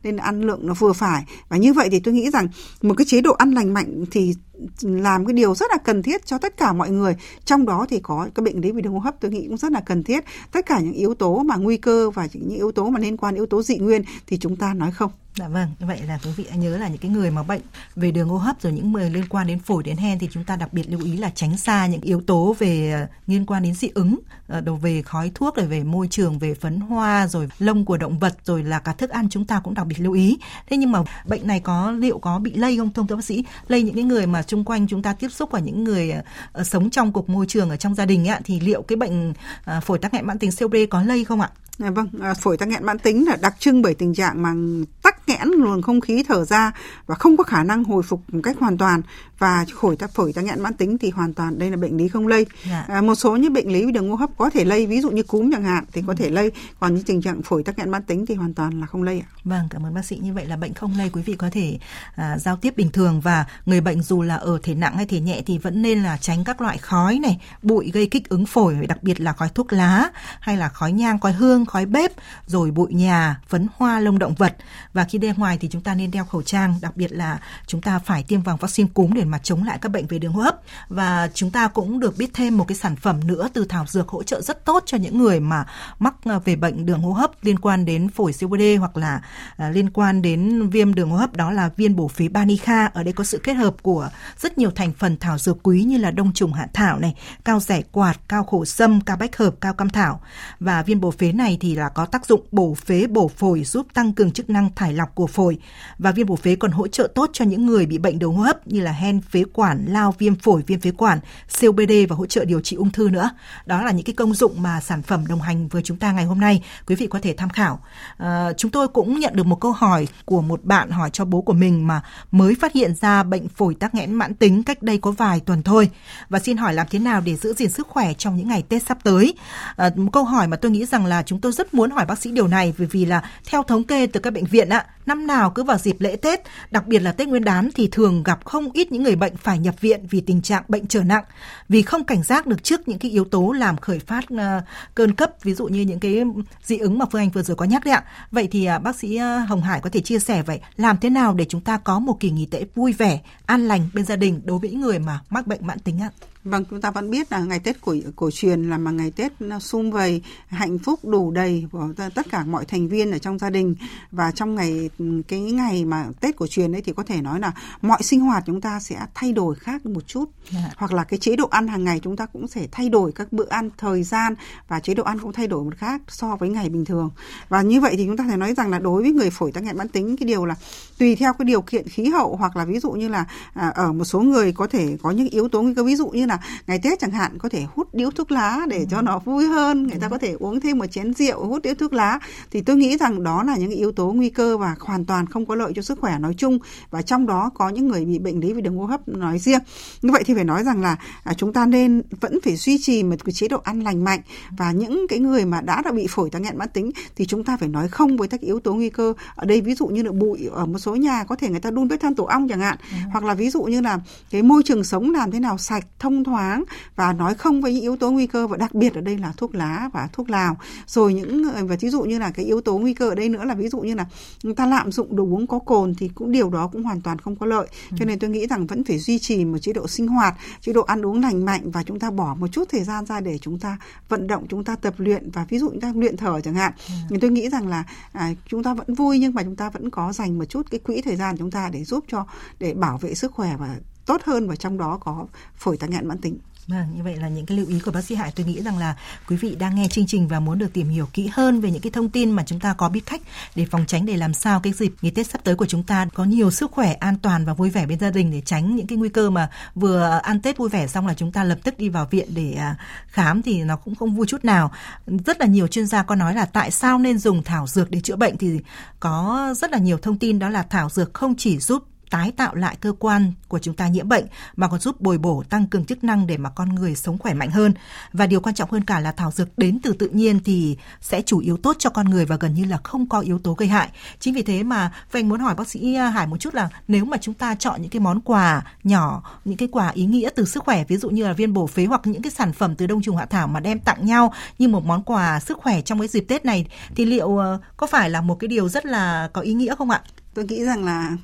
nên 0.02 0.16
ăn 0.16 0.40
lượng 0.40 0.66
nó 0.66 0.74
vừa 0.74 0.92
phải. 0.92 1.24
Và 1.48 1.56
như 1.56 1.72
vậy 1.72 1.88
thì 1.90 2.00
tôi 2.00 2.14
nghĩ 2.14 2.30
rằng 2.30 2.48
một 2.82 2.94
cái 2.96 3.04
chế 3.04 3.20
độ 3.20 3.32
ăn 3.32 3.50
lành 3.50 3.74
mạnh 3.74 4.04
thì 4.10 4.34
làm 4.80 5.26
cái 5.26 5.32
điều 5.32 5.54
rất 5.54 5.66
là 5.70 5.76
cần 5.84 6.02
thiết 6.02 6.26
cho 6.26 6.38
tất 6.38 6.56
cả 6.56 6.72
mọi 6.72 6.90
người. 6.90 7.16
Trong 7.44 7.66
đó 7.66 7.86
thì 7.90 8.00
có 8.00 8.28
cái 8.34 8.44
bệnh 8.44 8.60
lý 8.60 8.72
về 8.72 8.80
đường 8.80 8.92
hô 8.92 8.98
hấp 8.98 9.20
tôi 9.20 9.30
nghĩ 9.30 9.46
cũng 9.48 9.56
rất 9.56 9.72
là 9.72 9.80
cần 9.80 10.04
thiết. 10.04 10.24
Tất 10.52 10.66
cả 10.66 10.80
những 10.80 10.92
yếu 10.92 11.14
tố 11.14 11.42
mà 11.42 11.56
nguy 11.56 11.76
cơ 11.76 12.10
và 12.10 12.28
những 12.32 12.50
yếu 12.50 12.72
tố 12.72 12.90
mà 12.90 13.00
liên 13.00 13.16
quan 13.16 13.34
yếu 13.34 13.46
tố 13.46 13.62
dị 13.62 13.78
nguyên 13.78 14.02
thì 14.26 14.36
chúng 14.38 14.56
ta 14.56 14.74
nói 14.74 14.90
không. 14.92 15.10
Dạ 15.38 15.48
vâng, 15.48 15.68
như 15.80 15.86
vậy 15.86 16.00
là 16.06 16.18
quý 16.24 16.30
vị 16.36 16.44
nhớ 16.54 16.78
là 16.78 16.88
những 16.88 16.98
cái 16.98 17.10
người 17.10 17.30
mà 17.30 17.42
bệnh 17.42 17.60
về 17.96 18.10
đường 18.10 18.28
hô 18.28 18.36
hấp 18.36 18.62
rồi 18.62 18.72
những 18.72 18.92
người 18.92 19.10
liên 19.10 19.24
quan 19.28 19.46
đến 19.46 19.58
phổi 19.58 19.82
đến 19.82 19.96
hen 19.96 20.18
thì 20.18 20.28
chúng 20.32 20.44
ta 20.44 20.56
đặc 20.56 20.72
biệt 20.72 20.90
lưu 20.90 21.00
ý 21.04 21.16
là 21.16 21.30
tránh 21.34 21.56
xa 21.56 21.86
những 21.86 22.00
yếu 22.00 22.20
tố 22.20 22.56
về 22.58 22.92
ờ, 22.92 23.06
liên 23.26 23.46
quan 23.46 23.62
đến 23.62 23.74
dị 23.74 23.88
ứng, 23.94 24.18
ờ, 24.48 24.60
đầu 24.60 24.76
về 24.76 25.02
khói 25.02 25.30
thuốc 25.34 25.56
rồi 25.56 25.66
về 25.66 25.84
môi 25.84 26.08
trường, 26.10 26.38
về 26.38 26.54
phấn 26.54 26.80
hoa 26.80 27.26
rồi 27.26 27.48
lông 27.58 27.84
của 27.84 27.96
động 27.96 28.18
vật 28.18 28.36
rồi 28.44 28.62
là 28.62 28.78
cả 28.78 28.92
thức 28.92 29.10
ăn 29.10 29.28
chúng 29.28 29.46
ta 29.46 29.60
cũng 29.60 29.74
đặc 29.74 29.86
biệt 29.86 30.00
lưu 30.00 30.12
ý. 30.12 30.38
Thế 30.70 30.76
nhưng 30.76 30.92
mà 30.92 30.98
bệnh 31.26 31.46
này 31.46 31.60
có 31.60 31.90
liệu 31.90 32.18
có 32.18 32.38
bị 32.38 32.54
lây 32.54 32.76
không 32.76 32.92
thưa 32.92 33.16
bác 33.16 33.24
sĩ? 33.24 33.44
Lây 33.68 33.82
những 33.82 33.94
cái 33.94 34.04
người 34.04 34.26
mà 34.26 34.42
xung 34.42 34.64
quanh 34.64 34.86
chúng 34.86 35.02
ta 35.02 35.12
tiếp 35.12 35.28
xúc 35.28 35.50
và 35.52 35.58
những 35.58 35.84
người 35.84 36.12
ờ, 36.52 36.64
sống 36.64 36.90
trong 36.90 37.12
cuộc 37.12 37.28
môi 37.28 37.46
trường 37.46 37.70
ở 37.70 37.76
trong 37.76 37.94
gia 37.94 38.04
đình 38.04 38.28
ạ 38.28 38.40
thì 38.44 38.60
liệu 38.60 38.82
cái 38.82 38.96
bệnh 38.96 39.34
phổi 39.82 39.98
tắc 39.98 40.14
nghẽn 40.14 40.26
mãn 40.26 40.38
tính 40.38 40.50
COPD 40.60 40.76
có 40.90 41.02
lây 41.02 41.24
không 41.24 41.40
ạ? 41.40 41.50
À, 41.78 41.90
vâng, 41.90 42.08
à, 42.20 42.34
phổi 42.34 42.56
tắc 42.56 42.68
nghẽn 42.68 42.84
mãn 42.84 42.98
tính 42.98 43.28
là 43.28 43.36
đặc 43.36 43.54
trưng 43.58 43.82
bởi 43.82 43.94
tình 43.94 44.14
trạng 44.14 44.42
mà 44.42 44.54
tắc 45.02 45.28
nghẽn 45.28 45.48
luồng 45.48 45.82
không 45.82 46.00
khí 46.00 46.24
thở 46.28 46.44
ra 46.44 46.72
và 47.06 47.14
không 47.14 47.36
có 47.36 47.44
khả 47.44 47.62
năng 47.62 47.84
hồi 47.84 48.02
phục 48.02 48.22
một 48.32 48.40
cách 48.42 48.56
hoàn 48.60 48.78
toàn 48.78 49.02
và 49.38 49.64
phổi 49.80 49.96
tắc 49.96 50.14
phổi 50.14 50.32
tắc 50.32 50.44
nghẽn 50.44 50.60
mãn 50.60 50.74
tính 50.74 50.98
thì 50.98 51.10
hoàn 51.10 51.34
toàn 51.34 51.58
đây 51.58 51.70
là 51.70 51.76
bệnh 51.76 51.96
lý 51.96 52.08
không 52.08 52.26
lây. 52.26 52.46
Dạ. 52.70 52.84
À, 52.88 53.00
một 53.00 53.14
số 53.14 53.36
những 53.36 53.52
bệnh 53.52 53.72
lý 53.72 53.92
đường 53.92 54.10
hô 54.10 54.14
hấp 54.14 54.30
có 54.36 54.50
thể 54.50 54.64
lây, 54.64 54.86
ví 54.86 55.00
dụ 55.00 55.10
như 55.10 55.22
cúm 55.22 55.50
chẳng 55.52 55.64
hạn 55.64 55.84
thì 55.92 56.02
có 56.06 56.14
thể 56.14 56.30
lây, 56.30 56.52
còn 56.80 56.94
những 56.94 57.04
tình 57.04 57.22
trạng 57.22 57.42
phổi 57.42 57.62
tắc 57.62 57.78
nghẽn 57.78 57.90
mãn 57.90 58.02
tính 58.02 58.26
thì 58.26 58.34
hoàn 58.34 58.54
toàn 58.54 58.80
là 58.80 58.86
không 58.86 59.02
lây 59.02 59.20
ạ. 59.20 59.28
Vâng, 59.44 59.68
cảm 59.70 59.86
ơn 59.86 59.94
bác 59.94 60.04
sĩ. 60.04 60.16
Như 60.16 60.32
vậy 60.32 60.46
là 60.46 60.56
bệnh 60.56 60.74
không 60.74 60.94
lây 60.98 61.10
quý 61.12 61.22
vị 61.22 61.34
có 61.38 61.50
thể 61.52 61.78
à, 62.14 62.38
giao 62.38 62.56
tiếp 62.56 62.76
bình 62.76 62.90
thường 62.90 63.20
và 63.20 63.44
người 63.66 63.80
bệnh 63.80 64.02
dù 64.02 64.22
là 64.22 64.36
ở 64.36 64.58
thể 64.62 64.74
nặng 64.74 64.96
hay 64.96 65.06
thể 65.06 65.20
nhẹ 65.20 65.42
thì 65.46 65.58
vẫn 65.58 65.82
nên 65.82 66.02
là 66.02 66.16
tránh 66.16 66.44
các 66.44 66.60
loại 66.60 66.78
khói 66.78 67.18
này, 67.18 67.40
bụi 67.62 67.90
gây 67.94 68.06
kích 68.06 68.28
ứng 68.28 68.46
phổi, 68.46 68.74
đặc 68.88 69.02
biệt 69.02 69.20
là 69.20 69.32
khói 69.32 69.48
thuốc 69.54 69.72
lá 69.72 70.10
hay 70.40 70.56
là 70.56 70.68
khói 70.68 70.92
nhang, 70.92 71.20
khói 71.20 71.32
hương, 71.32 71.66
khói 71.68 71.86
bếp, 71.86 72.12
rồi 72.46 72.70
bụi 72.70 72.94
nhà, 72.94 73.40
phấn 73.48 73.66
hoa, 73.76 74.00
lông 74.00 74.18
động 74.18 74.34
vật. 74.34 74.56
Và 74.92 75.04
khi 75.04 75.18
đi 75.18 75.28
ngoài 75.36 75.58
thì 75.60 75.68
chúng 75.68 75.82
ta 75.82 75.94
nên 75.94 76.10
đeo 76.10 76.24
khẩu 76.24 76.42
trang, 76.42 76.74
đặc 76.82 76.96
biệt 76.96 77.12
là 77.12 77.40
chúng 77.66 77.80
ta 77.80 77.98
phải 77.98 78.22
tiêm 78.22 78.42
vòng 78.42 78.58
vaccine 78.60 78.88
cúm 78.94 79.12
để 79.12 79.24
mà 79.24 79.38
chống 79.38 79.64
lại 79.64 79.78
các 79.80 79.92
bệnh 79.92 80.06
về 80.06 80.18
đường 80.18 80.32
hô 80.32 80.42
hấp. 80.42 80.60
Và 80.88 81.30
chúng 81.34 81.50
ta 81.50 81.68
cũng 81.68 82.00
được 82.00 82.18
biết 82.18 82.30
thêm 82.34 82.56
một 82.58 82.64
cái 82.68 82.76
sản 82.76 82.96
phẩm 82.96 83.26
nữa 83.26 83.48
từ 83.52 83.64
thảo 83.64 83.86
dược 83.88 84.08
hỗ 84.08 84.22
trợ 84.22 84.40
rất 84.40 84.64
tốt 84.64 84.82
cho 84.86 84.98
những 84.98 85.18
người 85.18 85.40
mà 85.40 85.66
mắc 85.98 86.14
à, 86.24 86.38
về 86.38 86.56
bệnh 86.56 86.86
đường 86.86 87.00
hô 87.00 87.12
hấp 87.12 87.30
liên 87.42 87.58
quan 87.58 87.84
đến 87.84 88.08
phổi 88.08 88.32
COPD 88.40 88.62
hoặc 88.78 88.96
là 88.96 89.22
à, 89.56 89.70
liên 89.70 89.90
quan 89.90 90.22
đến 90.22 90.68
viêm 90.68 90.94
đường 90.94 91.10
hô 91.10 91.16
hấp 91.16 91.36
đó 91.36 91.50
là 91.50 91.70
viên 91.76 91.96
bổ 91.96 92.08
phế 92.08 92.28
Banica. 92.28 92.86
Ở 92.86 93.02
đây 93.02 93.12
có 93.12 93.24
sự 93.24 93.40
kết 93.42 93.54
hợp 93.54 93.74
của 93.82 94.10
rất 94.38 94.58
nhiều 94.58 94.70
thành 94.70 94.92
phần 94.92 95.16
thảo 95.16 95.38
dược 95.38 95.58
quý 95.62 95.82
như 95.82 95.98
là 95.98 96.10
đông 96.10 96.32
trùng 96.32 96.52
hạ 96.52 96.68
thảo 96.72 96.98
này, 96.98 97.14
cao 97.44 97.60
rẻ 97.60 97.82
quạt, 97.92 98.14
cao 98.28 98.44
khổ 98.44 98.64
sâm, 98.64 99.00
cao 99.00 99.16
bách 99.16 99.36
hợp, 99.36 99.54
cao 99.60 99.74
cam 99.74 99.90
thảo. 99.90 100.20
Và 100.60 100.82
viên 100.82 101.00
bổ 101.00 101.10
phế 101.10 101.32
này 101.32 101.57
thì 101.58 101.74
là 101.74 101.88
có 101.88 102.06
tác 102.06 102.26
dụng 102.26 102.46
bổ 102.50 102.74
phế 102.74 103.06
bổ 103.06 103.28
phổi 103.28 103.64
giúp 103.64 103.86
tăng 103.94 104.12
cường 104.12 104.30
chức 104.30 104.50
năng 104.50 104.70
thải 104.74 104.92
lọc 104.92 105.14
của 105.14 105.26
phổi 105.26 105.58
và 105.98 106.12
viên 106.12 106.26
bổ 106.26 106.36
phế 106.36 106.56
còn 106.56 106.70
hỗ 106.70 106.88
trợ 106.88 107.08
tốt 107.14 107.30
cho 107.32 107.44
những 107.44 107.66
người 107.66 107.86
bị 107.86 107.98
bệnh 107.98 108.18
đường 108.18 108.34
hô 108.34 108.42
hấp 108.42 108.66
như 108.66 108.80
là 108.80 108.92
hen 108.92 109.20
phế 109.20 109.44
quản, 109.52 109.84
lao 109.88 110.14
viêm 110.18 110.34
phổi, 110.34 110.62
viêm 110.66 110.80
phế 110.80 110.90
quản, 110.90 111.18
COPD 111.60 111.92
và 112.08 112.16
hỗ 112.16 112.26
trợ 112.26 112.44
điều 112.44 112.60
trị 112.60 112.76
ung 112.76 112.90
thư 112.90 113.10
nữa. 113.10 113.30
Đó 113.66 113.82
là 113.82 113.90
những 113.90 114.04
cái 114.04 114.14
công 114.14 114.34
dụng 114.34 114.62
mà 114.62 114.80
sản 114.80 115.02
phẩm 115.02 115.26
đồng 115.26 115.40
hành 115.40 115.68
với 115.68 115.82
chúng 115.82 115.96
ta 115.96 116.12
ngày 116.12 116.24
hôm 116.24 116.40
nay. 116.40 116.62
Quý 116.86 116.94
vị 116.94 117.06
có 117.06 117.18
thể 117.22 117.34
tham 117.36 117.48
khảo. 117.48 117.80
À, 118.16 118.52
chúng 118.56 118.70
tôi 118.70 118.88
cũng 118.88 119.20
nhận 119.20 119.36
được 119.36 119.46
một 119.46 119.60
câu 119.60 119.72
hỏi 119.72 120.08
của 120.24 120.42
một 120.42 120.64
bạn 120.64 120.90
hỏi 120.90 121.10
cho 121.12 121.24
bố 121.24 121.40
của 121.40 121.52
mình 121.52 121.86
mà 121.86 122.02
mới 122.30 122.54
phát 122.60 122.72
hiện 122.72 122.94
ra 122.94 123.22
bệnh 123.22 123.48
phổi 123.48 123.74
tắc 123.74 123.94
nghẽn 123.94 124.14
mãn 124.14 124.34
tính 124.34 124.62
cách 124.62 124.82
đây 124.82 124.98
có 124.98 125.10
vài 125.10 125.40
tuần 125.40 125.62
thôi 125.62 125.90
và 126.28 126.38
xin 126.38 126.56
hỏi 126.56 126.74
làm 126.74 126.86
thế 126.90 126.98
nào 126.98 127.20
để 127.20 127.36
giữ 127.36 127.52
gìn 127.52 127.70
sức 127.70 127.86
khỏe 127.88 128.14
trong 128.14 128.36
những 128.36 128.48
ngày 128.48 128.62
Tết 128.62 128.82
sắp 128.82 128.98
tới. 129.04 129.34
À, 129.76 129.90
một 129.96 130.10
câu 130.12 130.24
hỏi 130.24 130.48
mà 130.48 130.56
tôi 130.56 130.70
nghĩ 130.70 130.86
rằng 130.86 131.06
là 131.06 131.22
chúng 131.22 131.40
tôi 131.40 131.47
Tôi 131.48 131.52
rất 131.52 131.74
muốn 131.74 131.90
hỏi 131.90 132.06
bác 132.06 132.18
sĩ 132.18 132.30
điều 132.30 132.48
này 132.48 132.74
vì 132.76 132.86
vì 132.86 133.04
là 133.04 133.22
theo 133.44 133.62
thống 133.62 133.84
kê 133.84 134.06
từ 134.06 134.20
các 134.20 134.32
bệnh 134.32 134.44
viện 134.44 134.68
ạ, 134.68 134.86
năm 135.06 135.26
nào 135.26 135.50
cứ 135.50 135.62
vào 135.64 135.78
dịp 135.78 135.96
lễ 135.98 136.16
Tết, 136.16 136.40
đặc 136.70 136.86
biệt 136.86 136.98
là 136.98 137.12
Tết 137.12 137.28
Nguyên 137.28 137.44
đán 137.44 137.70
thì 137.74 137.88
thường 137.92 138.22
gặp 138.22 138.44
không 138.44 138.72
ít 138.72 138.92
những 138.92 139.02
người 139.02 139.16
bệnh 139.16 139.36
phải 139.36 139.58
nhập 139.58 139.80
viện 139.80 140.06
vì 140.10 140.20
tình 140.20 140.42
trạng 140.42 140.62
bệnh 140.68 140.86
trở 140.86 141.02
nặng, 141.02 141.24
vì 141.68 141.82
không 141.82 142.04
cảnh 142.04 142.22
giác 142.22 142.46
được 142.46 142.64
trước 142.64 142.88
những 142.88 142.98
cái 142.98 143.10
yếu 143.10 143.24
tố 143.24 143.52
làm 143.52 143.76
khởi 143.76 143.98
phát 143.98 144.24
ờ, 144.38 144.60
cơn 144.94 145.14
cấp, 145.14 145.30
ví 145.42 145.54
dụ 145.54 145.66
như 145.66 145.80
những 145.80 146.00
cái 146.00 146.22
dị 146.64 146.78
ứng 146.78 146.98
mà 146.98 147.06
Phương 147.12 147.20
Anh 147.20 147.30
vừa 147.30 147.42
rồi 147.42 147.56
có 147.56 147.64
nhắc 147.64 147.84
đấy 147.84 147.94
ạ. 147.94 148.04
Vậy 148.30 148.48
thì 148.50 148.64
à, 148.64 148.78
bác 148.78 148.96
sĩ 148.96 149.16
ờ, 149.16 149.38
Hồng 149.38 149.62
Hải 149.62 149.80
có 149.80 149.90
thể 149.90 150.00
chia 150.00 150.18
sẻ 150.18 150.42
vậy, 150.42 150.60
làm 150.76 150.96
thế 150.96 151.10
nào 151.10 151.34
để 151.34 151.44
chúng 151.48 151.60
ta 151.60 151.78
có 151.78 151.98
một 151.98 152.20
kỳ 152.20 152.30
nghỉ 152.30 152.46
Tết 152.46 152.74
vui 152.74 152.92
vẻ, 152.92 153.20
an 153.46 153.68
lành 153.68 153.88
bên 153.94 154.04
gia 154.04 154.16
đình 154.16 154.40
đối 154.44 154.58
với 154.58 154.70
những 154.70 154.80
người 154.80 154.98
mà 154.98 155.20
mắc 155.30 155.46
bệnh 155.46 155.66
mãn 155.66 155.78
tính 155.78 156.00
ạ? 156.02 156.10
Vâng, 156.48 156.64
chúng 156.70 156.80
ta 156.80 156.90
vẫn 156.90 157.10
biết 157.10 157.32
là 157.32 157.38
ngày 157.38 157.60
Tết 157.60 157.80
cổ, 157.80 157.94
cổ 158.16 158.30
truyền 158.30 158.70
là 158.70 158.78
mà 158.78 158.90
ngày 158.90 159.10
Tết 159.10 159.32
sum 159.60 159.90
vầy, 159.90 160.22
hạnh 160.48 160.78
phúc 160.78 161.00
đủ 161.04 161.30
đầy 161.30 161.66
của 161.72 161.88
tất 162.14 162.26
cả 162.30 162.44
mọi 162.44 162.64
thành 162.64 162.88
viên 162.88 163.10
ở 163.10 163.18
trong 163.18 163.38
gia 163.38 163.50
đình 163.50 163.74
và 164.12 164.30
trong 164.30 164.54
ngày 164.54 164.90
cái 165.28 165.40
ngày 165.40 165.84
mà 165.84 166.06
Tết 166.20 166.36
cổ 166.36 166.46
truyền 166.46 166.74
ấy 166.74 166.82
thì 166.82 166.92
có 166.92 167.02
thể 167.02 167.22
nói 167.22 167.40
là 167.40 167.52
mọi 167.82 168.02
sinh 168.02 168.20
hoạt 168.20 168.42
chúng 168.46 168.60
ta 168.60 168.80
sẽ 168.80 169.06
thay 169.14 169.32
đổi 169.32 169.54
khác 169.54 169.86
một 169.86 170.06
chút 170.06 170.24
yeah. 170.52 170.64
Dạ. 170.64 170.74
hoặc 170.76 170.92
là 170.92 171.04
cái 171.04 171.18
chế 171.18 171.36
độ 171.36 171.48
ăn 171.50 171.68
hàng 171.68 171.84
ngày 171.84 172.00
chúng 172.04 172.16
ta 172.16 172.26
cũng 172.26 172.48
sẽ 172.48 172.66
thay 172.72 172.88
đổi 172.88 173.12
các 173.12 173.32
bữa 173.32 173.48
ăn 173.48 173.70
thời 173.78 174.02
gian 174.02 174.34
và 174.68 174.80
chế 174.80 174.94
độ 174.94 175.04
ăn 175.04 175.18
cũng 175.18 175.32
thay 175.32 175.46
đổi 175.46 175.64
một 175.64 175.76
khác 175.76 176.02
so 176.08 176.36
với 176.36 176.48
ngày 176.48 176.68
bình 176.68 176.84
thường 176.84 177.10
và 177.48 177.62
như 177.62 177.80
vậy 177.80 177.94
thì 177.96 178.06
chúng 178.06 178.16
ta 178.16 178.24
thể 178.30 178.36
nói 178.36 178.54
rằng 178.54 178.70
là 178.70 178.78
đối 178.78 179.02
với 179.02 179.12
người 179.12 179.30
phổi 179.30 179.52
tắc 179.52 179.64
nghẽn 179.64 179.78
mãn 179.78 179.88
tính 179.88 180.16
cái 180.16 180.26
điều 180.26 180.44
là 180.44 180.54
tùy 180.98 181.16
theo 181.16 181.32
cái 181.32 181.44
điều 181.44 181.62
kiện 181.62 181.88
khí 181.88 182.04
hậu 182.08 182.36
hoặc 182.36 182.56
là 182.56 182.64
ví 182.64 182.78
dụ 182.78 182.90
như 182.90 183.08
là 183.08 183.24
à, 183.54 183.68
ở 183.68 183.92
một 183.92 184.04
số 184.04 184.20
người 184.20 184.52
có 184.52 184.66
thể 184.66 184.96
có 185.02 185.10
những 185.10 185.28
yếu 185.28 185.48
tố 185.48 185.64
cơ 185.76 185.84
ví 185.84 185.96
dụ 185.96 186.08
như 186.08 186.26
là 186.26 186.37
ngày 186.66 186.78
Tết 186.82 186.98
chẳng 186.98 187.10
hạn 187.10 187.38
có 187.38 187.48
thể 187.48 187.64
hút 187.74 187.94
điếu 187.94 188.10
thuốc 188.10 188.30
lá 188.30 188.60
để 188.68 188.86
cho 188.90 189.02
nó 189.02 189.18
vui 189.18 189.46
hơn 189.46 189.86
người 189.86 189.98
ta 190.00 190.08
có 190.08 190.18
thể 190.18 190.32
uống 190.38 190.60
thêm 190.60 190.78
một 190.78 190.86
chén 190.86 191.14
rượu 191.14 191.46
hút 191.46 191.62
điếu 191.62 191.74
thuốc 191.74 191.92
lá. 191.92 192.18
Thì 192.50 192.60
tôi 192.60 192.76
nghĩ 192.76 192.96
rằng 192.96 193.22
đó 193.22 193.42
là 193.42 193.56
những 193.56 193.70
yếu 193.70 193.92
tố 193.92 194.12
nguy 194.12 194.30
cơ 194.30 194.58
và 194.58 194.76
hoàn 194.80 195.04
toàn 195.04 195.26
không 195.26 195.46
có 195.46 195.54
lợi 195.54 195.72
cho 195.76 195.82
sức 195.82 195.98
khỏe 196.00 196.18
nói 196.18 196.34
chung. 196.38 196.58
Và 196.90 197.02
trong 197.02 197.26
đó 197.26 197.50
có 197.54 197.68
những 197.68 197.88
người 197.88 198.04
bị 198.04 198.18
bệnh 198.18 198.40
lý 198.40 198.52
về 198.52 198.60
đường 198.60 198.76
hô 198.76 198.84
hấp 198.84 199.08
nói 199.08 199.38
riêng. 199.38 199.60
Như 200.02 200.12
vậy 200.12 200.22
thì 200.26 200.34
phải 200.34 200.44
nói 200.44 200.64
rằng 200.64 200.80
là 200.80 200.96
à, 201.24 201.34
chúng 201.34 201.52
ta 201.52 201.66
nên 201.66 202.02
vẫn 202.20 202.38
phải 202.44 202.56
duy 202.56 202.78
trì 202.82 203.02
một 203.02 203.16
cái 203.24 203.32
chế 203.32 203.48
độ 203.48 203.60
ăn 203.64 203.80
lành 203.80 204.04
mạnh. 204.04 204.20
Và 204.58 204.72
những 204.72 205.06
cái 205.08 205.18
người 205.18 205.44
mà 205.44 205.60
đã 205.60 205.82
đã 205.82 205.92
bị 205.92 206.06
phổi 206.10 206.30
tắc 206.30 206.42
nghẽn 206.42 206.58
mãn 206.58 206.68
tính 206.68 206.90
thì 207.16 207.26
chúng 207.26 207.44
ta 207.44 207.56
phải 207.56 207.68
nói 207.68 207.88
không 207.88 208.16
với 208.16 208.28
các 208.28 208.40
yếu 208.40 208.60
tố 208.60 208.74
nguy 208.74 208.90
cơ. 208.90 209.12
Ở 209.34 209.46
đây 209.46 209.60
ví 209.60 209.74
dụ 209.74 209.86
như 209.86 210.02
là 210.02 210.12
bụi 210.12 210.48
ở 210.52 210.66
một 210.66 210.78
số 210.78 210.96
nhà 210.96 211.24
có 211.24 211.36
thể 211.36 211.48
người 211.48 211.60
ta 211.60 211.70
đun 211.70 211.88
bếp 211.88 212.00
than 212.00 212.14
tổ 212.14 212.24
ong 212.24 212.48
chẳng 212.48 212.60
hạn. 212.60 212.76
Ừ. 212.90 212.96
hoặc 213.12 213.24
là 213.24 213.34
ví 213.34 213.50
dụ 213.50 213.62
như 213.62 213.80
là 213.80 214.00
cái 214.30 214.42
môi 214.42 214.62
trường 214.62 214.84
sống 214.84 215.10
làm 215.10 215.30
thế 215.30 215.40
nào 215.40 215.58
sạch 215.58 215.86
thông 215.98 216.24
thoáng 216.28 216.64
và 216.96 217.12
nói 217.12 217.34
không 217.34 217.60
với 217.60 217.72
những 217.74 217.82
yếu 217.82 217.96
tố 217.96 218.10
nguy 218.10 218.26
cơ 218.26 218.46
và 218.46 218.56
đặc 218.56 218.74
biệt 218.74 218.94
ở 218.94 219.00
đây 219.00 219.18
là 219.18 219.32
thuốc 219.36 219.54
lá 219.54 219.90
và 219.92 220.08
thuốc 220.12 220.30
lào 220.30 220.56
rồi 220.86 221.14
những 221.14 221.42
và 221.68 221.76
ví 221.80 221.90
dụ 221.90 222.02
như 222.02 222.18
là 222.18 222.30
cái 222.30 222.44
yếu 222.46 222.60
tố 222.60 222.78
nguy 222.78 222.94
cơ 222.94 223.08
ở 223.08 223.14
đây 223.14 223.28
nữa 223.28 223.44
là 223.44 223.54
ví 223.54 223.68
dụ 223.68 223.80
như 223.80 223.94
là 223.94 224.06
người 224.42 224.54
ta 224.54 224.66
lạm 224.66 224.92
dụng 224.92 225.16
đồ 225.16 225.24
uống 225.24 225.46
có 225.46 225.58
cồn 225.58 225.94
thì 225.94 226.08
cũng 226.14 226.32
điều 226.32 226.50
đó 226.50 226.68
cũng 226.72 226.82
hoàn 226.82 227.00
toàn 227.00 227.18
không 227.18 227.36
có 227.36 227.46
lợi 227.46 227.66
ừ. 227.90 227.96
cho 227.98 228.04
nên 228.04 228.18
tôi 228.18 228.30
nghĩ 228.30 228.46
rằng 228.46 228.66
vẫn 228.66 228.84
phải 228.84 228.98
duy 228.98 229.18
trì 229.18 229.44
một 229.44 229.58
chế 229.58 229.72
độ 229.72 229.88
sinh 229.88 230.08
hoạt 230.08 230.34
chế 230.60 230.72
độ 230.72 230.82
ăn 230.82 231.06
uống 231.06 231.20
lành 231.20 231.44
mạnh 231.44 231.70
và 231.70 231.82
chúng 231.82 231.98
ta 231.98 232.10
bỏ 232.10 232.36
một 232.40 232.46
chút 232.52 232.68
thời 232.68 232.84
gian 232.84 233.06
ra 233.06 233.20
để 233.20 233.38
chúng 233.38 233.58
ta 233.58 233.78
vận 234.08 234.26
động 234.26 234.46
chúng 234.48 234.64
ta 234.64 234.76
tập 234.76 234.94
luyện 234.98 235.30
và 235.30 235.46
ví 235.48 235.58
dụ 235.58 235.68
chúng 235.68 235.80
ta 235.80 235.92
luyện 235.94 236.16
thở 236.16 236.40
chẳng 236.40 236.54
hạn 236.54 236.72
ừ. 236.88 236.94
thì 237.10 237.16
tôi 237.20 237.30
nghĩ 237.30 237.48
rằng 237.48 237.68
là 237.68 237.84
à, 238.12 238.34
chúng 238.48 238.62
ta 238.62 238.74
vẫn 238.74 238.94
vui 238.94 239.18
nhưng 239.18 239.34
mà 239.34 239.42
chúng 239.42 239.56
ta 239.56 239.70
vẫn 239.70 239.90
có 239.90 240.12
dành 240.12 240.38
một 240.38 240.44
chút 240.44 240.70
cái 240.70 240.80
quỹ 240.80 241.00
thời 241.02 241.16
gian 241.16 241.36
chúng 241.36 241.50
ta 241.50 241.70
để 241.72 241.84
giúp 241.84 242.04
cho 242.08 242.26
để 242.58 242.74
bảo 242.74 242.98
vệ 242.98 243.14
sức 243.14 243.32
khỏe 243.32 243.56
và 243.56 243.76
tốt 244.08 244.20
hơn 244.24 244.48
và 244.48 244.56
trong 244.56 244.78
đó 244.78 244.98
có 245.00 245.26
phổi 245.56 245.76
tắc 245.76 245.90
nghẽn 245.90 246.08
mãn 246.08 246.18
tính. 246.18 246.38
Vâng, 246.68 246.86
như 246.96 247.02
vậy 247.02 247.16
là 247.16 247.28
những 247.28 247.46
cái 247.46 247.58
lưu 247.58 247.66
ý 247.66 247.80
của 247.80 247.90
bác 247.90 248.04
sĩ 248.04 248.14
Hải 248.14 248.32
tôi 248.32 248.46
nghĩ 248.46 248.62
rằng 248.62 248.78
là 248.78 248.96
quý 249.28 249.36
vị 249.36 249.56
đang 249.58 249.74
nghe 249.74 249.88
chương 249.88 250.06
trình 250.06 250.28
và 250.28 250.40
muốn 250.40 250.58
được 250.58 250.72
tìm 250.72 250.88
hiểu 250.88 251.08
kỹ 251.12 251.30
hơn 251.32 251.60
về 251.60 251.70
những 251.70 251.80
cái 251.80 251.90
thông 251.90 252.08
tin 252.08 252.30
mà 252.30 252.44
chúng 252.46 252.60
ta 252.60 252.74
có 252.74 252.88
biết 252.88 253.06
cách 253.06 253.20
để 253.54 253.66
phòng 253.70 253.84
tránh 253.86 254.06
để 254.06 254.16
làm 254.16 254.34
sao 254.34 254.60
cái 254.60 254.72
dịp 254.72 254.92
nghỉ 255.02 255.10
Tết 255.10 255.26
sắp 255.26 255.44
tới 255.44 255.54
của 255.54 255.66
chúng 255.66 255.82
ta 255.82 256.06
có 256.14 256.24
nhiều 256.24 256.50
sức 256.50 256.70
khỏe, 256.70 256.92
an 256.92 257.16
toàn 257.22 257.44
và 257.44 257.54
vui 257.54 257.70
vẻ 257.70 257.86
bên 257.86 257.98
gia 257.98 258.10
đình 258.10 258.30
để 258.30 258.40
tránh 258.40 258.76
những 258.76 258.86
cái 258.86 258.98
nguy 258.98 259.08
cơ 259.08 259.30
mà 259.30 259.50
vừa 259.74 260.20
ăn 260.22 260.40
Tết 260.40 260.58
vui 260.58 260.68
vẻ 260.68 260.86
xong 260.86 261.06
là 261.06 261.14
chúng 261.14 261.32
ta 261.32 261.44
lập 261.44 261.58
tức 261.64 261.78
đi 261.78 261.88
vào 261.88 262.06
viện 262.10 262.28
để 262.34 262.52
à, 262.52 262.76
khám 263.06 263.42
thì 263.42 263.62
nó 263.64 263.76
cũng 263.76 263.94
không 263.94 264.16
vui 264.16 264.26
chút 264.26 264.44
nào. 264.44 264.70
Rất 265.06 265.40
là 265.40 265.46
nhiều 265.46 265.66
chuyên 265.66 265.86
gia 265.86 266.02
có 266.02 266.14
nói 266.14 266.34
là 266.34 266.44
tại 266.44 266.70
sao 266.70 266.98
nên 266.98 267.18
dùng 267.18 267.42
thảo 267.42 267.66
dược 267.66 267.90
để 267.90 268.00
chữa 268.00 268.16
bệnh 268.16 268.38
thì 268.38 268.60
có 269.00 269.54
rất 269.56 269.70
là 269.70 269.78
nhiều 269.78 269.98
thông 269.98 270.18
tin 270.18 270.38
đó 270.38 270.48
là 270.48 270.62
thảo 270.62 270.88
dược 270.88 271.14
không 271.14 271.34
chỉ 271.36 271.58
giúp 271.58 271.84
tái 272.10 272.32
tạo 272.32 272.54
lại 272.54 272.76
cơ 272.80 272.92
quan 272.98 273.32
của 273.48 273.58
chúng 273.58 273.74
ta 273.74 273.88
nhiễm 273.88 274.08
bệnh 274.08 274.26
mà 274.56 274.68
còn 274.68 274.80
giúp 274.80 275.00
bồi 275.00 275.18
bổ 275.18 275.42
tăng 275.48 275.66
cường 275.66 275.84
chức 275.84 276.04
năng 276.04 276.26
để 276.26 276.36
mà 276.36 276.50
con 276.50 276.74
người 276.74 276.94
sống 276.94 277.18
khỏe 277.18 277.34
mạnh 277.34 277.50
hơn. 277.50 277.74
Và 278.12 278.26
điều 278.26 278.40
quan 278.40 278.54
trọng 278.54 278.70
hơn 278.70 278.84
cả 278.84 279.00
là 279.00 279.12
thảo 279.12 279.30
dược 279.30 279.58
đến 279.58 279.78
từ 279.82 279.92
tự 279.92 280.08
nhiên 280.08 280.40
thì 280.44 280.76
sẽ 281.00 281.22
chủ 281.22 281.38
yếu 281.38 281.56
tốt 281.56 281.76
cho 281.78 281.90
con 281.90 282.10
người 282.10 282.24
và 282.24 282.36
gần 282.36 282.54
như 282.54 282.64
là 282.64 282.78
không 282.84 283.08
có 283.08 283.20
yếu 283.20 283.38
tố 283.38 283.54
gây 283.54 283.68
hại. 283.68 283.88
Chính 284.20 284.34
vì 284.34 284.42
thế 284.42 284.62
mà 284.62 284.92
Anh 285.18 285.28
muốn 285.28 285.40
hỏi 285.40 285.54
bác 285.54 285.68
sĩ 285.68 285.94
à, 285.94 286.08
Hải 286.08 286.26
một 286.26 286.36
chút 286.40 286.54
là 286.54 286.68
nếu 286.88 287.04
mà 287.04 287.16
chúng 287.16 287.34
ta 287.34 287.54
chọn 287.54 287.82
những 287.82 287.90
cái 287.90 288.00
món 288.00 288.20
quà 288.20 288.62
nhỏ, 288.84 289.22
những 289.44 289.56
cái 289.56 289.68
quà 289.72 289.88
ý 289.88 290.04
nghĩa 290.04 290.28
từ 290.36 290.44
sức 290.44 290.64
khỏe, 290.64 290.84
ví 290.88 290.96
dụ 290.96 291.10
như 291.10 291.26
là 291.26 291.32
viên 291.32 291.52
bổ 291.52 291.66
phế 291.66 291.84
hoặc 291.84 292.00
những 292.04 292.22
cái 292.22 292.30
sản 292.30 292.52
phẩm 292.52 292.74
từ 292.74 292.86
đông 292.86 293.02
trùng 293.02 293.16
hạ 293.16 293.26
thảo 293.26 293.48
mà 293.48 293.60
đem 293.60 293.78
tặng 293.78 294.06
nhau 294.06 294.32
như 294.58 294.68
một 294.68 294.84
món 294.84 295.02
quà 295.02 295.40
sức 295.40 295.58
khỏe 295.58 295.80
trong 295.80 295.98
cái 295.98 296.08
dịp 296.08 296.20
Tết 296.20 296.44
này 296.44 296.66
thì 296.96 297.04
liệu 297.04 297.38
ờ, 297.38 297.58
có 297.76 297.86
phải 297.86 298.10
là 298.10 298.20
một 298.20 298.34
cái 298.34 298.48
điều 298.48 298.68
rất 298.68 298.86
là 298.86 299.28
có 299.32 299.40
ý 299.40 299.54
nghĩa 299.54 299.74
không 299.74 299.90
ạ? 299.90 300.02
Tôi 300.38 300.46
nghĩ 300.48 300.64
rằng 300.64 300.84
là 300.84 301.16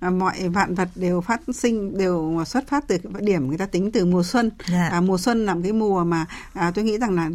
mọi 0.10 0.48
vạn 0.48 0.74
vật 0.74 0.88
đều 0.94 1.20
phát 1.20 1.40
sinh 1.54 1.98
đều 1.98 2.42
xuất 2.46 2.68
phát 2.68 2.88
từ 2.88 2.98
cái 2.98 3.22
điểm 3.22 3.48
người 3.48 3.58
ta 3.58 3.66
tính 3.66 3.90
từ 3.92 4.04
mùa 4.04 4.22
xuân 4.22 4.50
yeah. 4.68 4.72
Dạ. 4.72 4.88
à, 4.98 5.00
mùa 5.00 5.18
xuân 5.18 5.46
là 5.46 5.54
một 5.54 5.60
cái 5.62 5.72
mùa 5.72 6.04
mà 6.04 6.26
à, 6.52 6.72
tôi 6.74 6.84
nghĩ 6.84 6.98
rằng 6.98 7.14
là 7.14 7.30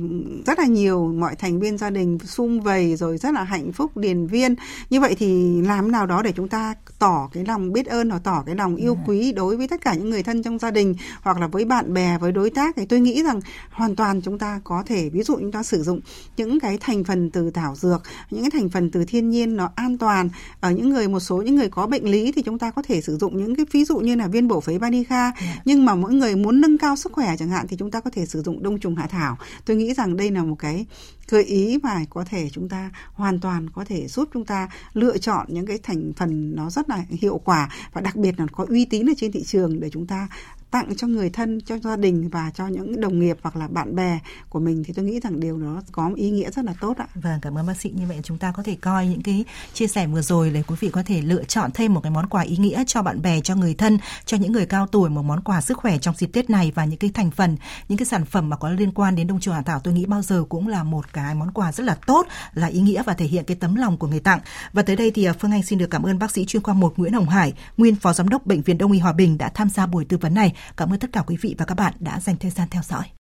rất 0.45 0.59
là 0.59 0.65
nhiều 0.65 1.13
mọi 1.19 1.35
thành 1.35 1.59
viên 1.59 1.77
gia 1.77 1.89
đình 1.89 2.17
sum 2.25 2.59
vầy 2.59 2.95
rồi 2.95 3.17
rất 3.17 3.33
là 3.33 3.43
hạnh 3.43 3.71
phúc 3.71 3.97
điền 3.97 4.27
viên 4.27 4.55
như 4.89 5.01
vậy 5.01 5.15
thì 5.19 5.61
làm 5.61 5.91
nào 5.91 6.05
đó 6.05 6.21
để 6.21 6.31
chúng 6.31 6.47
ta 6.47 6.73
tỏ 6.99 7.29
cái 7.33 7.45
lòng 7.45 7.73
biết 7.73 7.85
ơn 7.85 8.09
hoặc 8.09 8.21
tỏ 8.23 8.43
cái 8.45 8.55
lòng 8.55 8.75
yêu 8.75 8.93
yeah. 8.93 8.97
Dạ. 8.97 9.13
quý 9.13 9.31
đối 9.31 9.57
với 9.57 9.67
tất 9.67 9.81
cả 9.81 9.93
những 9.93 10.09
người 10.09 10.23
thân 10.23 10.43
trong 10.43 10.59
gia 10.59 10.71
đình 10.71 10.95
hoặc 11.21 11.39
là 11.39 11.47
với 11.47 11.65
bạn 11.65 11.93
bè 11.93 12.17
với 12.17 12.31
đối 12.31 12.49
tác 12.49 12.75
thì 12.75 12.85
tôi 12.85 12.99
nghĩ 12.99 13.23
rằng 13.23 13.39
hoàn 13.71 13.95
toàn 13.95 14.21
chúng 14.21 14.39
ta 14.39 14.61
có 14.63 14.83
thể 14.85 15.09
ví 15.09 15.23
dụ 15.23 15.35
chúng 15.39 15.51
ta 15.51 15.63
sử 15.63 15.83
dụng 15.83 15.99
những 16.37 16.59
cái 16.59 16.77
thành 16.81 17.03
phần 17.03 17.29
từ 17.29 17.51
thảo 17.51 17.75
dược 17.75 18.01
những 18.31 18.41
cái 18.41 18.51
thành 18.51 18.69
phần 18.69 18.91
từ 18.91 19.05
thiên 19.05 19.29
nhiên 19.29 19.55
nó 19.55 19.69
an 19.75 19.97
toàn 19.97 20.29
ở 20.67 20.71
những 20.71 20.89
người 20.89 21.07
một 21.07 21.19
số 21.19 21.41
những 21.41 21.55
người 21.55 21.69
có 21.69 21.87
bệnh 21.87 22.05
lý 22.05 22.31
thì 22.31 22.41
chúng 22.41 22.59
ta 22.59 22.71
có 22.71 22.81
thể 22.81 23.01
sử 23.01 23.17
dụng 23.17 23.37
những 23.37 23.55
cái 23.55 23.65
ví 23.71 23.85
dụ 23.85 23.97
như 23.97 24.15
là 24.15 24.27
viên 24.27 24.47
bổ 24.47 24.61
phế 24.61 24.77
Banica 24.77 25.23
yeah. 25.23 25.35
Dạ. 25.41 25.61
nhưng 25.65 25.85
mà 25.85 25.95
mỗi 25.95 26.13
người 26.13 26.35
muốn 26.35 26.61
nâng 26.61 26.77
cao 26.77 26.95
sức 26.95 27.11
khỏe 27.11 27.35
chẳng 27.39 27.49
hạn 27.49 27.65
thì 27.67 27.77
chúng 27.79 27.91
ta 27.91 27.99
có 27.99 28.09
thể 28.09 28.25
sử 28.25 28.41
dụng 28.41 28.63
đông 28.63 28.79
trùng 28.79 28.95
hạ 28.95 29.07
thảo 29.07 29.37
tôi 29.65 29.77
nghĩ 29.77 29.93
rằng 29.93 30.17
đây 30.17 30.31
là 30.31 30.43
một 30.43 30.55
cái 30.59 30.85
gợi 31.29 31.43
ý 31.43 31.77
mà 31.83 32.05
có 32.09 32.25
thể 32.29 32.49
chúng 32.49 32.69
ta 32.69 32.91
hoàn 33.13 33.39
toàn 33.39 33.69
có 33.69 33.85
thể 33.85 34.07
giúp 34.07 34.29
chúng 34.33 34.45
ta 34.45 34.69
lựa 34.93 35.17
chọn 35.17 35.45
những 35.49 35.65
cái 35.65 35.77
thành 35.83 36.11
phần 36.17 36.55
nó 36.55 36.69
rất 36.69 36.89
là 36.89 37.03
hiệu 37.09 37.37
quả 37.45 37.69
và 37.93 38.01
đặc 38.01 38.15
biệt 38.15 38.39
là 38.39 38.45
có 38.51 38.65
uy 38.69 38.85
tín 38.85 39.09
ở 39.09 39.13
trên 39.17 39.31
thị 39.31 39.43
trường 39.43 39.79
để 39.79 39.89
chúng 39.89 40.07
ta 40.07 40.27
tặng 40.71 40.95
cho 40.95 41.07
người 41.07 41.29
thân 41.29 41.61
cho 41.61 41.77
gia 41.77 41.95
đình 41.95 42.29
và 42.29 42.51
cho 42.55 42.67
những 42.67 43.01
đồng 43.01 43.19
nghiệp 43.19 43.37
hoặc 43.41 43.55
là 43.55 43.67
bạn 43.67 43.95
bè 43.95 44.19
của 44.49 44.59
mình 44.59 44.83
thì 44.83 44.93
tôi 44.93 45.05
nghĩ 45.05 45.19
rằng 45.19 45.39
điều 45.39 45.57
đó 45.57 45.81
có 45.91 46.11
ý 46.15 46.29
nghĩa 46.29 46.51
rất 46.51 46.65
là 46.65 46.73
tốt 46.81 46.97
ạ. 46.97 47.07
Vâng, 47.15 47.39
cảm 47.41 47.57
ơn 47.57 47.67
bác 47.67 47.81
sĩ. 47.81 47.89
Như 47.89 48.05
vậy 48.07 48.19
chúng 48.23 48.37
ta 48.37 48.51
có 48.51 48.63
thể 48.63 48.75
coi 48.81 49.07
những 49.07 49.21
cái 49.21 49.45
chia 49.73 49.87
sẻ 49.87 50.07
vừa 50.07 50.21
rồi 50.21 50.49
để 50.49 50.63
quý 50.67 50.75
vị 50.79 50.89
có 50.89 51.03
thể 51.03 51.21
lựa 51.21 51.43
chọn 51.43 51.71
thêm 51.73 51.93
một 51.93 52.01
cái 52.01 52.11
món 52.11 52.27
quà 52.27 52.41
ý 52.41 52.57
nghĩa 52.57 52.83
cho 52.87 53.01
bạn 53.01 53.21
bè, 53.21 53.41
cho 53.41 53.55
người 53.55 53.73
thân, 53.73 53.97
cho 54.25 54.37
những 54.37 54.51
người 54.51 54.65
cao 54.65 54.87
tuổi 54.87 55.09
một 55.09 55.21
món 55.21 55.41
quà 55.41 55.61
sức 55.61 55.77
khỏe 55.77 55.97
trong 55.97 56.15
dịp 56.17 56.27
Tết 56.33 56.49
này 56.49 56.71
và 56.75 56.85
những 56.85 56.99
cái 56.99 57.11
thành 57.13 57.31
phần, 57.31 57.57
những 57.89 57.97
cái 57.97 58.05
sản 58.05 58.25
phẩm 58.25 58.49
mà 58.49 58.57
có 58.57 58.69
liên 58.69 58.91
quan 58.91 59.15
đến 59.15 59.27
đông 59.27 59.39
trùng 59.39 59.53
hạ 59.53 59.61
thảo 59.61 59.79
tôi 59.79 59.93
nghĩ 59.93 60.05
bao 60.05 60.21
giờ 60.21 60.43
cũng 60.49 60.67
là 60.67 60.83
một 60.83 61.13
cái 61.13 61.35
món 61.35 61.51
quà 61.51 61.71
rất 61.71 61.83
là 61.83 61.95
tốt, 61.95 62.27
là 62.53 62.67
ý 62.67 62.79
nghĩa 62.79 63.03
và 63.03 63.13
thể 63.13 63.25
hiện 63.25 63.43
cái 63.43 63.57
tấm 63.59 63.75
lòng 63.75 63.97
của 63.97 64.07
người 64.07 64.19
tặng. 64.19 64.39
Và 64.73 64.81
tới 64.81 64.95
đây 64.95 65.11
thì 65.11 65.23
à, 65.23 65.33
Phương 65.39 65.51
Anh 65.51 65.63
xin 65.63 65.79
được 65.79 65.87
cảm 65.87 66.03
ơn 66.03 66.19
bác 66.19 66.31
sĩ 66.31 66.45
chuyên 66.45 66.63
khoa 66.63 66.73
một 66.73 66.93
Nguyễn 66.97 67.13
Hồng 67.13 67.29
Hải, 67.29 67.53
nguyên 67.77 67.95
phó 67.95 68.13
giám 68.13 68.29
đốc 68.29 68.45
bệnh 68.45 68.61
viện 68.61 68.77
Đông 68.77 68.91
y 68.91 68.99
Hòa 68.99 69.13
Bình 69.13 69.37
đã 69.37 69.49
tham 69.49 69.69
gia 69.69 69.85
buổi 69.85 70.05
tư 70.05 70.17
vấn 70.17 70.33
này. 70.33 70.53
Cảm 70.77 70.93
ơn 70.93 70.99
tất 70.99 71.09
cả 71.11 71.23
quý 71.27 71.37
vị 71.41 71.55
và 71.57 71.65
các 71.65 71.75
bạn 71.75 71.93
đã 71.99 72.19
dành 72.19 72.35
thời 72.37 72.51
gian 72.51 72.67
theo 72.71 72.81
dõi. 72.83 73.17